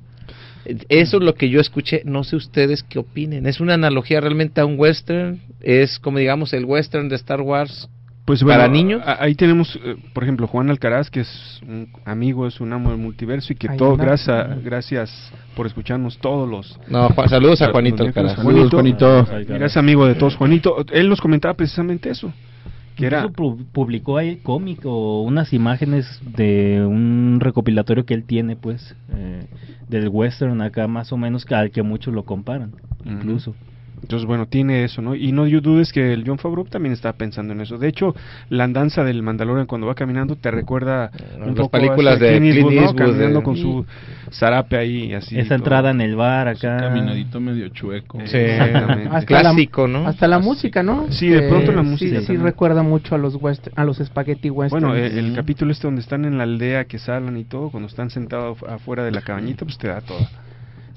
Eso 0.89 1.17
es 1.17 1.23
lo 1.23 1.35
que 1.35 1.49
yo 1.49 1.61
escuché, 1.61 2.01
no 2.03 2.25
sé 2.25 2.35
ustedes 2.35 2.83
qué 2.83 2.99
opinen. 2.99 3.45
Es 3.45 3.61
una 3.61 3.75
analogía 3.75 4.19
realmente 4.19 4.59
a 4.59 4.65
un 4.65 4.77
western, 4.77 5.39
es 5.61 5.97
como 5.97 6.17
digamos 6.17 6.51
el 6.53 6.65
western 6.65 7.07
de 7.07 7.15
Star 7.15 7.41
Wars. 7.41 7.89
Pues 8.27 8.43
bueno, 8.43 8.59
¿Para 8.59 8.69
niños? 8.69 9.01
ahí 9.05 9.35
tenemos, 9.35 9.79
eh, 9.81 9.95
por 10.13 10.23
ejemplo, 10.23 10.47
Juan 10.47 10.69
Alcaraz, 10.69 11.09
que 11.09 11.21
es 11.21 11.61
un 11.65 11.87
amigo, 12.03 12.45
es 12.45 12.59
un 12.59 12.73
amo 12.73 12.89
del 12.89 12.97
multiverso 12.99 13.53
y 13.53 13.55
que 13.55 13.69
todo, 13.69 13.95
gracias, 13.95 14.61
gracias 14.65 15.31
por 15.55 15.65
escucharnos 15.65 16.17
todos 16.17 16.49
los... 16.49 16.77
No, 16.89 17.07
Juan- 17.07 17.29
saludos 17.29 17.61
a 17.61 17.71
Juanito. 17.71 18.03
Alcaraz. 18.03 18.35
Juanito, 18.35 18.77
Saludos, 18.77 19.29
Juanito. 19.29 19.53
Mira, 19.53 19.65
es 19.67 19.77
amigo 19.77 20.05
de 20.05 20.15
todos, 20.15 20.35
Juanito. 20.35 20.85
Él 20.91 21.07
nos 21.07 21.21
comentaba 21.21 21.53
precisamente 21.53 22.09
eso, 22.09 22.33
que 22.97 23.05
era... 23.05 23.29
Publicó 23.29 24.17
ahí 24.17 24.35
cómic 24.43 24.81
o 24.83 25.21
unas 25.21 25.53
imágenes 25.53 26.19
de 26.35 26.83
un 26.85 27.37
recopilatorio 27.39 28.05
que 28.05 28.13
él 28.13 28.25
tiene, 28.25 28.57
pues, 28.57 28.93
eh, 29.15 29.45
del 29.87 30.09
western 30.09 30.59
acá, 30.61 30.85
más 30.89 31.13
o 31.13 31.17
menos, 31.17 31.45
que 31.45 31.55
al 31.55 31.71
que 31.71 31.81
muchos 31.81 32.13
lo 32.13 32.23
comparan, 32.23 32.73
incluso. 33.05 33.55
Entonces, 34.01 34.27
bueno, 34.27 34.45
tiene 34.47 34.83
eso, 34.83 35.01
¿no? 35.01 35.15
Y 35.15 35.31
no 35.31 35.45
dudes 35.47 35.91
que 35.91 36.13
el 36.13 36.23
John 36.25 36.37
Favreau 36.37 36.65
también 36.65 36.93
está 36.93 37.13
pensando 37.13 37.53
en 37.53 37.61
eso. 37.61 37.77
De 37.77 37.87
hecho, 37.87 38.15
la 38.49 38.63
andanza 38.63 39.03
del 39.03 39.23
Mandalorian 39.23 39.65
cuando 39.65 39.87
va 39.87 39.95
caminando 39.95 40.35
te 40.35 40.51
recuerda 40.51 41.09
un 41.35 41.47
Las 41.47 41.55
poco 41.55 41.71
películas 41.71 42.19
de 42.19 42.37
Clint 42.37 42.53
Clint 42.53 42.65
¿no? 42.71 42.81
Eastwood, 42.81 42.95
Caminando 42.97 43.39
de- 43.39 43.43
con 43.45 43.57
su 43.57 43.85
zarape 44.31 44.77
ahí 44.77 45.13
así. 45.13 45.37
Esa 45.37 45.49
todo. 45.49 45.57
entrada 45.57 45.91
en 45.91 46.01
el 46.01 46.15
bar 46.15 46.47
acá. 46.47 46.77
Caminadito 46.77 47.39
medio 47.39 47.69
chueco. 47.69 48.19
Sí, 48.25 48.37
Exactamente. 48.37 49.25
Clásico, 49.25 49.87
la, 49.87 49.99
¿no? 49.99 50.07
Hasta 50.07 50.27
la 50.27 50.39
música, 50.39 50.83
¿no? 50.83 51.11
Sí, 51.11 51.29
de 51.29 51.41
pronto 51.49 51.71
la 51.71 51.81
sí- 51.83 51.89
música 51.89 52.19
Sí, 52.21 52.25
también. 52.27 52.43
recuerda 52.45 52.83
mucho 52.83 53.15
a 53.15 53.17
los 53.17 53.35
western, 53.35 53.73
a 53.79 53.83
los 53.83 53.97
spaghetti 53.97 54.49
western. 54.49 54.81
Bueno, 54.83 54.95
eh, 54.95 55.07
el 55.19 55.33
capítulo 55.35 55.71
este 55.71 55.87
donde 55.87 56.01
están 56.01 56.25
en 56.25 56.37
la 56.37 56.43
aldea 56.43 56.85
que 56.85 56.99
salen 56.99 57.35
y 57.37 57.45
todo, 57.45 57.69
cuando 57.71 57.87
están 57.87 58.09
sentados 58.09 58.57
afu- 58.59 58.69
afuera 58.69 59.03
de 59.03 59.11
la 59.11 59.21
cabañita, 59.21 59.65
pues 59.65 59.77
te 59.77 59.87
da 59.87 60.01
toda. 60.01 60.29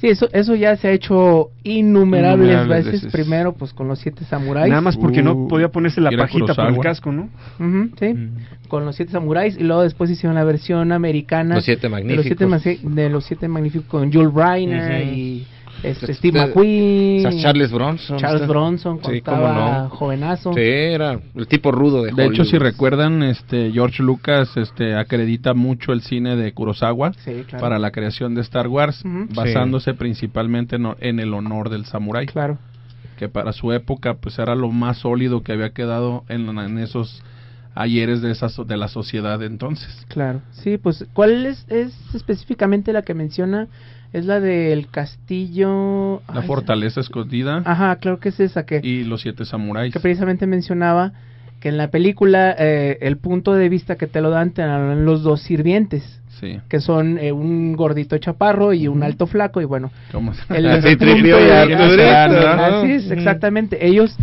Sí, 0.00 0.08
eso, 0.08 0.28
eso 0.32 0.54
ya 0.54 0.76
se 0.76 0.88
ha 0.88 0.92
hecho 0.92 1.50
innumerables, 1.62 2.48
Innumerables 2.48 2.84
veces. 2.86 3.02
veces. 3.04 3.12
Primero, 3.12 3.52
pues 3.52 3.74
con 3.74 3.86
los 3.86 3.98
siete 3.98 4.24
samuráis. 4.24 4.70
Nada 4.70 4.80
más 4.80 4.96
porque 4.96 5.22
no 5.22 5.32
Uh, 5.34 5.48
podía 5.48 5.68
ponerse 5.68 6.00
la 6.00 6.10
pajita 6.10 6.54
por 6.54 6.68
el 6.68 6.78
casco, 6.78 7.12
¿no? 7.12 7.28
Ujú, 7.58 7.90
sí, 7.98 8.14
con 8.68 8.86
los 8.86 8.96
siete 8.96 9.12
samuráis. 9.12 9.56
Y 9.58 9.62
luego 9.64 9.82
después 9.82 10.08
hicieron 10.10 10.34
la 10.36 10.44
versión 10.44 10.90
americana. 10.92 11.56
Los 11.56 11.64
Siete 11.64 11.88
de 11.88 12.16
los 12.16 12.24
siete, 12.24 12.46
Magníficos. 12.46 12.94
de 12.96 13.10
los 13.10 13.24
siete 13.24 13.48
magníficos 13.48 13.86
con 13.88 14.10
Jules 14.12 14.32
Reiner 14.34 15.02
Ujú. 15.04 15.12
y 15.14 15.46
este, 15.82 16.14
Steve 16.14 16.38
McQueen. 16.46 17.26
o 17.26 17.32
sea, 17.32 17.40
Charles 17.42 17.70
Bronson. 17.72 18.18
Charles 18.18 18.42
Está- 18.42 18.52
Bronson, 18.52 18.98
cuando 18.98 19.10
Sí, 19.16 19.20
cómo 19.22 19.36
estaba 19.38 19.82
no. 19.84 19.90
jovenazo. 19.90 20.52
Sí, 20.52 20.60
era 20.60 21.18
el 21.34 21.46
tipo 21.48 21.72
rudo 21.72 22.02
de 22.02 22.12
De 22.12 22.26
hecho, 22.26 22.44
si 22.44 22.58
recuerdan, 22.58 23.22
este 23.22 23.70
George 23.72 24.02
Lucas 24.02 24.56
este 24.56 24.94
acredita 24.96 25.54
mucho 25.54 25.92
el 25.92 26.02
cine 26.02 26.36
de 26.36 26.52
Kurosawa 26.52 27.12
Sí, 27.24 27.44
claro. 27.48 27.62
para 27.62 27.78
la 27.78 27.90
creación 27.90 28.34
de 28.34 28.40
Star 28.42 28.68
Wars, 28.68 29.02
basándose 29.34 29.94
principalmente 29.94 30.76
en, 30.76 30.86
en 31.00 31.18
el 31.20 31.32
honor 31.34 31.70
del 31.70 31.84
samurái. 31.86 32.26
Claro. 32.26 32.58
Que 33.18 33.28
para 33.28 33.52
su 33.52 33.72
época 33.72 34.14
pues 34.14 34.38
era 34.38 34.54
lo 34.54 34.70
más 34.70 34.98
sólido 34.98 35.42
que 35.42 35.52
había 35.52 35.70
quedado 35.70 36.24
en, 36.28 36.48
en 36.58 36.78
esos 36.78 37.22
ayeres 37.74 38.20
de 38.20 38.32
esa 38.32 38.48
de 38.64 38.76
la 38.76 38.88
sociedad 38.88 39.38
de 39.38 39.46
entonces. 39.46 40.04
Claro, 40.08 40.40
sí, 40.50 40.76
pues, 40.76 41.06
¿cuál 41.12 41.46
es, 41.46 41.64
es 41.68 41.94
específicamente 42.14 42.92
la 42.92 43.02
que 43.02 43.14
menciona? 43.14 43.68
Es 44.12 44.24
la 44.26 44.40
del 44.40 44.88
castillo... 44.88 46.22
La 46.32 46.40
ay, 46.40 46.46
fortaleza 46.46 47.00
escondida 47.00 47.62
Ajá, 47.64 47.96
claro 47.96 48.18
que 48.18 48.30
es 48.30 48.40
esa 48.40 48.64
que, 48.66 48.80
y 48.82 49.04
los 49.04 49.20
siete 49.22 49.44
samuráis. 49.44 49.92
que 49.92 50.00
precisamente 50.00 50.46
mencionaba 50.46 51.12
que 51.60 51.68
en 51.68 51.76
la 51.76 51.88
película 51.90 52.54
eh, 52.58 52.98
el 53.02 53.18
punto 53.18 53.52
de 53.52 53.68
vista 53.68 53.96
que 53.96 54.06
te 54.06 54.20
lo 54.20 54.30
dan 54.30 54.50
te 54.52 54.62
dan 54.62 55.04
los 55.04 55.22
dos 55.22 55.42
sirvientes, 55.42 56.16
Sí. 56.40 56.58
que 56.70 56.80
son 56.80 57.18
eh, 57.18 57.32
un 57.32 57.74
gordito 57.76 58.16
chaparro 58.16 58.72
y 58.72 58.88
un 58.88 59.02
alto 59.02 59.26
flaco 59.26 59.60
y 59.60 59.66
bueno, 59.66 59.90
¿Cómo? 60.10 60.32
el 60.48 60.66
Arturito, 60.70 61.38
¿no? 61.38 62.62
Así 62.62 62.92
es, 62.92 63.10
exactamente. 63.10 63.86
Ellos, 63.86 64.16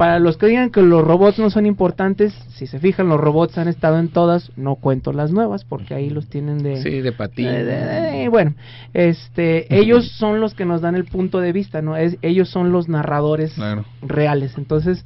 para 0.00 0.18
los 0.18 0.38
que 0.38 0.46
digan 0.46 0.70
que 0.70 0.80
los 0.80 1.04
robots 1.04 1.38
no 1.38 1.50
son 1.50 1.66
importantes, 1.66 2.32
si 2.54 2.66
se 2.66 2.78
fijan, 2.78 3.10
los 3.10 3.20
robots 3.20 3.58
han 3.58 3.68
estado 3.68 3.98
en 3.98 4.08
todas, 4.08 4.50
no 4.56 4.76
cuento 4.76 5.12
las 5.12 5.30
nuevas, 5.30 5.66
porque 5.66 5.92
ahí 5.92 6.08
los 6.08 6.26
tienen 6.26 6.62
de... 6.62 6.76
Sí, 6.82 7.02
de 7.02 7.12
patín. 7.12 7.44
de- 7.44 7.64
de- 7.64 7.76
de- 8.22 8.28
bueno, 8.30 8.54
este, 8.94 9.66
ellos 9.78 10.08
son 10.12 10.40
los 10.40 10.54
que 10.54 10.64
nos 10.64 10.80
dan 10.80 10.94
el 10.94 11.04
punto 11.04 11.40
de 11.40 11.52
vista, 11.52 11.82
¿no? 11.82 11.98
Es, 11.98 12.16
ellos 12.22 12.48
son 12.48 12.72
los 12.72 12.88
narradores 12.88 13.52
Claro. 13.52 13.84
reales. 14.00 14.56
Entonces, 14.56 15.04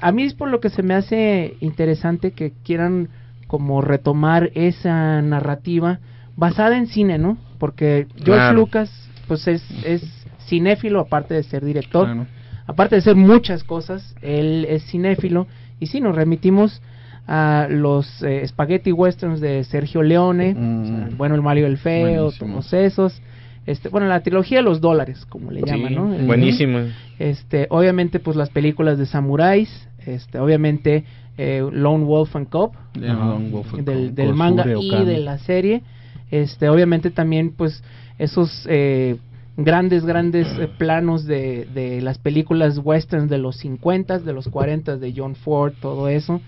a 0.00 0.12
mí 0.12 0.24
es 0.24 0.34
por 0.34 0.48
lo 0.50 0.60
que 0.60 0.68
se 0.68 0.82
me 0.82 0.92
hace 0.92 1.54
interesante 1.60 2.32
que 2.32 2.52
quieran 2.62 3.08
como 3.46 3.80
retomar 3.80 4.50
esa 4.54 5.22
narrativa 5.22 6.00
basada 6.36 6.76
en 6.76 6.88
cine, 6.88 7.16
¿no? 7.16 7.38
Porque 7.58 8.06
George 8.16 8.32
Claro. 8.32 8.58
Lucas, 8.58 8.90
pues 9.28 9.48
es, 9.48 9.64
es 9.82 10.02
cinéfilo, 10.46 11.00
aparte 11.00 11.32
de 11.32 11.42
ser 11.42 11.64
director, 11.64 12.04
Claro. 12.04 12.26
Aparte 12.66 12.96
de 12.96 13.00
ser 13.02 13.16
muchas 13.16 13.64
cosas, 13.64 14.14
él 14.22 14.66
es 14.68 14.84
cinéfilo, 14.86 15.46
y 15.80 15.86
sí, 15.86 16.00
nos 16.00 16.14
remitimos 16.16 16.82
a 17.28 17.66
los 17.68 18.22
eh, 18.22 18.46
spaghetti 18.46 18.92
westerns 18.92 19.40
de 19.40 19.64
Sergio 19.64 20.02
Leone, 20.02 20.54
Mm. 20.54 20.82
o 20.82 20.86
sea, 20.86 21.08
bueno, 21.16 21.34
el 21.34 21.42
Mario 21.42 21.66
el 21.66 21.76
Feo, 21.78 22.30
todos 22.32 22.72
esos, 22.72 23.20
este, 23.66 23.88
bueno, 23.88 24.06
la 24.06 24.20
trilogía 24.20 24.58
de 24.58 24.62
los 24.62 24.80
dólares, 24.80 25.26
como 25.28 25.50
le 25.50 25.60
Sí, 25.62 25.66
llaman, 25.66 25.94
¿no? 25.94 26.14
El- 26.14 26.26
buenísimo. 26.26 26.78
este, 27.18 27.66
obviamente, 27.70 28.20
pues 28.20 28.36
las 28.36 28.50
películas 28.50 28.96
de 28.98 29.06
samuráis, 29.06 29.88
este, 30.06 30.38
obviamente 30.38 31.04
eh, 31.38 31.62
Lone 31.70 32.04
Wolf 32.04 32.34
and 32.36 32.48
Cub, 32.48 32.72
Ya, 32.94 33.12
Lone 33.12 33.50
Wolf 33.50 33.74
and 33.74 33.84
del, 33.84 34.14
del 34.14 34.32
manga 34.34 34.64
y 34.80 35.04
de 35.04 35.18
la 35.18 35.36
serie, 35.38 35.82
este, 36.30 36.68
obviamente 36.70 37.10
también, 37.10 37.50
pues 37.56 37.82
esos 38.18 38.66
eh, 38.70 39.16
grandes, 39.56 40.04
grandes 40.04 40.46
eh, 40.58 40.68
planos 40.78 41.24
de, 41.24 41.66
de 41.74 42.00
las 42.02 42.18
películas 42.18 42.78
westerns 42.82 43.30
de 43.30 43.38
los 43.38 43.56
50 43.56 44.18
de 44.18 44.32
los 44.32 44.48
40 44.48 44.96
de 44.96 45.14
John 45.16 45.34
Ford, 45.34 45.74
todo 45.80 46.08
eso. 46.08 46.40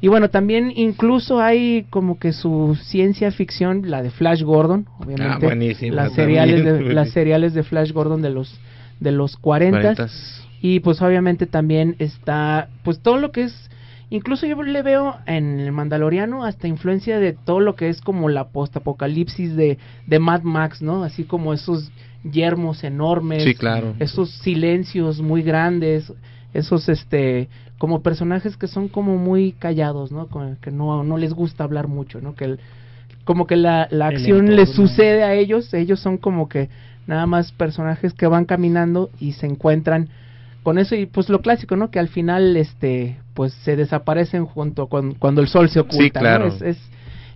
Y 0.00 0.08
bueno, 0.08 0.28
también 0.28 0.72
incluso 0.74 1.40
hay 1.40 1.86
como 1.90 2.18
que 2.18 2.32
su 2.32 2.76
ciencia 2.82 3.30
ficción, 3.30 3.90
la 3.90 4.02
de 4.02 4.10
Flash 4.10 4.42
Gordon, 4.42 4.86
obviamente. 4.98 5.46
Ah, 5.46 5.48
buenísima 5.48 5.96
las 5.96 6.12
seriales 6.12 6.64
de, 6.64 6.80
las 6.94 7.10
seriales 7.10 7.54
de 7.54 7.62
Flash 7.62 7.92
Gordon 7.92 8.22
de 8.22 8.30
los 8.30 8.58
de 9.00 9.12
los 9.12 9.36
40 9.36 9.78
Cuarentas. 9.78 10.46
y 10.62 10.80
pues 10.80 11.02
obviamente 11.02 11.46
también 11.46 11.96
está 11.98 12.68
pues 12.82 13.00
todo 13.00 13.18
lo 13.18 13.30
que 13.30 13.44
es 13.44 13.70
incluso 14.08 14.46
yo 14.46 14.62
le 14.62 14.82
veo 14.82 15.16
en 15.26 15.60
el 15.60 15.70
Mandaloriano 15.70 16.44
hasta 16.46 16.66
influencia 16.66 17.18
de 17.18 17.34
todo 17.34 17.60
lo 17.60 17.74
que 17.74 17.90
es 17.90 18.00
como 18.00 18.30
la 18.30 18.48
postapocalipsis 18.48 19.54
de 19.54 19.76
de 20.06 20.18
Mad 20.18 20.42
Max, 20.42 20.80
¿no? 20.80 21.04
Así 21.04 21.24
como 21.24 21.52
esos 21.52 21.90
yermos 22.24 22.82
enormes, 22.84 23.44
Sí, 23.44 23.54
claro. 23.54 23.94
esos 23.98 24.30
silencios 24.30 25.20
muy 25.20 25.42
grandes, 25.42 26.12
esos 26.54 26.88
este 26.88 27.48
como 27.78 28.02
personajes 28.02 28.56
que 28.56 28.68
son 28.68 28.88
como 28.88 29.16
muy 29.18 29.52
callados, 29.52 30.10
¿no? 30.12 30.26
Como 30.28 30.56
que 30.60 30.70
no 30.70 31.04
no 31.04 31.18
les 31.18 31.32
gusta 31.34 31.64
hablar 31.64 31.88
mucho, 31.88 32.20
¿no? 32.20 32.34
Que 32.34 32.44
el- 32.44 32.60
como 33.24 33.46
que 33.46 33.56
la, 33.56 33.88
la 33.90 34.06
acción 34.06 34.54
les 34.54 34.70
sucede 34.70 35.24
a 35.24 35.34
ellos, 35.34 35.74
ellos 35.74 35.98
son 36.00 36.16
como 36.16 36.48
que 36.48 36.68
nada 37.08 37.26
más 37.26 37.50
personajes 37.52 38.12
que 38.14 38.26
van 38.28 38.44
caminando 38.44 39.10
y 39.20 39.32
se 39.32 39.46
encuentran 39.46 40.08
con 40.62 40.78
eso 40.78 40.94
y 40.94 41.06
pues 41.06 41.28
lo 41.28 41.40
clásico, 41.42 41.76
¿no? 41.76 41.90
Que 41.90 41.98
al 41.98 42.08
final 42.08 42.56
este 42.56 43.16
pues 43.34 43.52
se 43.52 43.76
desaparecen 43.76 44.46
junto 44.46 44.86
con 44.86 45.14
cuando 45.14 45.40
el 45.40 45.48
sol 45.48 45.68
se 45.68 45.80
oculta, 45.80 46.02
Sí, 46.04 46.10
claro. 46.10 46.48
¿no? 46.48 46.54
Es 46.54 46.62
es, 46.62 46.78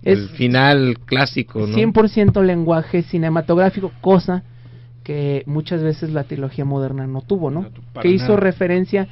el 0.03 0.29
final 0.29 0.97
clásico, 1.05 1.59
¿no? 1.67 1.75
100% 1.77 2.41
lenguaje 2.41 3.03
cinematográfico, 3.03 3.91
cosa 4.01 4.43
que 5.11 5.43
muchas 5.45 5.83
veces 5.83 6.11
la 6.11 6.23
trilogía 6.23 6.63
moderna 6.63 7.05
no 7.05 7.19
tuvo, 7.19 7.51
¿no? 7.51 7.67
para 7.91 8.01
que 8.01 8.07
hizo 8.07 8.29
nada. 8.29 8.37
referencia 8.37 9.09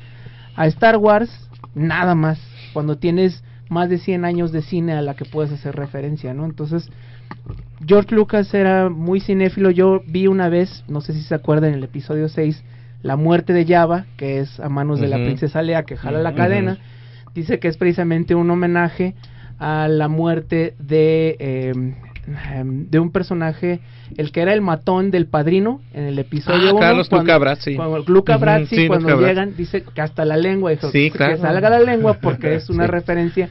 a 0.56 0.66
Star 0.68 0.96
Wars 0.96 1.30
nada 1.76 2.16
más, 2.16 2.40
cuando 2.72 2.98
tienes 2.98 3.44
más 3.68 3.90
de 3.90 3.98
100 3.98 4.24
años 4.24 4.54
de 4.54 4.62
cine 4.62 4.94
a 4.94 5.02
la 5.02 5.16
que 5.16 5.26
puedes 5.26 5.52
hacer 5.52 5.76
referencia, 5.76 6.34
¿no? 6.34 6.46
Entonces, 6.46 6.90
George 7.86 8.16
Lucas 8.16 8.54
era 8.54 8.90
muy 8.90 9.20
cinéfilo, 9.20 9.72
yo 9.72 10.02
vi 10.08 10.28
una 10.28 10.48
vez, 10.48 10.86
no 10.88 11.02
sé 11.02 11.12
si 11.12 11.22
se 11.22 11.36
acuerdan, 11.36 11.72
en 11.72 11.80
el 11.80 11.84
episodio 11.84 12.30
6, 12.30 12.64
La 13.04 13.18
muerte 13.18 13.52
de 13.52 13.66
Java, 13.66 14.06
que 14.16 14.40
es 14.40 14.58
a 14.62 14.70
manos 14.70 15.02
de 15.02 15.10
la 15.10 15.18
princesa 15.18 15.62
Lea 15.62 15.84
que 15.84 15.98
jala 15.98 16.20
la 16.20 16.34
cadena, 16.34 16.78
dice 17.36 17.60
que 17.60 17.68
es 17.68 17.76
precisamente 17.76 18.36
un 18.36 18.50
homenaje 18.50 19.16
a 19.58 19.90
la 19.90 20.08
muerte 20.08 20.76
de 20.80 21.36
eh, 21.40 21.72
em, 21.76 21.96
de 22.64 23.00
un 23.00 23.12
personaje 23.12 23.80
el 24.18 24.32
que 24.32 24.42
era 24.42 24.54
el 24.54 24.62
matón 24.62 25.12
del 25.12 25.26
padrino 25.28 25.82
en 25.94 26.04
el 26.06 26.20
episodio 26.20 26.70
Ah, 26.70 26.72
uno, 26.72 26.80
Carlos 26.80 27.10
cuando- 27.10 27.24
Luca 27.26 27.38
Brazzi. 27.38 27.76
cuando 27.76 27.98
Luca 28.08 28.38
Brazzi 28.38 28.76
sí, 28.76 28.88
cuando 28.88 29.08
Luca 29.10 29.16
Brazzi. 29.22 29.30
llegan 29.34 29.56
dice 29.58 29.84
que 29.94 30.02
hasta 30.02 30.26
la 30.26 30.38
lengua 30.38 30.72
dijo 30.72 30.90
Sí, 30.92 31.10
que 31.12 31.18
claro. 31.18 31.38
salga 31.38 31.70
la 31.70 31.80
lengua 31.80 32.16
porque 32.22 32.56
es 32.56 32.70
una 32.70 32.86
Sí. 32.86 32.92
referencia 32.92 33.50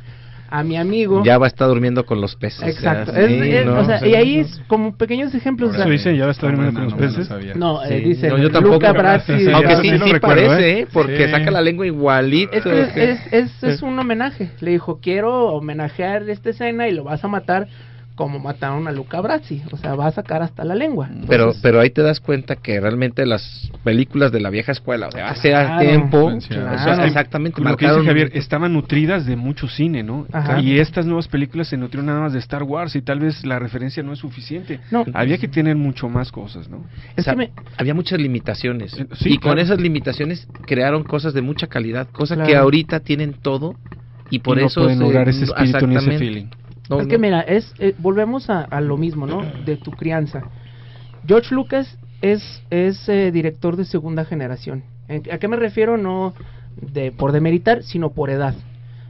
a 0.51 0.65
mi 0.65 0.79
amigo 0.79 1.23
Ya 1.27 1.37
va 1.37 1.45
a 1.45 1.49
estar 1.49 1.69
durmiendo 1.69 2.07
con 2.07 2.23
los 2.23 2.35
peces. 2.35 2.63
exacto 2.67 3.15
Es- 3.15 3.31
es- 3.31 3.67
¿no? 3.67 3.81
o 3.81 3.85
sea 3.85 4.07
y 4.07 4.15
ahí 4.15 4.39
es 4.39 4.63
como 4.67 4.97
pequeños 4.97 5.35
ejemplos 5.35 5.75
Eso 5.75 5.87
dice, 5.91 6.17
ya 6.17 6.23
va 6.23 6.29
a 6.29 6.33
estar 6.33 6.49
Está 6.51 6.63
durmiendo 6.63 6.81
con 6.81 6.85
los 6.85 6.93
no 6.95 6.97
me 6.99 7.03
la 7.03 7.09
peces. 7.13 7.29
sabía. 7.29 7.55
no, 7.55 7.85
eh, 7.85 7.89
Sí. 7.99 8.09
dice 8.09 8.29
No, 8.31 8.39
yo 8.39 8.51
tampoco. 8.51 8.77
Luca 8.77 8.93
Brazzi 8.93 9.33
Sí, 9.41 9.51
Aunque 9.53 9.77
sí, 9.77 9.83
sí 9.91 9.99
lo 9.99 10.07
sí 10.07 10.13
recuerdo, 10.15 10.47
parece, 10.47 10.71
¿eh? 10.71 10.81
¿eh? 10.81 10.87
Porque 10.91 11.27
Sí. 11.27 11.31
saca 11.31 11.51
la 11.51 11.61
lengua 11.61 11.87
igualito. 11.87 12.51
es 12.57 12.63
que 12.65 12.81
es, 12.81 12.89
que- 12.95 13.11
es, 13.11 13.33
es, 13.33 13.63
es 13.63 13.83
un 13.83 13.99
homenaje. 13.99 14.51
Le 14.61 14.71
dijo, 14.71 15.01
quiero 15.03 15.49
homenajear 15.49 16.27
esta 16.31 16.49
escena 16.49 16.89
y 16.89 16.93
lo 16.93 17.05
vas 17.05 17.23
a 17.23 17.29
matar 17.29 17.69
como 18.19 18.41
mataron 18.41 18.89
a 18.89 18.93
Luca 18.93 19.21
Brazzi. 19.21 19.63
O 19.71 19.77
sea, 19.77 19.95
va 19.95 20.09
a 20.09 20.11
sacar 20.11 20.43
hasta 20.43 20.65
la 20.65 20.75
lengua. 20.75 21.09
Pero, 21.29 21.45
Entonces, 21.45 21.63
pero 21.63 21.81
ahí 21.81 21.91
te 21.91 22.03
das 22.03 22.19
cuenta 22.19 22.57
que 22.57 22.81
realmente 22.81 23.25
las 23.25 23.71
películas 23.85 24.33
de 24.33 24.41
la 24.41 24.51
vieja 24.51 24.73
escuela, 24.73 25.07
o 25.07 25.13
sea, 25.13 25.29
hace 25.31 25.51
Claro, 25.51 25.81
tiempo, 25.81 26.33
claro. 26.49 26.75
o 26.75 26.79
sea, 26.97 27.07
exactamente, 27.07 27.63
Lo 27.63 27.77
que 27.77 27.87
dice 27.87 28.05
Javier, 28.05 28.31
estaban 28.35 28.73
nutridas 28.73 29.25
de 29.25 29.37
mucho 29.37 29.69
cine, 29.69 30.03
¿no? 30.03 30.27
Ajá. 30.33 30.61
Y 30.61 30.81
estas 30.81 31.07
nuevas 31.07 31.29
películas 31.29 31.69
se 31.69 31.77
nutrieron 31.77 32.07
nada 32.07 32.21
más 32.21 32.33
de 32.33 32.41
Star 32.41 32.65
Wars 32.65 32.97
y 32.97 33.03
tal 33.03 33.21
vez 33.21 33.47
la 33.47 33.61
referencia 33.61 34.03
no 34.03 34.13
es 34.13 34.19
suficiente. 34.19 34.81
No. 34.91 35.05
Había 35.15 35.39
que 35.39 35.47
tener 35.47 35.77
mucho 35.77 36.09
más 36.09 36.33
cosas, 36.33 36.69
¿no? 36.69 36.79
o 36.79 36.85
es 37.17 37.25
sea, 37.25 37.35
que 37.35 37.39
me- 37.39 37.51
había 37.77 37.95
muchas 37.95 38.21
limitaciones. 38.21 38.95
Eh, 38.99 39.07
sí, 39.15 39.35
y 39.35 39.39
con 39.39 39.61
esas 39.61 39.81
limitaciones 39.81 40.49
crearon 40.67 41.05
cosas 41.05 41.35
de 41.35 41.43
mucha 41.43 41.69
calidad, 41.69 42.09
cosas 42.11 42.39
que 42.45 42.57
ahorita 42.57 42.99
tienen 43.01 43.35
todo 43.35 43.77
y 44.29 44.41
por 44.41 44.59
Y 44.59 44.63
no 44.63 44.67
eso 44.67 44.81
pueden 44.83 44.99
se- 44.99 45.05
lograr 45.05 45.29
ese 45.29 45.45
espíritu 45.45 45.87
ni 45.87 45.95
ese 45.97 46.19
feeling. 46.19 46.47
No, 46.89 46.99
es 47.01 47.07
no. 47.07 47.11
que 47.11 47.19
mira, 47.19 47.41
es 47.41 47.75
eh, 47.79 47.95
volvemos 47.99 48.49
a, 48.51 48.63
a 48.63 48.81
lo 48.81 48.97
mismo, 48.97 49.27
¿no? 49.27 49.43
De 49.65 49.77
tu 49.77 49.91
crianza. 49.91 50.43
George 51.27 51.55
Lucas 51.55 51.99
es 52.23 52.63
es 52.71 53.09
eh, 53.09 53.31
director 53.33 53.77
de 53.77 53.85
segunda 53.85 54.25
generación. 54.25 54.83
¿En- 55.09 55.23
¿A 55.33 55.39
qué 55.39 55.49
me 55.49 55.57
refiero? 55.57 55.97
No 55.97 56.35
de 56.81 57.13
por 57.13 57.33
demeritar, 57.33 57.83
sino 57.83 58.11
por 58.11 58.31
edad. 58.31 58.55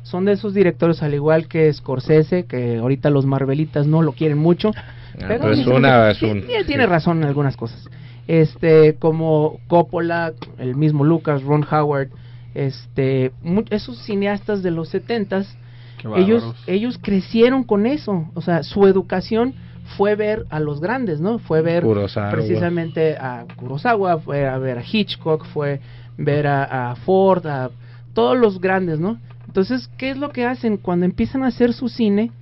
Son 0.03 0.25
de 0.25 0.33
esos 0.33 0.55
directores 0.55 1.03
al 1.03 1.13
igual 1.15 1.49
que 1.49 1.71
Scorsese, 1.73 2.45
que 2.47 2.79
ahorita 2.79 3.11
los 3.11 3.27
Marvelitas 3.27 3.87
no 3.87 4.01
lo 4.03 4.13
quieren 4.13 4.39
mucho. 4.39 4.71
Ah, 4.75 5.25
pero 5.29 5.51
es 5.53 5.59
dice, 5.59 5.71
una- 5.71 6.11
es 6.11 6.23
un- 6.23 6.45
tiene 6.67 6.85
sí. 6.85 6.87
razón 6.87 7.19
en 7.19 7.25
algunas 7.25 7.57
cosas. 7.57 7.89
Este, 8.27 8.95
como 8.97 9.59
Coppola, 9.69 10.33
el 10.59 10.77
mismo 10.77 11.05
Lucas, 11.05 11.43
Ron 11.43 11.65
Howard, 11.71 12.09
este, 12.55 13.33
esos 13.71 13.99
cineastas 14.05 14.63
de 14.63 14.71
los 14.71 14.89
setentas, 14.89 15.57
ellos 16.17 16.55
ellos 16.67 16.99
crecieron 17.03 17.65
con 17.65 17.87
eso 17.87 18.31
o 18.35 18.41
sea 18.41 18.63
su 18.63 18.87
educación 18.87 19.55
fue 19.97 20.15
ver 20.15 20.45
a 20.51 20.61
los 20.61 20.81
grandes, 20.81 21.21
¿no? 21.21 21.39
Fue 21.39 21.63
ver 21.63 21.83
Kurosawa. 21.83 22.31
precisamente 22.31 23.17
a 23.17 23.47
Kurosawa, 23.57 24.19
fue 24.19 24.47
a 24.47 24.59
ver 24.59 24.79
a 24.79 24.83
Hitchcock, 24.83 25.47
fue 25.47 25.81
ver 26.17 26.47
a, 26.47 26.91
a 26.91 26.97
Ford, 26.97 27.47
a 27.47 27.71
todos 28.13 28.37
los 28.37 28.61
grandes, 28.61 29.01
¿no? 29.01 29.19
Entonces, 29.47 29.89
¿qué 29.97 30.11
es 30.11 30.19
lo 30.19 30.31
que 30.31 30.45
hacen? 30.45 30.77
Cuando 30.77 31.07
empiezan 31.07 31.43
a 31.43 31.47
hacer 31.47 31.73
su 31.73 31.89
cine, 31.89 32.33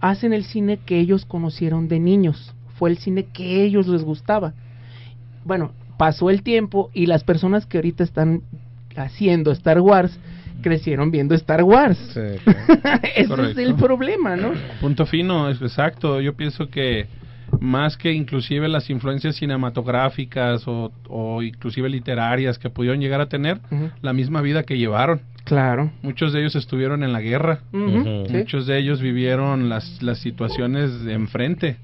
hacen 0.00 0.32
el 0.32 0.44
cine 0.44 0.78
que 0.78 0.98
ellos 0.98 1.26
conocieron 1.26 1.88
de 1.88 2.00
niños. 2.00 2.54
Fue 2.78 2.90
el 2.90 2.98
cine 2.98 3.26
que 3.26 3.64
ellos 3.64 3.86
les 3.86 4.02
gustaba. 4.02 4.54
Bueno, 5.44 5.72
pasó 5.98 6.30
el 6.30 6.42
tiempo 6.42 6.90
y 6.94 7.06
las 7.06 7.22
personas 7.22 7.66
que 7.66 7.78
ahorita 7.78 8.02
están 8.02 8.42
haciendo 8.96 9.50
Star 9.52 9.80
Wars 9.80 10.18
crecieron 10.62 11.10
viendo 11.10 11.34
Star 11.34 11.62
Wars. 11.62 11.98
Ese 12.16 13.50
es 13.50 13.58
el 13.58 13.74
problema, 13.74 14.36
¿no? 14.36 14.52
Punto 14.80 15.06
fino, 15.06 15.48
es 15.48 15.60
exacto. 15.60 16.20
Yo 16.20 16.34
pienso 16.34 16.68
que 16.68 17.06
más 17.60 17.96
que 17.96 18.12
inclusive 18.12 18.68
las 18.68 18.90
influencias 18.90 19.36
cinematográficas 19.36 20.66
o, 20.66 20.92
o 21.08 21.42
inclusive 21.42 21.88
literarias 21.88 22.58
que 22.58 22.70
pudieron 22.70 23.00
llegar 23.00 23.20
a 23.20 23.28
tener, 23.28 23.60
la 24.02 24.12
misma 24.12 24.40
vida 24.40 24.62
que 24.64 24.78
llevaron. 24.78 25.20
Claro. 25.44 25.92
Muchos 26.02 26.32
de 26.32 26.40
ellos 26.40 26.56
estuvieron 26.56 27.02
en 27.04 27.12
la 27.12 27.20
guerra. 27.20 27.60
Muchos 27.72 28.66
de 28.66 28.78
ellos 28.78 29.00
vivieron 29.00 29.68
las, 29.68 30.02
las 30.02 30.18
situaciones 30.18 31.04
de 31.04 31.12
enfrente 31.12 31.76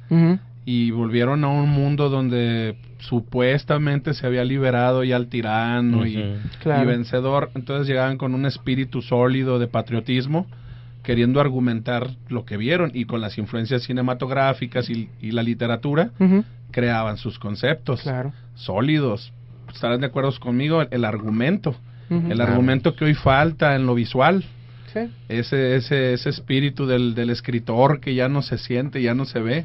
y 0.65 0.91
volvieron 0.91 1.45
a 1.45 1.49
un 1.49 1.69
mundo 1.69 2.09
donde 2.09 2.77
supuestamente 3.01 4.15
se 4.15 4.27
había 4.27 4.45
liberado 4.45 5.05
ya 5.05 5.17
al 5.17 5.29
tirano 5.29 6.07
y, 6.07 6.17
Ujú. 6.17 6.39
Claro. 6.63 6.83
y 6.85 6.87
vencedor. 6.87 7.51
Entonces 7.55 7.87
llegaban 7.87 8.17
con 8.19 8.35
un 8.35 8.47
espíritu 8.47 9.03
sólido 9.03 9.59
de 9.59 9.67
patriotismo, 9.67 10.47
queriendo 11.03 11.41
argumentar 11.41 12.09
lo 12.29 12.45
que 12.45 12.57
vieron 12.57 12.91
y 12.95 13.05
con 13.07 13.21
las 13.21 13.39
influencias 13.39 13.83
cinematográficas 13.85 14.91
y, 14.91 15.09
y 15.21 15.31
la 15.33 15.43
literatura 15.43 16.11
creaban 16.71 17.17
sus 17.17 17.39
conceptos 17.39 18.03
Claro. 18.03 18.33
sólidos. 18.55 19.33
Estarán 19.73 20.01
de 20.01 20.07
acuerdo 20.07 20.31
conmigo, 20.41 20.83
el, 20.83 20.89
el 20.91 21.05
argumento. 21.05 21.75
El 22.11 22.23
Claro. 22.35 22.51
argumento 22.53 22.95
que 22.97 23.05
hoy 23.05 23.15
falta 23.15 23.77
en 23.77 23.87
lo 23.87 23.95
visual 23.95 24.45
Sí. 24.93 25.09
ese, 25.29 25.77
ese, 25.77 26.13
ese 26.15 26.29
espíritu 26.31 26.85
del, 26.85 27.15
del 27.15 27.31
escritor 27.31 28.01
que 28.01 28.17
ya 28.17 28.29
no 28.29 28.43
se 28.43 28.59
siente, 28.59 29.01
ya 29.01 29.15
no 29.15 29.25
se 29.25 29.39
ve, 29.39 29.65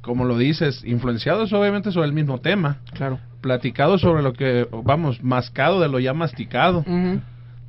como 0.00 0.24
lo 0.24 0.38
dices, 0.38 0.82
influenciados 0.84 1.52
obviamente 1.52 1.92
sobre 1.92 2.06
el 2.08 2.12
mismo 2.12 2.38
tema, 2.38 2.78
Claro. 2.94 3.18
platicado 3.40 3.98
sobre 3.98 4.22
lo 4.22 4.32
que, 4.32 4.66
vamos, 4.84 5.22
mascado 5.22 5.80
de 5.80 5.88
lo 5.88 5.98
ya 5.98 6.14
masticado. 6.14 6.84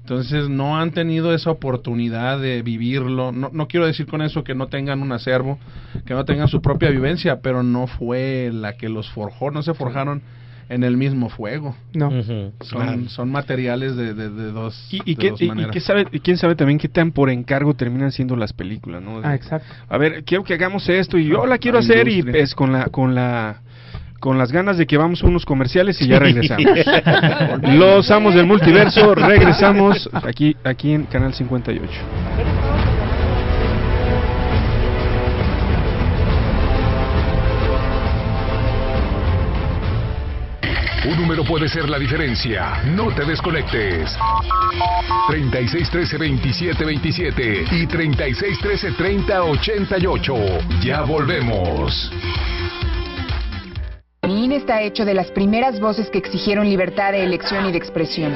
Entonces 0.01 0.49
no 0.49 0.79
han 0.79 0.91
tenido 0.91 1.33
esa 1.33 1.51
oportunidad 1.51 2.39
de 2.39 2.63
vivirlo. 2.63 3.31
No, 3.31 3.49
no 3.53 3.67
quiero 3.67 3.85
decir 3.85 4.07
con 4.07 4.21
eso 4.21 4.43
que 4.43 4.55
no 4.55 4.67
tengan 4.67 5.01
un 5.01 5.11
acervo, 5.11 5.59
que 6.05 6.13
no 6.15 6.25
tengan 6.25 6.47
su 6.47 6.61
propia 6.61 6.89
vivencia, 6.89 7.39
pero 7.41 7.61
no 7.61 7.85
fue 7.87 8.49
la 8.51 8.73
que 8.73 8.89
los 8.89 9.09
forjó, 9.11 9.51
no 9.51 9.61
se 9.61 9.73
forjaron 9.73 10.23
en 10.73 10.83
el 10.83 10.95
mismo 10.97 11.29
fuego. 11.29 11.75
No. 11.93 12.09
Son, 12.61 13.09
son 13.09 13.29
materiales 13.31 13.95
de, 13.95 14.13
de, 14.13 14.29
de 14.29 14.51
dos, 14.51 14.87
Y, 14.91 15.01
y 15.05 15.15
de 15.15 15.21
qué- 15.21 15.29
dos 15.31 15.41
y- 15.41 15.45
y 15.45 15.47
maneras. 15.49 15.71
qué 15.73 15.79
sabe, 15.81 16.07
y 16.11 16.19
quién 16.21 16.37
sabe 16.37 16.55
también 16.55 16.79
qué 16.79 16.87
tan 16.87 17.11
por 17.11 17.29
encargo 17.29 17.73
terminan 17.73 18.11
siendo 18.11 18.35
las 18.35 18.53
películas, 18.53 19.01
¿no? 19.01 19.21
De- 19.21 19.27
Ah, 19.27 19.35
exacto. 19.35 19.67
A 19.89 19.97
ver, 19.97 20.23
quiero 20.23 20.43
que 20.43 20.53
hagamos 20.53 20.87
esto 20.89 21.17
y 21.17 21.25
yo 21.25 21.45
la 21.45 21.57
quiero 21.57 21.79
La 21.79 21.83
hacer 21.83 22.07
y 22.07 22.11
industria. 22.19 22.41
pues 22.41 22.55
con 22.55 22.71
la 22.71 22.85
con 22.85 23.13
la 23.15 23.61
con 24.21 24.37
las 24.37 24.51
ganas 24.51 24.77
de 24.77 24.85
que 24.85 24.97
vamos 24.97 25.23
a 25.23 25.27
unos 25.27 25.45
comerciales 25.45 25.99
y 26.01 26.07
ya 26.07 26.19
regresamos. 26.19 26.63
Los 27.75 28.11
amos 28.11 28.35
del 28.35 28.45
multiverso, 28.45 29.15
regresamos 29.15 30.07
aquí 30.13 30.55
aquí 30.63 30.93
en 30.93 31.03
Canal 31.05 31.33
58. 31.33 31.91
Un 41.03 41.17
número 41.17 41.43
puede 41.43 41.67
ser 41.67 41.89
la 41.89 41.97
diferencia. 41.97 42.83
No 42.85 43.11
te 43.13 43.25
desconectes. 43.25 44.15
3613-2727 45.29 47.71
y 47.71 47.87
3613-3088. 47.87 50.83
Ya 50.83 51.01
volvemos. 51.01 52.11
Mi 54.27 54.45
INE 54.45 54.57
está 54.57 54.83
hecho 54.83 55.03
de 55.03 55.15
las 55.15 55.31
primeras 55.31 55.79
voces 55.79 56.11
que 56.11 56.19
exigieron 56.19 56.69
libertad 56.69 57.13
de 57.13 57.23
elección 57.23 57.65
y 57.65 57.71
de 57.71 57.79
expresión. 57.79 58.35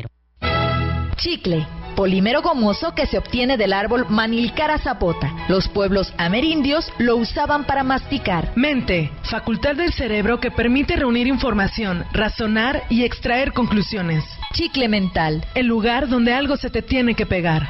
Chicle, 1.21 1.67
polímero 1.95 2.41
gomoso 2.41 2.95
que 2.95 3.05
se 3.05 3.19
obtiene 3.19 3.55
del 3.55 3.73
árbol 3.73 4.07
Manilcara 4.09 4.79
zapota. 4.79 5.31
Los 5.47 5.67
pueblos 5.67 6.11
amerindios 6.17 6.91
lo 6.97 7.15
usaban 7.15 7.65
para 7.65 7.83
masticar. 7.83 8.51
Mente, 8.55 9.11
facultad 9.29 9.75
del 9.75 9.93
cerebro 9.93 10.39
que 10.39 10.49
permite 10.49 10.95
reunir 10.95 11.27
información, 11.27 12.05
razonar 12.11 12.85
y 12.89 13.03
extraer 13.03 13.53
conclusiones. 13.53 14.25
Chicle 14.53 14.87
mental, 14.87 15.45
El 15.53 15.67
lugar 15.67 16.09
donde 16.09 16.33
algo 16.33 16.57
se 16.57 16.71
te 16.71 16.81
tiene 16.81 17.13
que 17.13 17.27
pegar. 17.27 17.67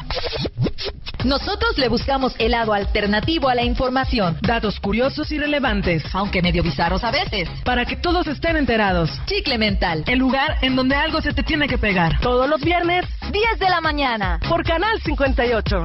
Nosotros 1.23 1.77
le 1.77 1.87
buscamos 1.87 2.33
el 2.39 2.51
lado 2.51 2.73
alternativo 2.73 3.47
a 3.47 3.55
la 3.55 3.63
información. 3.63 4.37
Datos 4.41 4.79
curiosos 4.79 5.31
y 5.31 5.37
relevantes. 5.37 6.03
Aunque 6.13 6.41
medio 6.41 6.63
bizarros 6.63 7.03
a 7.03 7.11
veces. 7.11 7.47
Para 7.63 7.85
que 7.85 7.95
todos 7.95 8.25
estén 8.27 8.57
enterados. 8.57 9.09
Chicle 9.25 9.57
mental. 9.57 10.03
El 10.07 10.17
lugar 10.19 10.57
en 10.61 10.75
donde 10.75 10.95
algo 10.95 11.21
se 11.21 11.33
te 11.33 11.43
tiene 11.43 11.67
que 11.67 11.77
pegar. 11.77 12.19
Todos 12.21 12.49
los 12.49 12.61
viernes, 12.61 13.05
10 13.31 13.59
de 13.59 13.69
la 13.69 13.81
mañana. 13.81 14.39
Por 14.49 14.63
Canal 14.63 14.99
58. 15.01 15.83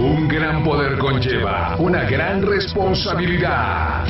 Un 0.00 0.28
gran 0.28 0.64
poder 0.64 0.98
conlleva 0.98 1.76
una 1.78 2.02
gran 2.04 2.42
responsabilidad. 2.42 4.04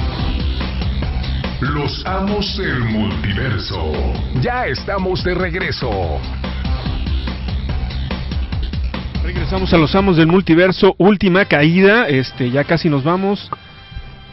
Los 1.62 2.04
amos 2.04 2.58
del 2.58 2.80
multiverso. 2.80 3.92
Ya 4.40 4.66
estamos 4.66 5.22
de 5.22 5.32
regreso. 5.32 6.18
Regresamos 9.22 9.72
a 9.72 9.78
los 9.78 9.94
amos 9.94 10.16
del 10.16 10.26
multiverso, 10.26 10.96
última 10.98 11.44
caída, 11.44 12.08
este 12.08 12.50
ya 12.50 12.64
casi 12.64 12.88
nos 12.88 13.04
vamos. 13.04 13.48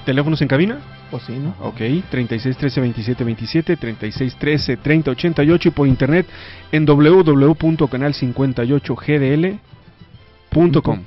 ¿Teléfonos 0.07 0.41
en 0.41 0.47
cabina? 0.47 0.79
Pues 1.11 1.21
sí, 1.21 1.33
¿no? 1.33 1.53
Ok, 1.59 1.81
36 2.09 2.57
13 2.57 2.81
27 2.81 3.23
27, 3.23 3.77
36 3.77 4.35
13 4.35 4.77
30 4.77 5.11
88 5.11 5.67
y 5.67 5.71
por 5.71 5.87
internet 5.87 6.25
en 6.71 6.87
www.canal58gdl 6.87 9.59
Punto 10.49 10.81
com. 10.81 10.99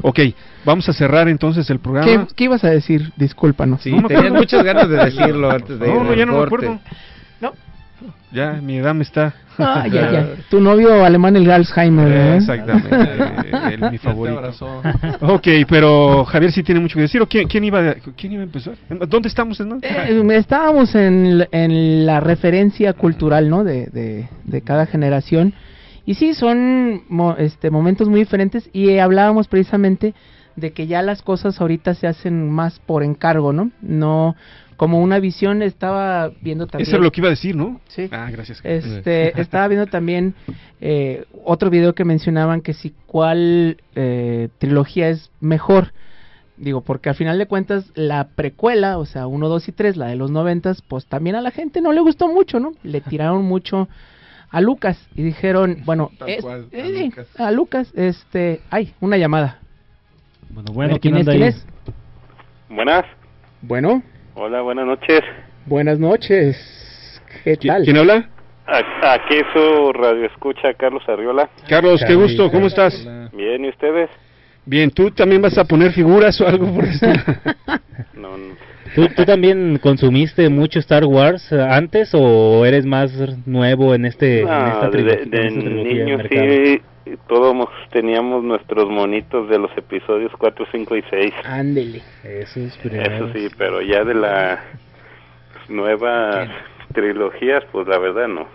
Ok, 0.00 0.20
vamos 0.64 0.88
a 0.88 0.92
cerrar 0.94 1.28
entonces 1.28 1.68
el 1.68 1.76
¿Qué, 1.76 1.82
programa. 1.82 2.26
qué 2.34 2.44
ibas 2.44 2.64
a 2.64 2.70
decir? 2.70 3.12
Discúlpanos. 3.16 3.82
Sí, 3.82 3.94
tenían 4.08 4.32
muchas 4.32 4.64
ganas 4.64 4.88
de 4.88 4.96
decirlo 5.04 5.50
antes 5.50 5.78
de 5.78 5.86
No, 5.88 5.96
ir 5.96 6.02
no, 6.02 6.14
ya 6.14 6.26
no 6.26 6.32
me 6.32 6.38
corte. 6.38 6.54
acuerdo. 6.66 6.80
No. 7.40 7.52
Ya, 8.32 8.52
mi 8.62 8.78
edad 8.78 8.94
me 8.94 9.02
está. 9.02 9.34
Ah, 9.58 9.86
ya, 9.86 10.10
ya. 10.10 10.26
Tu 10.50 10.58
novio 10.58 11.04
alemán, 11.04 11.36
el 11.36 11.48
Alzheimer, 11.50 12.10
¿eh? 12.10 12.36
Exactamente, 12.36 13.74
el- 13.74 13.90
mi 13.90 13.98
favorito. 13.98 14.40
Ok, 15.20 15.46
pero 15.68 16.24
Javier 16.24 16.50
sí 16.50 16.62
tiene 16.62 16.80
mucho 16.80 16.94
que 16.94 17.02
decir. 17.02 17.20
¿O 17.20 17.26
quién, 17.28 17.46
quién 17.46 17.62
iba, 17.64 17.90
a- 17.90 17.94
quién 18.16 18.32
iba 18.32 18.40
a 18.40 18.44
empezar? 18.44 18.74
¿Dónde 19.06 19.28
estamos? 19.28 19.60
no? 19.60 19.78
Eh, 19.82 20.26
estábamos 20.32 20.94
en, 20.94 21.46
en 21.52 22.06
la 22.06 22.20
referencia 22.20 22.94
cultural, 22.94 23.50
¿no? 23.50 23.62
De, 23.64 23.86
de, 23.86 24.28
de 24.44 24.62
cada 24.62 24.86
generación. 24.86 25.52
Y 26.12 26.14
sí, 26.14 26.34
son 26.34 27.04
mo- 27.08 27.36
este, 27.38 27.70
momentos 27.70 28.06
muy 28.06 28.20
diferentes. 28.20 28.68
Y 28.74 28.90
eh, 28.90 29.00
hablábamos 29.00 29.48
precisamente 29.48 30.12
de 30.56 30.72
que 30.72 30.86
ya 30.86 31.00
las 31.00 31.22
cosas 31.22 31.58
ahorita 31.58 31.94
se 31.94 32.06
hacen 32.06 32.50
más 32.50 32.80
por 32.80 33.02
encargo, 33.02 33.54
¿no? 33.54 33.70
No 33.80 34.36
como 34.76 35.00
una 35.00 35.18
visión. 35.20 35.62
Estaba 35.62 36.30
viendo 36.42 36.66
también. 36.66 36.86
Eso 36.86 36.96
es 36.98 37.02
lo 37.02 37.10
que 37.12 37.22
iba 37.22 37.28
a 37.28 37.30
decir, 37.30 37.56
¿no? 37.56 37.80
Sí. 37.88 38.10
Ah, 38.12 38.28
gracias. 38.30 38.60
Este, 38.62 39.40
estaba 39.40 39.66
viendo 39.68 39.86
también 39.86 40.34
eh, 40.82 41.24
otro 41.46 41.70
video 41.70 41.94
que 41.94 42.04
mencionaban 42.04 42.60
que 42.60 42.74
si 42.74 42.92
cuál 43.06 43.78
eh, 43.94 44.50
trilogía 44.58 45.08
es 45.08 45.30
mejor. 45.40 45.94
Digo, 46.58 46.82
porque 46.82 47.08
al 47.08 47.14
final 47.14 47.38
de 47.38 47.46
cuentas 47.46 47.90
la 47.94 48.28
precuela, 48.36 48.98
o 48.98 49.06
sea, 49.06 49.26
1, 49.26 49.48
2 49.48 49.66
y 49.66 49.72
3, 49.72 49.96
la 49.96 50.08
de 50.08 50.16
los 50.16 50.30
noventas, 50.30 50.82
pues 50.82 51.06
también 51.06 51.36
a 51.36 51.40
la 51.40 51.52
gente 51.52 51.80
no 51.80 51.90
le 51.92 52.02
gustó 52.02 52.28
mucho, 52.28 52.60
¿no? 52.60 52.72
Le 52.82 53.00
tiraron 53.00 53.42
mucho 53.46 53.88
a 54.52 54.60
Lucas 54.60 55.08
y 55.16 55.22
dijeron, 55.22 55.78
bueno, 55.84 56.10
es- 56.26 56.42
cual, 56.42 56.66
a 56.72 56.76
eh, 56.76 57.04
Lucas. 57.06 57.40
a 57.40 57.50
Lucas, 57.50 57.92
este, 57.96 58.60
ay, 58.70 58.92
una 59.00 59.16
llamada. 59.16 59.58
Bueno, 60.50 60.72
bueno, 60.72 60.92
ver, 60.92 61.00
¿quién 61.00 61.24
¿quién 61.24 61.42
es? 61.42 61.66
Buenas. 62.68 63.04
Bueno, 63.62 64.02
Hola, 64.34 64.60
buenas 64.60 64.86
noches. 64.86 65.20
buenas 65.66 65.98
noches. 65.98 67.20
¿Qué 67.44 67.56
tal? 67.56 67.84
¿Quién 67.84 67.96
habla? 67.96 68.28
A- 68.66 69.14
Aquí 69.14 69.36
su 69.54 69.92
radio 69.94 70.26
escucha 70.26 70.72
Carlos 70.74 71.02
Arriola. 71.08 71.48
Carlos, 71.68 72.02
qué 72.06 72.14
gusto, 72.14 72.50
¿cómo 72.50 72.66
estás? 72.66 72.94
Bien, 73.32 73.64
¿y 73.64 73.68
ustedes? 73.70 74.10
Bien, 74.64 74.90
¿tú 74.90 75.10
también 75.10 75.42
vas 75.42 75.56
a 75.58 75.64
poner 75.64 75.92
figuras 75.92 76.40
o 76.40 76.46
algo 76.46 76.66
por 76.72 76.84
no. 78.14 78.36
¿Tú, 78.94 79.08
tú 79.16 79.24
también 79.24 79.78
consumiste 79.78 80.48
mucho 80.48 80.78
Star 80.80 81.04
Wars 81.04 81.50
eh, 81.52 81.60
antes 81.60 82.10
o 82.14 82.64
eres 82.66 82.84
más 82.84 83.12
nuevo 83.46 83.94
en 83.94 84.04
este 84.04 84.40
en 84.40 84.48
No, 84.48 84.66
esta 84.68 84.90
de, 84.90 84.90
trilogía, 84.90 85.24
de 85.30 85.46
en 85.46 85.58
esta 85.58 85.70
de 85.70 85.84
niños 85.84 86.18
mercado? 86.18 86.46
sí, 86.46 86.82
todos 87.28 87.68
teníamos 87.90 88.44
nuestros 88.44 88.88
monitos 88.88 89.48
de 89.48 89.58
los 89.58 89.70
episodios 89.76 90.30
4, 90.38 90.66
5 90.70 90.96
y 90.96 91.02
6. 91.10 91.32
Ándele. 91.44 92.02
Esos 92.22 92.78
Eso 92.84 93.32
sí, 93.32 93.48
pero 93.58 93.80
ya 93.82 94.04
de 94.04 94.14
las 94.14 94.60
nuevas 95.68 96.48
trilogías, 96.92 97.62
pues 97.72 97.86
la 97.88 97.98
verdad 97.98 98.28
no. 98.28 98.46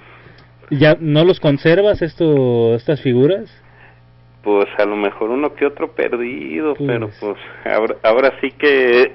¿Ya 0.69 0.97
no 0.99 1.23
los 1.23 1.39
conservas 1.39 2.01
esto, 2.01 2.75
estas 2.75 3.01
figuras? 3.01 3.49
Pues 4.43 4.67
a 4.77 4.85
lo 4.85 4.95
mejor 4.95 5.29
uno 5.29 5.53
que 5.55 5.65
otro 5.65 5.91
perdido, 5.91 6.75
Pues. 6.75 6.87
pero 6.87 7.09
pues 7.19 7.37
ahora, 7.65 7.95
ahora 8.03 8.33
sí 8.41 8.51
que 8.51 9.11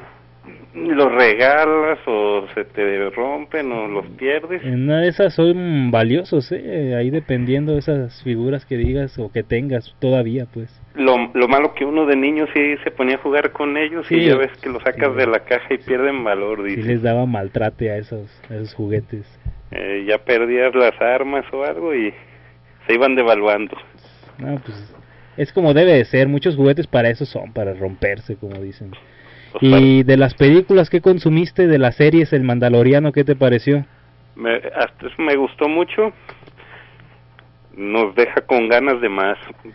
los 0.75 1.13
regalas 1.13 1.99
o 2.07 2.47
se 2.55 2.65
te 2.65 3.11
rompen 3.11 3.71
o 3.73 3.89
los 3.89 4.07
pierdes. 4.17 4.63
En 4.65 4.85
una 4.85 5.01
de 5.01 5.09
esas 5.09 5.35
son 5.35 5.91
valiosos, 5.91 6.51
¿eh? 6.53 6.95
Ahí 6.97 7.11
dependiendo 7.11 7.73
de 7.73 7.81
esas 7.81 8.23
figuras 8.23 8.65
que 8.65 8.77
digas 8.77 9.19
o 9.19 9.31
que 9.31 9.43
tengas 9.43 9.95
todavía, 9.99 10.47
pues. 10.53 10.71
Lo, 10.95 11.31
lo 11.35 11.49
malo 11.49 11.75
que 11.75 11.85
uno 11.85 12.07
de 12.07 12.17
niño 12.17 12.47
sí 12.55 12.77
se 12.85 12.91
ponía 12.91 13.17
a 13.17 13.19
jugar 13.19 13.53
con 13.53 13.77
ellos 13.77 14.07
Sí. 14.07 14.15
y 14.17 14.27
ya 14.29 14.37
ves 14.37 14.51
que 14.63 14.69
lo 14.71 14.81
sacas 14.81 15.15
de 15.17 15.27
la 15.27 15.41
caja 15.41 15.75
y 15.75 15.79
pierden 15.79 16.25
valor, 16.25 16.61
Sí 16.67 16.77
dice. 16.77 16.89
les 16.89 17.03
daba 17.03 17.27
maltrate 17.27 17.91
a 17.91 17.97
esos, 17.99 18.31
a 18.51 18.55
esos 18.55 18.73
juguetes. 18.75 19.27
Eh, 19.73 20.05
ya 20.09 20.19
perdías 20.19 20.75
las 20.75 20.99
armas 21.01 21.45
o 21.53 21.65
algo 21.65 21.95
y 21.95 22.13
se 22.87 22.95
iban 22.95 23.15
devaluando. 23.15 23.77
No, 24.39 24.57
pues 24.65 24.95
es 25.37 25.53
como 25.53 25.73
debe 25.75 25.93
de 25.93 26.05
ser. 26.05 26.29
Muchos 26.29 26.57
juguetes 26.57 26.87
para 26.87 27.09
eso 27.11 27.25
son, 27.27 27.53
para 27.53 27.73
romperse, 27.75 28.37
como 28.37 28.55
dicen. 28.61 28.91
Y 29.61 30.03
de 30.03 30.17
las 30.17 30.35
películas 30.35 30.91
que 30.91 31.01
consumiste, 31.01 31.67
de 31.67 31.79
las 31.79 31.97
series 31.97 32.33
El 32.33 32.43
Mandaloriano, 32.43 33.13
¿qué 33.13 33.25
te 33.25 33.37
pareció? 33.37 33.85
Me, 34.35 34.57
hasta 34.57 35.07
eso 35.07 35.23
me 35.23 35.37
gustó 35.37 35.69
mucho. 35.69 36.13
Nos 37.77 38.15
deja 38.15 38.41
con 38.43 38.69
ganas 38.69 39.01
de 39.01 39.09
más. 39.09 39.39
Pues, 39.63 39.75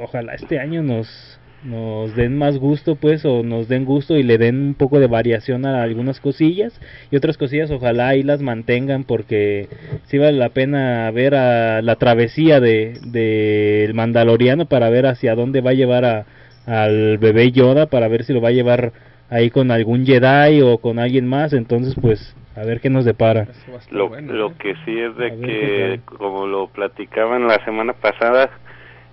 ojalá 0.00 0.34
este 0.34 0.58
año 0.58 0.82
nos 0.82 1.38
nos 1.64 2.14
den 2.14 2.38
más 2.38 2.56
gusto 2.56 2.94
pues 2.94 3.24
o 3.24 3.42
nos 3.42 3.66
den 3.68 3.84
gusto 3.84 4.16
y 4.16 4.22
le 4.22 4.38
den 4.38 4.60
un 4.60 4.74
poco 4.74 5.00
de 5.00 5.08
variación 5.08 5.66
a 5.66 5.82
algunas 5.82 6.20
cosillas 6.20 6.80
y 7.10 7.16
otras 7.16 7.36
cosillas 7.36 7.70
ojalá 7.72 8.08
ahí 8.08 8.22
las 8.22 8.40
mantengan 8.40 9.02
porque 9.02 9.68
sí 10.06 10.18
vale 10.18 10.38
la 10.38 10.50
pena 10.50 11.10
ver 11.10 11.34
a 11.34 11.82
la 11.82 11.96
travesía 11.96 12.60
de 12.60 13.00
del 13.04 13.92
Mandaloriano 13.92 14.66
para 14.66 14.88
ver 14.88 15.06
hacia 15.06 15.34
dónde 15.34 15.60
va 15.60 15.70
a 15.70 15.74
llevar 15.74 16.04
a 16.04 16.26
al 16.68 17.18
bebé 17.18 17.50
Yoda 17.52 17.86
para 17.86 18.08
ver 18.08 18.24
si 18.24 18.32
lo 18.32 18.40
va 18.40 18.48
a 18.48 18.52
llevar 18.52 18.92
ahí 19.30 19.50
con 19.50 19.70
algún 19.70 20.04
Jedi 20.06 20.60
o 20.62 20.78
con 20.78 20.98
alguien 20.98 21.26
más 21.26 21.52
entonces 21.52 21.94
pues 22.00 22.34
a 22.56 22.64
ver 22.64 22.80
qué 22.80 22.90
nos 22.90 23.04
depara 23.04 23.46
Lo, 23.90 24.08
lo 24.20 24.56
que 24.58 24.74
sí 24.84 24.98
es 24.98 25.16
de 25.16 25.30
que, 25.40 26.00
como 26.04 26.46
lo 26.46 26.66
platicaban 26.68 27.46
la 27.46 27.64
semana 27.64 27.92
pasada, 27.92 28.50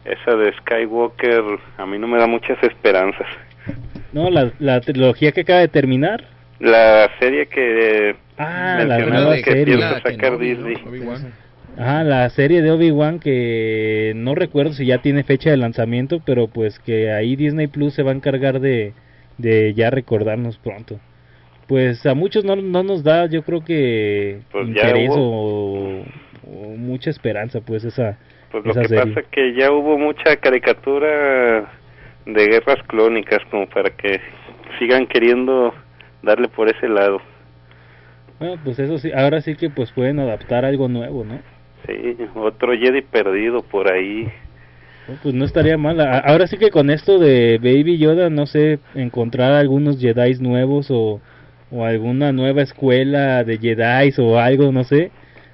esa 0.04 0.36
de 0.36 0.52
Skywalker 0.54 1.44
a 1.78 1.86
mí 1.86 1.98
no 2.00 2.08
me 2.08 2.18
da 2.18 2.28
muchas 2.28 2.62
esperanzas. 2.64 3.28
no 4.14 4.30
la, 4.30 4.52
la 4.60 4.82
trilogía 4.82 5.32
que 5.32 5.42
acaba 5.42 5.60
de 5.60 5.68
terminar 5.68 6.24
La 6.60 7.10
serie 7.20 7.46
que 7.48 8.16
Ah, 8.38 8.84
la 8.86 9.00
nueva 9.00 9.36
que 9.38 9.44
serie. 9.44 9.78
piensa 9.78 10.02
sacar 10.02 10.38
Disney. 10.38 10.76
Ajá, 11.78 12.04
la 12.04 12.30
serie 12.30 12.62
de 12.62 12.72
Obi-Wan 12.72 13.20
que 13.20 14.14
no 14.16 14.34
recuerdo 14.34 14.74
si 14.74 14.86
ya 14.86 15.00
tiene 15.00 15.24
fecha 15.24 15.50
de 15.52 15.58
lanzamiento, 15.58 16.22
pero 16.26 16.48
pues 16.48 16.80
que 16.80 17.12
ahí 17.12 17.36
Disney 17.36 17.68
Plus 17.68 17.94
se 17.94 18.04
va 18.04 18.12
a 18.12 18.16
encargar 18.16 18.62
de, 18.62 18.94
de 19.38 19.74
ya 19.74 19.90
recordarnos 19.90 20.58
pronto. 20.58 21.00
Pues 21.68 22.06
a 22.06 22.14
muchos 22.14 22.46
no, 22.46 22.56
no 22.56 22.84
nos 22.84 23.04
da, 23.04 23.26
yo 23.26 23.44
creo 23.44 23.66
que 23.66 24.40
Pues 24.52 24.68
interés 24.70 25.10
o, 25.12 26.04
o 26.48 26.68
mucha 26.78 27.10
esperanza, 27.10 27.60
pues 27.60 27.84
esa, 27.84 28.18
Pues 28.52 28.64
lo 28.66 28.74
que 28.74 28.88
serie. 28.88 29.04
pasa 29.08 29.20
es 29.20 29.28
que 29.28 29.54
ya 29.56 29.72
hubo 29.72 29.98
mucha 29.98 30.38
caricatura 30.38 31.70
de 32.26 32.48
guerras 32.48 32.82
clónicas 32.88 33.40
como 33.52 33.68
para 33.68 33.90
que 33.90 34.22
sigan 34.80 35.08
queriendo 35.08 35.74
darle 36.22 36.48
por 36.48 36.70
ese 36.70 36.88
lado. 36.88 37.20
Bueno, 38.40 38.60
pues 38.64 38.80
eso 38.80 38.98
sí, 38.98 39.12
ahora 39.12 39.42
sí 39.42 39.56
que 39.56 39.70
pues 39.70 39.92
pueden 39.92 40.20
adaptar 40.20 40.64
algo 40.66 40.88
nuevo, 40.88 41.26
¿no? 41.26 41.40
Sí, 41.88 42.18
otro 42.36 42.74
Jedi 42.74 43.02
perdido 43.02 43.62
por 43.62 43.92
ahí. 43.92 44.28
Pues 45.22 45.36
no 45.36 45.46
estaría 45.46 45.78
mal. 45.78 46.00
Ahora 46.02 46.48
sí 46.48 46.58
que 46.58 46.72
con 46.72 46.90
esto 46.90 47.20
de 47.20 47.60
Baby 47.60 47.98
Yoda, 47.98 48.30
no 48.30 48.48
sé, 48.48 48.80
encontrar 48.96 49.54
algunos 49.54 50.00
Jedi 50.00 50.36
nuevos 50.40 50.90
o, 50.90 51.22
o 51.72 51.86
alguna 51.86 52.32
nueva 52.32 52.64
escuela 52.64 53.44
de 53.44 53.58
Jedi 53.58 54.14
o 54.18 54.40
algo, 54.40 54.72
no 54.72 54.84
sé. 54.84 55.12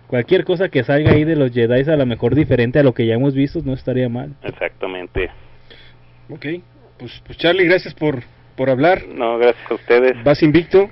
Cualquier 0.07 0.45
cosa 0.45 0.69
que 0.69 0.83
salga 0.83 1.11
ahí 1.11 1.23
de 1.23 1.35
los 1.35 1.51
Jedi 1.51 1.89
a 1.89 1.97
lo 1.97 2.05
mejor 2.05 2.35
diferente 2.35 2.79
a 2.79 2.83
lo 2.83 2.93
que 2.93 3.05
ya 3.05 3.15
hemos 3.15 3.33
visto, 3.33 3.59
no 3.63 3.73
estaría 3.73 4.09
mal. 4.09 4.35
Exactamente. 4.43 5.29
Ok, 6.29 6.45
pues, 6.97 7.21
pues 7.25 7.37
Charlie, 7.37 7.65
gracias 7.65 7.93
por, 7.93 8.21
por 8.55 8.69
hablar. 8.69 9.05
No, 9.07 9.37
gracias 9.37 9.69
a 9.69 9.73
ustedes. 9.73 10.23
Vas 10.23 10.43
invicto. 10.43 10.89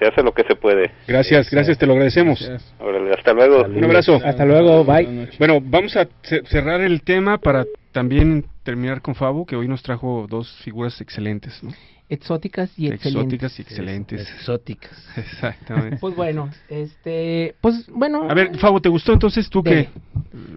Se 0.00 0.06
hace 0.06 0.22
lo 0.22 0.32
que 0.32 0.42
se 0.44 0.56
puede. 0.56 0.90
Gracias, 1.06 1.50
gracias, 1.50 1.76
te 1.78 1.86
lo 1.86 1.92
agradecemos. 1.92 2.50
Órale, 2.80 3.12
hasta 3.12 3.32
luego. 3.34 3.64
Un 3.66 3.84
abrazo. 3.84 4.18
Hasta 4.24 4.44
luego, 4.46 4.82
bye. 4.84 5.28
Bueno, 5.38 5.60
vamos 5.62 5.94
a 5.96 6.08
ce- 6.22 6.42
cerrar 6.46 6.80
el 6.80 7.02
tema 7.02 7.36
para 7.38 7.66
también 7.92 8.46
terminar 8.62 9.02
con 9.02 9.14
Fabo, 9.14 9.44
que 9.44 9.56
hoy 9.56 9.68
nos 9.68 9.82
trajo 9.82 10.26
dos 10.28 10.50
figuras 10.64 10.98
excelentes, 11.02 11.62
¿no? 11.62 11.70
Exóticas 12.08 12.76
y 12.78 12.86
excelentes. 12.88 13.12
Exóticas 13.12 13.58
y 13.58 13.62
excelentes. 13.62 14.20
Exóticas. 14.22 15.08
Exactamente. 15.18 15.98
Pues 16.00 16.16
bueno, 16.16 16.50
este, 16.70 17.54
pues 17.60 17.86
bueno. 17.88 18.26
A 18.28 18.34
ver, 18.34 18.56
Fabo, 18.58 18.80
¿te 18.80 18.88
gustó 18.88 19.12
entonces 19.12 19.48
tú 19.50 19.62
que, 19.62 19.70
Dele. 19.70 19.88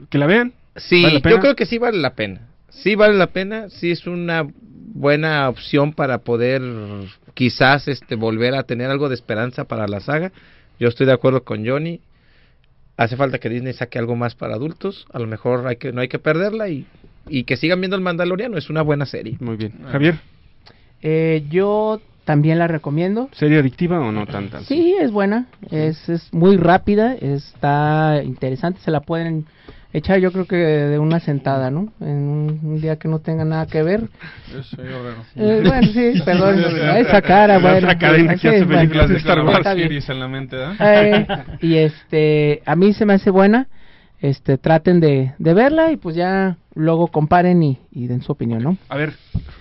que 0.09 0.17
la 0.17 0.25
vean? 0.25 0.53
Sí, 0.77 1.03
¿Vale 1.03 1.15
la 1.15 1.19
pena? 1.21 1.35
yo 1.35 1.41
creo 1.41 1.55
que 1.55 1.65
sí 1.65 1.77
vale 1.77 1.97
la 1.99 2.15
pena. 2.15 2.47
Sí 2.69 2.95
vale 2.95 3.13
la 3.15 3.27
pena, 3.27 3.69
sí 3.69 3.91
es 3.91 4.07
una 4.07 4.47
buena 4.93 5.49
opción 5.49 5.93
para 5.93 6.19
poder 6.19 6.61
quizás 7.33 7.87
este 7.87 8.15
volver 8.15 8.55
a 8.55 8.63
tener 8.63 8.89
algo 8.89 9.09
de 9.09 9.15
esperanza 9.15 9.65
para 9.65 9.87
la 9.87 9.99
saga. 9.99 10.31
Yo 10.79 10.87
estoy 10.87 11.05
de 11.05 11.13
acuerdo 11.13 11.43
con 11.43 11.65
Johnny. 11.67 11.99
Hace 12.95 13.17
falta 13.17 13.39
que 13.39 13.49
Disney 13.49 13.73
saque 13.73 13.97
algo 13.97 14.15
más 14.15 14.35
para 14.35 14.53
adultos. 14.53 15.05
A 15.11 15.19
lo 15.19 15.27
mejor 15.27 15.67
hay 15.67 15.77
que 15.77 15.91
no 15.91 16.01
hay 16.01 16.07
que 16.07 16.19
perderla 16.19 16.69
y, 16.69 16.85
y 17.27 17.43
que 17.43 17.57
sigan 17.57 17.81
viendo 17.81 17.95
el 17.95 18.03
Mandaloriano. 18.03 18.57
Es 18.57 18.69
una 18.69 18.83
buena 18.83 19.05
serie. 19.05 19.37
Muy 19.39 19.57
bien. 19.57 19.73
Javier, 19.91 20.19
Eh, 21.01 21.43
yo 21.49 21.99
también 22.23 22.59
la 22.59 22.67
recomiendo. 22.67 23.29
¿serie 23.33 23.59
adictiva 23.59 23.99
o 23.99 24.11
no 24.11 24.25
tanta? 24.25 24.61
Sí, 24.61 24.95
es 24.99 25.11
buena, 25.11 25.47
es, 25.71 26.07
es 26.07 26.33
muy 26.33 26.55
rápida, 26.55 27.15
está 27.15 28.21
interesante, 28.23 28.79
se 28.79 28.91
la 28.91 29.01
pueden 29.01 29.45
Hecha 29.93 30.17
yo 30.17 30.31
creo 30.31 30.45
que 30.45 30.55
de 30.55 30.97
una 30.97 31.19
sentada, 31.19 31.69
¿no? 31.69 31.93
En 32.01 32.07
un, 32.27 32.59
un 32.63 32.81
día 32.81 32.97
que 32.97 33.07
no 33.07 33.19
tenga 33.19 33.45
nada 33.45 33.67
que 33.67 33.83
ver. 33.83 34.01
Eso, 34.49 34.77
yo 34.77 35.03
raro. 35.03 35.23
Eh, 35.35 35.61
bueno, 35.63 35.87
sí, 35.93 36.21
perdón. 36.25 36.59
esa 36.97 37.21
cara, 37.21 37.59
bueno. 37.59 37.77
Esa 37.87 37.97
cara 37.99 38.17
que 38.35 38.47
hace 38.49 38.65
películas 38.65 39.09
de 39.09 39.17
Star 39.17 39.41
Wars. 39.45 39.63
Series 39.63 40.09
en 40.09 40.19
la 40.19 40.27
mente, 40.27 40.57
¿eh? 40.57 40.67
Eh, 40.79 41.27
y 41.61 41.75
este, 41.75 42.63
a 42.65 42.75
mí 42.75 42.93
se 42.93 43.05
me 43.05 43.13
hace 43.13 43.29
buena. 43.29 43.67
Este, 44.19 44.57
traten 44.57 44.99
de, 45.01 45.33
de 45.37 45.53
verla 45.53 45.91
y 45.91 45.97
pues 45.97 46.15
ya 46.15 46.55
luego 46.75 47.07
comparen 47.09 47.61
y, 47.61 47.77
y 47.91 48.07
den 48.07 48.21
su 48.21 48.31
opinión, 48.31 48.63
¿no? 48.63 48.77
A 48.89 48.95
ver, 48.97 49.13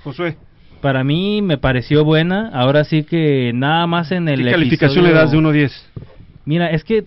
Josué, 0.04 0.36
Para 0.80 1.02
mí 1.04 1.42
me 1.42 1.58
pareció 1.58 2.04
buena. 2.04 2.48
Ahora 2.54 2.84
sí 2.84 3.02
que 3.02 3.50
nada 3.54 3.86
más 3.88 4.12
en 4.12 4.28
el 4.28 4.44
¿qué 4.44 4.50
calificación 4.52 5.04
le 5.04 5.10
episodio- 5.10 5.20
das 5.20 5.32
de 5.32 5.36
1 5.38 5.48
a 5.48 5.52
10? 5.52 5.90
Mira, 6.44 6.70
es 6.70 6.84
que 6.84 7.04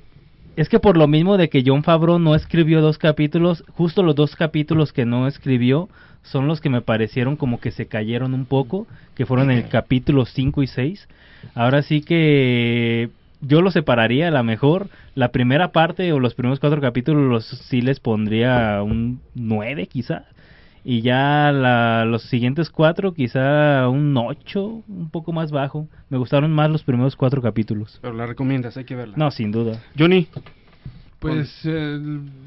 es 0.56 0.70
que 0.70 0.80
por 0.80 0.98
lo 0.98 1.08
mismo 1.08 1.38
de 1.38 1.50
que 1.50 1.64
John 1.66 1.84
Favreau 1.84 2.20
no 2.20 2.36
escribió 2.36 2.82
dos 2.82 2.98
capítulos, 2.98 3.64
justo 3.74 4.04
los 4.04 4.16
dos 4.16 4.36
capítulos 4.36 4.94
que 4.94 5.06
no 5.06 5.28
escribió 5.28 5.90
son 6.24 6.48
los 6.48 6.62
que 6.62 6.70
me 6.70 6.82
parecieron 6.82 7.36
como 7.36 7.60
que 7.60 7.72
se 7.72 7.88
cayeron 7.88 8.34
un 8.34 8.46
poco, 8.46 8.88
que 9.16 9.26
fueron 9.26 9.52
el 9.52 9.68
capítulo 9.68 10.26
5 10.26 10.64
y 10.64 10.68
6. 10.68 11.08
Ahora 11.54 11.82
sí 11.82 12.02
que 12.02 13.10
yo 13.42 13.62
lo 13.62 13.70
separaría 13.70 14.30
a 14.30 14.32
lo 14.32 14.44
mejor 14.44 14.90
la 15.14 15.30
primera 15.30 15.72
parte 15.72 16.12
o 16.14 16.20
los 16.20 16.34
primeros 16.34 16.60
cuatro 16.60 16.82
capítulos 16.82 17.30
los, 17.30 17.46
sí 17.46 17.82
les 17.82 18.00
pondría 18.00 18.82
un 18.82 19.20
9 19.36 19.88
quizá 19.88 20.26
y 20.88 21.02
ya 21.02 21.52
la- 21.52 22.06
los 22.06 22.22
siguientes 22.24 22.70
cuatro 22.70 23.12
quizá 23.14 23.90
un 23.90 24.16
8 24.16 24.84
un 24.88 25.10
poco 25.10 25.34
más 25.34 25.52
bajo. 25.52 25.88
Me 26.10 26.18
gustaron 26.20 26.52
más 26.54 26.70
los 26.70 26.84
primeros 26.84 27.16
cuatro 27.16 27.42
capítulos. 27.42 27.98
Pero 28.04 28.14
la 28.14 28.28
recomiendas, 28.28 28.78
hay 28.78 28.86
que 28.86 28.96
verla. 28.96 29.16
no 29.18 29.32
sin 29.32 29.52
duda. 29.52 29.82
Johnny, 29.98 30.28
Pues 31.20 31.62
eh, 31.64 32.00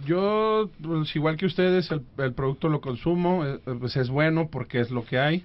yo, 0.07 0.70
pues, 0.80 1.14
igual 1.16 1.36
que 1.36 1.47
ustedes, 1.47 1.91
el, 1.91 2.03
el 2.18 2.32
producto 2.32 2.68
lo 2.68 2.80
consumo, 2.80 3.45
eh, 3.45 3.59
pues 3.80 3.97
es 3.97 4.09
bueno 4.09 4.49
porque 4.53 4.78
es 4.78 4.91
lo 4.93 5.05
que 5.05 5.18
hay, 5.18 5.43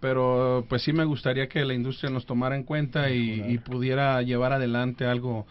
pero 0.00 0.66
pues 0.68 0.82
sí 0.82 0.92
me 0.92 1.04
gustaría 1.04 1.48
que 1.48 1.64
la 1.64 1.72
industria 1.72 2.10
nos 2.10 2.26
tomara 2.26 2.54
en 2.54 2.64
cuenta 2.64 3.10
y, 3.10 3.42
y 3.48 3.58
pudiera 3.58 4.20
llevar 4.20 4.52
adelante 4.52 5.06
algo 5.06 5.46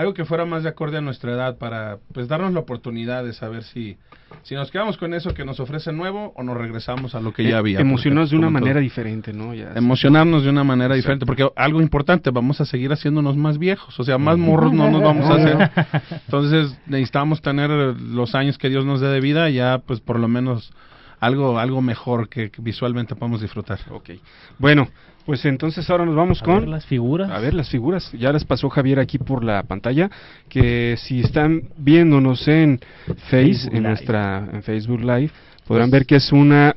algo 0.00 0.14
que 0.14 0.24
fuera 0.24 0.46
más 0.46 0.62
de 0.62 0.70
acorde 0.70 0.96
a 0.96 1.00
nuestra 1.00 1.32
edad 1.32 1.58
para 1.58 1.98
pues 2.12 2.26
darnos 2.26 2.52
la 2.52 2.60
oportunidad 2.60 3.22
de 3.22 3.32
saber 3.32 3.64
si 3.64 3.98
si 4.42 4.54
nos 4.54 4.70
quedamos 4.70 4.96
con 4.96 5.12
eso 5.12 5.34
que 5.34 5.44
nos 5.44 5.60
ofrece 5.60 5.92
nuevo 5.92 6.32
o 6.36 6.42
nos 6.42 6.56
regresamos 6.56 7.14
a 7.14 7.20
lo 7.20 7.32
que 7.32 7.44
ya 7.44 7.58
había. 7.58 7.80
emocionarnos 7.80 8.30
de 8.30 8.36
una 8.36 8.46
todo. 8.46 8.60
manera 8.60 8.80
diferente, 8.80 9.32
¿no? 9.32 9.52
Ya. 9.54 9.72
emocionarnos 9.74 10.44
de 10.44 10.50
una 10.50 10.64
manera 10.64 10.94
diferente, 10.94 11.26
porque 11.26 11.46
algo 11.56 11.82
importante, 11.82 12.30
vamos 12.30 12.60
a 12.60 12.64
seguir 12.64 12.92
haciéndonos 12.92 13.36
más 13.36 13.58
viejos, 13.58 13.98
o 13.98 14.04
sea, 14.04 14.16
más 14.18 14.38
morros 14.38 14.72
no 14.72 14.90
nos 14.90 15.02
vamos 15.02 15.28
a 15.28 15.34
hacer. 15.34 15.70
Entonces 16.26 16.78
necesitamos 16.86 17.42
tener 17.42 17.70
los 17.70 18.34
años 18.34 18.56
que 18.56 18.70
Dios 18.70 18.86
nos 18.86 19.00
dé 19.00 19.08
de 19.08 19.20
vida, 19.20 19.50
ya 19.50 19.82
pues 19.84 20.00
por 20.00 20.18
lo 20.18 20.28
menos 20.28 20.72
algo 21.20 21.58
algo 21.58 21.80
mejor 21.82 22.28
que, 22.28 22.50
que 22.50 22.60
visualmente 22.62 23.14
podamos 23.14 23.40
disfrutar. 23.40 23.78
Ok. 23.90 24.10
Bueno, 24.58 24.88
pues 25.26 25.44
entonces 25.44 25.88
ahora 25.90 26.04
nos 26.06 26.16
vamos 26.16 26.40
A 26.42 26.44
con 26.44 26.60
ver 26.60 26.68
las 26.68 26.86
figuras 26.86 27.30
A 27.30 27.38
ver 27.38 27.54
las 27.54 27.68
figuras. 27.68 28.10
Ya 28.12 28.32
les 28.32 28.44
pasó 28.44 28.68
Javier 28.70 28.98
aquí 28.98 29.18
por 29.18 29.44
la 29.44 29.62
pantalla 29.64 30.10
que 30.48 30.96
si 30.98 31.20
están 31.20 31.68
viéndonos 31.76 32.48
en 32.48 32.80
Face, 33.06 33.18
Facebook 33.28 33.74
en 33.74 33.82
Live. 33.82 33.88
nuestra 33.88 34.48
en 34.52 34.62
Facebook 34.62 35.00
Live, 35.00 35.30
podrán 35.66 35.90
Pues- 35.90 36.00
ver 36.00 36.06
que 36.06 36.16
es 36.16 36.32
una 36.32 36.74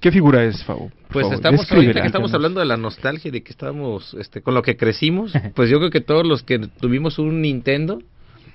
¿Qué 0.00 0.12
figura 0.12 0.44
es, 0.44 0.62
Fabo? 0.64 0.90
Pues 1.08 1.22
favor, 1.24 1.34
estamos 1.36 1.72
ahorita 1.72 2.00
que 2.02 2.06
estamos 2.08 2.34
hablando 2.34 2.60
de 2.60 2.66
la 2.66 2.76
nostalgia 2.76 3.30
de 3.30 3.42
que 3.42 3.52
estamos 3.52 4.12
este 4.20 4.42
con 4.42 4.52
lo 4.52 4.60
que 4.60 4.76
crecimos, 4.76 5.32
pues 5.54 5.70
yo 5.70 5.78
creo 5.78 5.88
que 5.90 6.02
todos 6.02 6.26
los 6.26 6.42
que 6.42 6.58
tuvimos 6.58 7.18
un 7.18 7.40
Nintendo, 7.40 8.02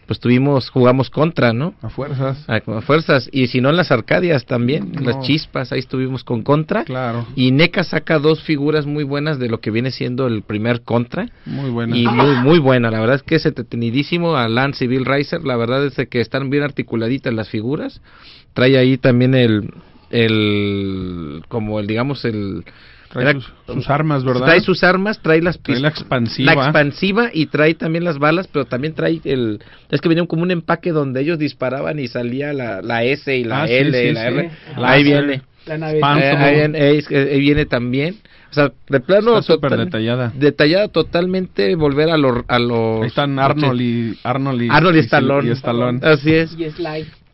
pues 0.10 0.20
tuvimos 0.20 0.72
jugamos 0.72 1.12
contra, 1.12 1.54
¿no? 1.54 1.76
A 1.84 1.90
fuerzas. 1.90 2.44
A, 2.50 2.56
a 2.56 2.82
fuerzas 2.82 3.30
y 3.32 3.46
si 3.46 3.62
no 3.62 3.70
en 3.70 3.78
las 3.78 3.92
Arcadias 3.92 4.48
también, 4.48 4.92
en 4.98 5.04
No. 5.04 5.12
las 5.12 5.20
chispas, 5.24 5.72
ahí 5.72 5.78
estuvimos 5.78 6.24
con 6.24 6.42
contra. 6.42 6.84
Claro. 6.84 7.28
Y 7.36 7.52
NECA 7.52 7.84
saca 7.84 8.18
dos 8.18 8.42
figuras 8.42 8.88
muy 8.88 9.04
buenas 9.04 9.38
de 9.38 9.50
lo 9.50 9.60
que 9.60 9.70
viene 9.70 9.92
siendo 9.92 10.26
el 10.26 10.42
primer 10.42 10.82
contra. 10.82 11.30
Muy 11.46 11.70
buena. 11.70 11.96
Y 11.96 12.08
muy, 12.08 12.38
muy 12.38 12.58
buena, 12.58 12.90
la 12.90 13.00
verdad 13.00 13.18
es 13.18 13.22
que 13.22 13.36
es 13.36 13.46
entretenidísimo 13.46 14.36
a 14.36 14.50
Lance 14.50 14.80
Civil 14.80 15.06
Riser, 15.06 15.44
la 15.44 15.56
verdad 15.58 15.86
es 15.86 16.08
que 16.10 16.22
están 16.22 16.50
bien 16.50 16.64
articuladitas 16.64 17.32
las 17.32 17.48
figuras. 17.50 18.02
Trae 18.54 18.80
ahí 18.80 18.98
también 18.98 19.36
el, 19.36 19.70
el 20.10 21.44
como 21.50 21.80
el, 21.80 21.86
digamos, 21.86 22.26
el... 22.26 22.64
Trae 23.12 23.24
era- 23.24 23.34
sus- 23.34 23.52
sus 23.66 23.90
armas, 23.90 24.24
¿verdad? 24.24 24.46
Trae 24.46 24.62
sus 24.62 24.84
armas, 24.84 25.20
trae 25.20 25.42
las 25.42 25.60
Trae 25.60 25.80
la 25.80 25.88
expansiva. 25.90 26.54
la 26.54 26.62
expansiva 26.64 27.30
y 27.34 27.48
trae 27.48 27.74
también 27.74 28.04
las 28.04 28.20
balas, 28.20 28.48
pero 28.48 28.66
también 28.66 28.94
trae 28.94 29.20
el... 29.24 29.60
Es 29.90 30.00
que 30.02 30.10
venía 30.10 30.26
como 30.28 30.44
un 30.44 30.52
empaque 30.52 30.92
donde 30.92 31.22
ellos 31.22 31.40
disparaban 31.40 31.98
y 32.00 32.08
salía 32.08 32.54
la, 32.54 32.82
la 32.82 33.04
S 33.04 33.36
y 33.36 33.44
la 33.44 33.64
Ah, 33.64 33.68
sí, 33.68 33.74
L 33.74 34.10
y 34.10 34.14
la 34.14 34.22
sí. 34.22 34.28
R. 34.28 34.52
Láser. 34.78 34.86
Ahí 34.86 35.04
viene. 35.04 35.42
La 35.66 35.78
nave. 35.78 36.00
Eh, 36.00 36.02
ahí, 36.04 36.56
viene, 36.56 36.82
ahí 36.82 36.98
es- 36.98 37.12
ahí 37.12 37.40
viene 37.40 37.66
también. 37.66 38.16
O 38.50 38.54
sea, 38.54 38.72
de 38.90 39.00
plano 39.00 39.40
total- 39.42 39.78
detallada. 39.86 40.32
Detallada 40.36 40.88
totalmente, 40.88 41.76
volver 41.76 42.10
a 42.10 42.18
lo, 42.18 42.44
a 42.48 42.58
los 42.60 43.02
Ahí 43.02 43.08
están 43.08 43.38
Arnold 43.38 43.82
y 43.82 44.18
Arnold 44.24 44.62
y, 44.64 44.68
Arnold 44.70 44.96
y 44.96 45.00
Stallone. 45.00 45.48
y 45.48 45.52
Stallone. 45.52 46.00
Así 46.04 46.34
es. 46.34 46.54
Y. 46.58 46.66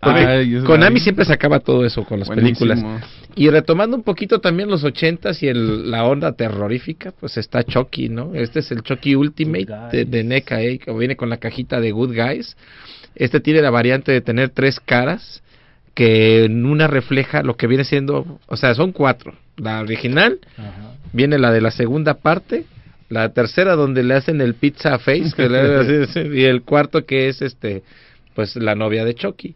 Porque 0.01 0.19
Ay, 0.19 0.55
es 0.55 0.63
Konami 0.65 0.99
siempre 0.99 1.23
sacaba 1.25 1.59
todo 1.59 1.85
eso 1.85 2.03
con 2.03 2.19
las 2.19 2.27
Buenísimo. 2.27 2.69
películas. 2.71 3.09
Y 3.35 3.49
retomando 3.49 3.97
un 3.97 4.03
poquito 4.03 4.39
también 4.39 4.69
los 4.69 4.83
ochentas 4.83 5.43
y 5.43 5.47
el, 5.47 5.91
la 5.91 6.05
onda 6.05 6.31
terrorífica, 6.33 7.11
pues 7.19 7.37
está 7.37 7.63
Chucky, 7.63 8.07
¿no? 8.09 8.33
Este 8.33 8.59
es 8.59 8.71
el 8.71 8.81
Chucky 8.81 9.15
Ultimate 9.15 9.65
de, 9.91 10.05
de 10.05 10.23
NECA, 10.23 10.61
¿eh? 10.61 10.79
que 10.79 10.93
viene 10.93 11.15
con 11.17 11.29
la 11.29 11.37
cajita 11.37 11.79
de 11.81 11.91
Good 11.91 12.15
Guys. 12.15 12.55
Este 13.15 13.39
tiene 13.41 13.61
la 13.61 13.71
variante 13.71 14.11
de 14.11 14.21
tener 14.21 14.49
tres 14.49 14.79
caras, 14.79 15.41
que 15.93 16.45
en 16.45 16.65
una 16.65 16.87
refleja 16.87 17.43
lo 17.43 17.55
que 17.57 17.67
viene 17.67 17.83
siendo, 17.85 18.39
o 18.47 18.57
sea, 18.57 18.73
son 18.73 18.91
cuatro. 18.91 19.33
La 19.57 19.79
original, 19.81 20.39
viene 21.13 21.37
la 21.37 21.51
de 21.51 21.61
la 21.61 21.71
segunda 21.71 22.15
parte, 22.15 22.65
la 23.09 23.29
tercera 23.33 23.75
donde 23.75 24.03
le 24.03 24.15
hacen 24.15 24.41
el 24.41 24.55
pizza 24.55 24.97
face, 24.99 25.31
que 25.35 25.47
le- 25.49 26.07
y 26.37 26.43
el 26.43 26.63
cuarto 26.63 27.05
que 27.05 27.29
es 27.29 27.41
este 27.41 27.83
pues 28.35 28.55
la 28.57 28.75
novia 28.75 29.05
de 29.05 29.15
Chucky. 29.15 29.55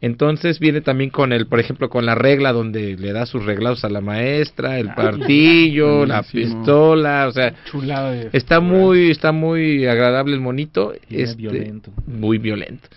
Entonces 0.00 0.58
viene 0.58 0.80
también 0.80 1.10
con 1.10 1.32
el, 1.32 1.46
por 1.46 1.60
ejemplo, 1.60 1.90
con 1.90 2.06
la 2.06 2.14
regla 2.14 2.52
donde 2.52 2.96
le 2.96 3.12
da 3.12 3.26
sus 3.26 3.44
reglados 3.44 3.84
a 3.84 3.90
la 3.90 4.00
maestra, 4.00 4.78
el 4.78 4.88
martillo, 4.88 6.06
la 6.06 6.22
buenísimo. 6.22 6.62
pistola, 6.62 7.26
o 7.28 7.32
sea, 7.32 7.50
de 7.50 8.30
está 8.32 8.60
muy, 8.60 9.10
está 9.10 9.32
muy 9.32 9.86
agradable 9.86 10.34
el 10.34 10.40
monito, 10.40 10.94
es 10.94 11.30
este, 11.30 11.36
violento. 11.36 11.92
muy 12.06 12.38
violento. 12.38 12.88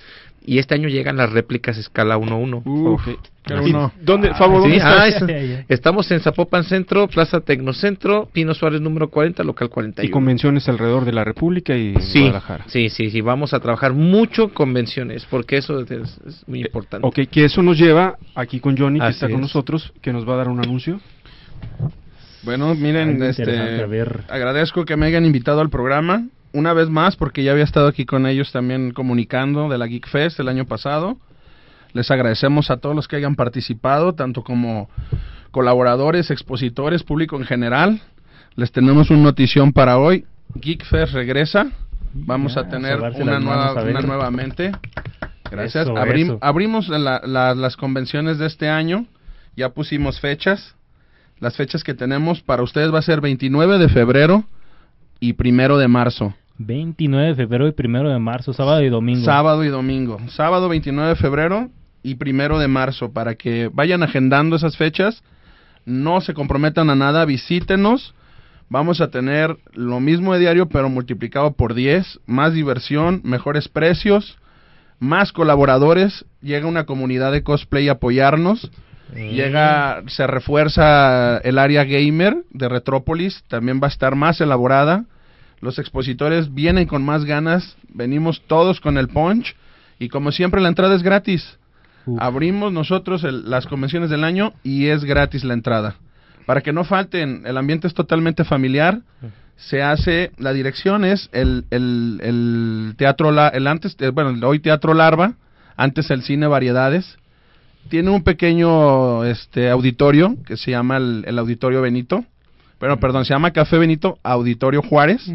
Y 0.46 0.58
este 0.58 0.74
año 0.76 0.90
llegan 0.90 1.18
las 1.18 1.32
réplicas 1.32 1.78
escala 1.78 2.18
1-1. 2.18 2.62
Uf, 2.66 3.08
pero 3.46 3.64
uno. 3.64 3.92
¿Dónde, 4.02 4.30
Sí, 4.30 4.80
ah, 4.82 5.08
es- 5.08 5.66
estamos 5.70 6.10
en 6.12 6.20
Zapopan 6.22 6.64
Centro, 6.64 7.08
Plaza 7.08 7.42
Tecnocentro, 7.42 8.28
Pino 8.32 8.54
Suárez 8.54 8.82
número 8.82 9.10
40, 9.10 9.44
local 9.44 9.68
Y 9.68 9.72
41. 9.72 10.12
convenciones 10.14 10.68
alrededor 10.70 11.06
de 11.06 11.12
la 11.14 11.24
República 11.24 11.76
y 11.76 11.96
Sí, 12.00 12.20
Guadalajara. 12.22 12.66
sí, 12.68 12.90
sí, 12.90 13.10
sí, 13.12 13.22
vamos 13.22 13.54
a 13.54 13.60
trabajar 13.60 13.94
mucho 13.94 14.50
convenciones, 14.54 15.26
porque 15.30 15.58
eso 15.58 15.82
es, 15.82 15.92
es 15.92 16.48
muy 16.48 16.62
importante. 16.62 17.06
Ok, 17.08 17.30
que 17.30 17.46
eso 17.46 17.62
nos 17.62 17.78
lleva 17.78 18.18
aquí 18.36 18.60
con 18.60 18.78
Johnny, 18.78 19.00
que 19.00 19.06
Así 19.06 19.16
está 19.16 19.28
con 19.28 19.36
es. 19.38 19.42
nosotros, 19.42 19.94
que 20.02 20.14
nos 20.14 20.28
va 20.28 20.34
a 20.34 20.38
dar 20.38 20.48
un 20.50 20.60
anuncio. 20.60 21.00
Bueno, 22.44 22.74
miren, 22.76 23.22
Algo 23.22 23.26
este, 23.26 24.24
agradezco 24.30 24.86
que 24.86 24.96
me 24.96 25.06
hayan 25.08 25.26
invitado 25.26 25.60
al 25.60 25.70
programa 25.70 26.26
una 26.54 26.74
vez 26.74 26.90
más 26.90 27.16
porque 27.16 27.44
ya 27.44 27.52
había 27.52 27.64
estado 27.64 27.88
aquí 27.88 28.06
con 28.06 28.26
ellos 28.26 28.52
también 28.52 28.92
comunicando 28.92 29.70
de 29.70 29.78
la 29.78 29.88
Geek 29.88 30.08
Fest 30.08 30.40
el 30.40 30.48
año 30.50 30.66
pasado. 30.66 31.18
Les 31.94 32.10
agradecemos 32.12 32.70
a 32.72 32.78
todos 32.78 32.96
los 32.96 33.08
que 33.08 33.16
hayan 33.16 33.36
participado, 33.36 34.14
tanto 34.14 34.44
como 34.44 34.90
colaboradores, 35.52 36.30
expositores, 36.32 37.04
público 37.04 37.36
en 37.38 37.46
general. 37.46 38.02
Les 38.56 38.72
tenemos 38.72 39.10
una 39.10 39.24
notición 39.24 39.74
para 39.74 39.98
hoy. 39.98 40.26
Geek 40.56 40.86
Fest 40.86 41.14
regresa. 41.14 41.68
Vamos 42.14 42.58
a 42.58 42.68
tener 42.68 43.00
una 43.00 43.40
nueva, 43.40 43.74
una 43.84 44.02
nuevamente. 44.02 44.72
Gracias. 45.52 45.84
Eso, 45.88 45.96
Abrim- 45.96 46.26
eso. 46.26 46.38
abrimos 46.42 46.90
la- 46.90 47.22
la- 47.24 47.56
las 47.56 47.76
convenciones 47.76 48.38
de 48.38 48.48
este 48.48 48.70
año. 48.70 49.06
Ya 49.56 49.70
pusimos 49.70 50.20
fechas. 50.20 50.76
Las 51.40 51.56
fechas 51.56 51.84
que 51.84 51.94
tenemos 51.94 52.42
para 52.42 52.64
ustedes 52.64 52.94
va 52.94 53.00
a 53.00 53.04
ser 53.04 53.22
29 53.22 53.78
de 53.78 53.90
febrero 53.90 54.44
y 55.20 55.34
primero 55.34 55.78
de 55.78 55.88
marzo. 55.88 56.34
29 56.60 57.30
de 57.30 57.36
febrero 57.36 57.68
y 57.68 57.72
primero 57.72 58.10
de 58.10 58.20
marzo, 58.20 58.52
sábado 58.52 58.84
y 58.84 58.90
domingo. 58.90 59.24
Sábado 59.24 59.64
y 59.64 59.70
domingo. 59.70 60.20
Sábado 60.28 60.68
29 60.68 61.10
de 61.10 61.16
febrero 61.16 61.70
y 62.04 62.16
primero 62.16 62.60
de 62.60 62.68
marzo 62.68 63.14
para 63.14 63.36
que 63.36 63.70
vayan 63.74 64.04
agendando 64.04 64.58
esas 64.58 64.76
fechas. 64.76 65.24
No 65.86 66.20
se 66.20 66.34
comprometan 66.34 66.90
a 66.90 66.96
nada, 66.96 67.24
visítenos. 67.24 68.14
Vamos 68.68 69.00
a 69.00 69.10
tener 69.10 69.58
lo 69.74 70.02
mismo 70.02 70.34
de 70.34 70.42
diario 70.42 70.68
pero 70.68 70.90
multiplicado 70.90 71.54
por 71.54 71.74
10. 71.74 72.20
Más 72.26 72.54
diversión, 72.54 73.22
mejores 73.24 73.70
precios, 73.70 74.38
más 75.00 75.32
colaboradores. 75.32 76.26
Llega 76.42 76.68
una 76.68 76.86
comunidad 76.86 77.32
de 77.32 77.42
cosplay 77.42 77.88
a 77.88 77.94
apoyarnos. 77.94 78.70
Llega, 79.16 80.04
se 80.08 80.28
refuerza 80.28 81.38
el 81.38 81.58
área 81.58 81.84
gamer 81.86 82.44
de 82.52 82.70
Retrópolis, 82.70 83.44
también 83.48 83.80
va 83.82 83.88
a 83.88 83.90
estar 83.90 84.16
más 84.16 84.40
elaborada. 84.40 85.06
Los 85.62 85.78
expositores 85.80 86.54
vienen 86.54 86.86
con 86.88 87.04
más 87.04 87.26
ganas, 87.26 87.76
venimos 87.94 88.42
todos 88.48 88.80
con 88.80 88.98
el 88.98 89.08
punch 89.10 89.56
y 90.00 90.10
como 90.10 90.32
siempre 90.32 90.62
la 90.62 90.70
entrada 90.70 90.96
es 90.96 91.04
gratis. 91.04 91.58
Abrimos 92.20 92.72
nosotros 92.72 93.24
el- 93.24 93.50
las 93.50 93.68
convenciones 93.68 94.10
del 94.10 94.24
año 94.24 94.54
y 94.64 94.88
es 94.88 95.04
gratis 95.04 95.44
la 95.44 95.54
entrada. 95.54 95.96
Para 96.46 96.62
que 96.62 96.74
no 96.74 96.84
falten, 96.84 97.44
el 97.46 97.58
ambiente 97.58 97.88
es 97.88 97.94
totalmente 97.94 98.44
familiar. 98.44 99.02
Se 99.58 99.84
hace, 99.84 100.32
la 100.38 100.54
dirección 100.54 101.04
es 101.04 101.30
el, 101.34 101.66
el, 101.70 102.20
el 102.24 102.94
teatro, 102.98 103.32
la, 103.32 103.50
el 103.50 103.68
antes, 103.68 103.96
eh, 104.00 104.10
bueno, 104.10 104.48
hoy 104.48 104.60
Teatro 104.60 104.94
Larva, 104.94 105.34
antes 105.76 106.10
el 106.10 106.24
Cine 106.24 106.48
Variedades. 106.48 107.18
Tiene 107.90 108.10
un 108.10 108.24
pequeño 108.24 109.26
este 109.26 109.70
auditorio 109.70 110.38
que 110.46 110.56
se 110.58 110.72
llama 110.72 110.98
el, 110.98 111.26
el 111.28 111.38
Auditorio 111.38 111.82
Benito. 111.82 112.24
Pero, 112.80 112.98
perdón, 112.98 113.26
se 113.26 113.34
llama 113.34 113.52
Café 113.52 113.78
Benito 113.78 114.20
Auditorio 114.24 114.82
Juárez, 114.82 115.30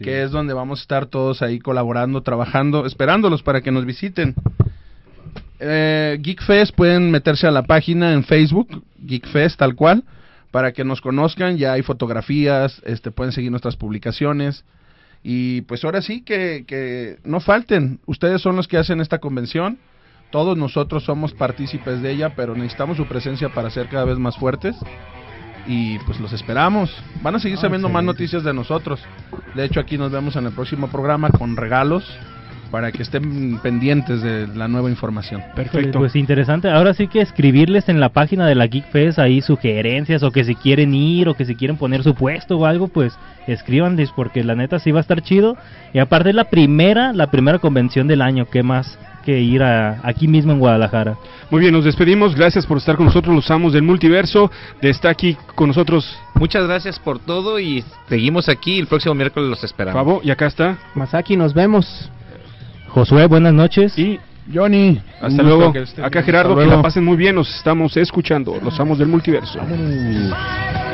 que 0.00 0.24
es 0.24 0.32
donde 0.32 0.54
vamos 0.54 0.80
a 0.80 0.82
estar 0.82 1.06
todos 1.06 1.40
ahí 1.40 1.60
colaborando, 1.60 2.22
trabajando, 2.22 2.84
esperándolos 2.84 3.44
para 3.44 3.60
que 3.60 3.70
nos 3.70 3.86
visiten. 3.86 4.34
Eh, 5.60 6.18
Geekfest 6.20 6.74
pueden 6.74 7.12
meterse 7.12 7.46
a 7.46 7.52
la 7.52 7.62
página 7.62 8.12
en 8.12 8.24
Facebook, 8.24 8.82
Geekfest 9.06 9.56
tal 9.56 9.76
cual, 9.76 10.02
para 10.50 10.72
que 10.72 10.82
nos 10.82 11.00
conozcan, 11.00 11.58
ya 11.58 11.74
hay 11.74 11.82
fotografías, 11.82 12.82
este 12.84 13.12
pueden 13.12 13.32
seguir 13.32 13.52
nuestras 13.52 13.76
publicaciones. 13.76 14.64
Y 15.22 15.60
pues 15.62 15.84
ahora 15.84 16.02
sí 16.02 16.22
que, 16.22 16.64
que 16.66 17.18
no 17.24 17.38
falten, 17.38 18.00
ustedes 18.06 18.42
son 18.42 18.56
los 18.56 18.66
que 18.66 18.78
hacen 18.78 19.00
esta 19.00 19.18
convención, 19.18 19.78
todos 20.32 20.56
nosotros 20.56 21.04
somos 21.04 21.34
partícipes 21.34 22.02
de 22.02 22.10
ella, 22.10 22.34
pero 22.34 22.56
necesitamos 22.56 22.96
su 22.96 23.06
presencia 23.06 23.50
para 23.50 23.70
ser 23.70 23.88
cada 23.88 24.06
vez 24.06 24.18
más 24.18 24.36
fuertes 24.36 24.74
y 25.66 25.98
pues 26.00 26.20
los 26.20 26.32
esperamos. 26.32 26.94
Van 27.22 27.34
a 27.34 27.38
seguir 27.38 27.58
Ah, 27.58 27.62
sabiendo 27.62 27.88
más 27.88 28.04
noticias 28.04 28.42
de 28.42 28.52
nosotros. 28.54 29.00
De 29.54 29.64
hecho, 29.64 29.80
aquí 29.80 29.98
nos 29.98 30.10
vemos 30.10 30.36
en 30.36 30.46
el 30.46 30.52
próximo 30.52 30.88
programa 30.88 31.30
con 31.30 31.56
regalos 31.56 32.04
para 32.70 32.92
que 32.92 33.02
estén 33.02 33.58
pendientes 33.58 34.22
de 34.22 34.46
la 34.46 34.68
nueva 34.68 34.90
información. 34.90 35.42
Pues, 35.54 35.88
pues 35.92 36.16
interesante. 36.16 36.70
Ahora 36.70 36.94
sí 36.94 37.08
que 37.08 37.20
escribirles 37.20 37.88
en 37.88 38.00
la 38.00 38.10
página 38.10 38.46
de 38.46 38.54
la 38.54 38.66
Geek 38.66 38.90
Fest 38.90 39.18
ahí 39.18 39.40
sugerencias 39.40 40.22
o 40.22 40.30
que 40.30 40.44
si 40.44 40.54
quieren 40.54 40.94
ir 40.94 41.28
o 41.28 41.34
que 41.34 41.44
si 41.44 41.56
quieren 41.56 41.76
poner 41.76 42.02
su 42.02 42.14
puesto 42.14 42.58
o 42.58 42.66
algo, 42.66 42.88
pues 42.88 43.18
escríbanles 43.46 44.10
porque 44.14 44.44
la 44.44 44.54
neta 44.54 44.78
sí 44.78 44.92
va 44.92 44.98
a 44.98 45.02
estar 45.02 45.20
chido. 45.22 45.56
Y 45.92 45.98
aparte 45.98 46.30
es 46.30 46.34
la 46.34 46.44
primera, 46.44 47.12
la 47.12 47.30
primera 47.30 47.58
convención 47.58 48.06
del 48.06 48.22
año, 48.22 48.46
¿qué 48.46 48.62
más 48.62 48.98
que 49.24 49.40
ir 49.40 49.62
a, 49.62 50.00
aquí 50.02 50.28
mismo 50.28 50.52
en 50.52 50.58
Guadalajara? 50.58 51.16
Muy 51.50 51.60
bien, 51.60 51.72
nos 51.72 51.84
despedimos. 51.84 52.34
Gracias 52.34 52.66
por 52.66 52.78
estar 52.78 52.96
con 52.96 53.06
nosotros, 53.06 53.34
los 53.34 53.50
amos 53.50 53.72
del 53.72 53.82
multiverso. 53.82 54.50
De 54.80 54.90
estar 54.90 55.10
aquí 55.10 55.36
con 55.54 55.68
nosotros, 55.68 56.18
Muchas 56.40 56.66
gracias 56.66 56.98
por 56.98 57.18
todo 57.18 57.60
y 57.60 57.84
seguimos 58.08 58.48
aquí. 58.48 58.78
El 58.78 58.86
próximo 58.86 59.14
miércoles 59.14 59.50
los 59.50 59.62
esperamos. 59.62 60.00
Fabo, 60.00 60.22
y 60.24 60.30
acá 60.30 60.46
está. 60.46 60.78
Masaki, 60.94 61.36
nos 61.36 61.52
vemos. 61.52 62.10
Josué, 62.88 63.26
buenas 63.26 63.52
noches. 63.52 63.96
Y 63.98 64.18
Johnny. 64.52 64.98
hasta 65.20 65.42
luego. 65.42 65.70
Acá 66.02 66.22
Gerardo, 66.22 66.56
que 66.56 66.64
la 66.64 66.80
pasen 66.80 67.04
muy 67.04 67.18
bien. 67.18 67.34
Nos 67.34 67.54
estamos 67.54 67.94
escuchando, 67.98 68.58
los 68.62 68.80
amos 68.80 68.98
del 68.98 69.08
multiverso. 69.08 69.58
La 69.58 70.89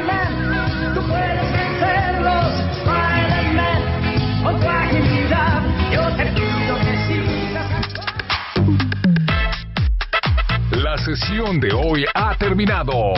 sesión 11.06 11.60
de 11.60 11.72
hoy 11.72 12.04
ha 12.14 12.34
terminado. 12.34 13.14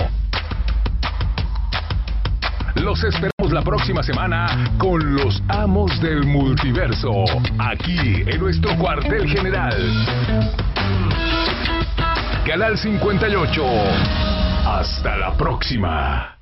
Los 2.75 3.03
esperamos 3.03 3.51
la 3.51 3.63
próxima 3.63 4.03
semana 4.03 4.75
con 4.77 5.17
los 5.17 5.43
amos 5.49 5.99
del 6.03 6.25
multiverso, 6.27 7.25
aquí 7.59 7.99
en 8.27 8.41
nuestro 8.41 8.77
cuartel 8.77 9.27
general. 9.27 9.75
Canal 12.47 12.77
58. 12.77 13.65
Hasta 14.67 15.17
la 15.17 15.33
próxima. 15.33 16.38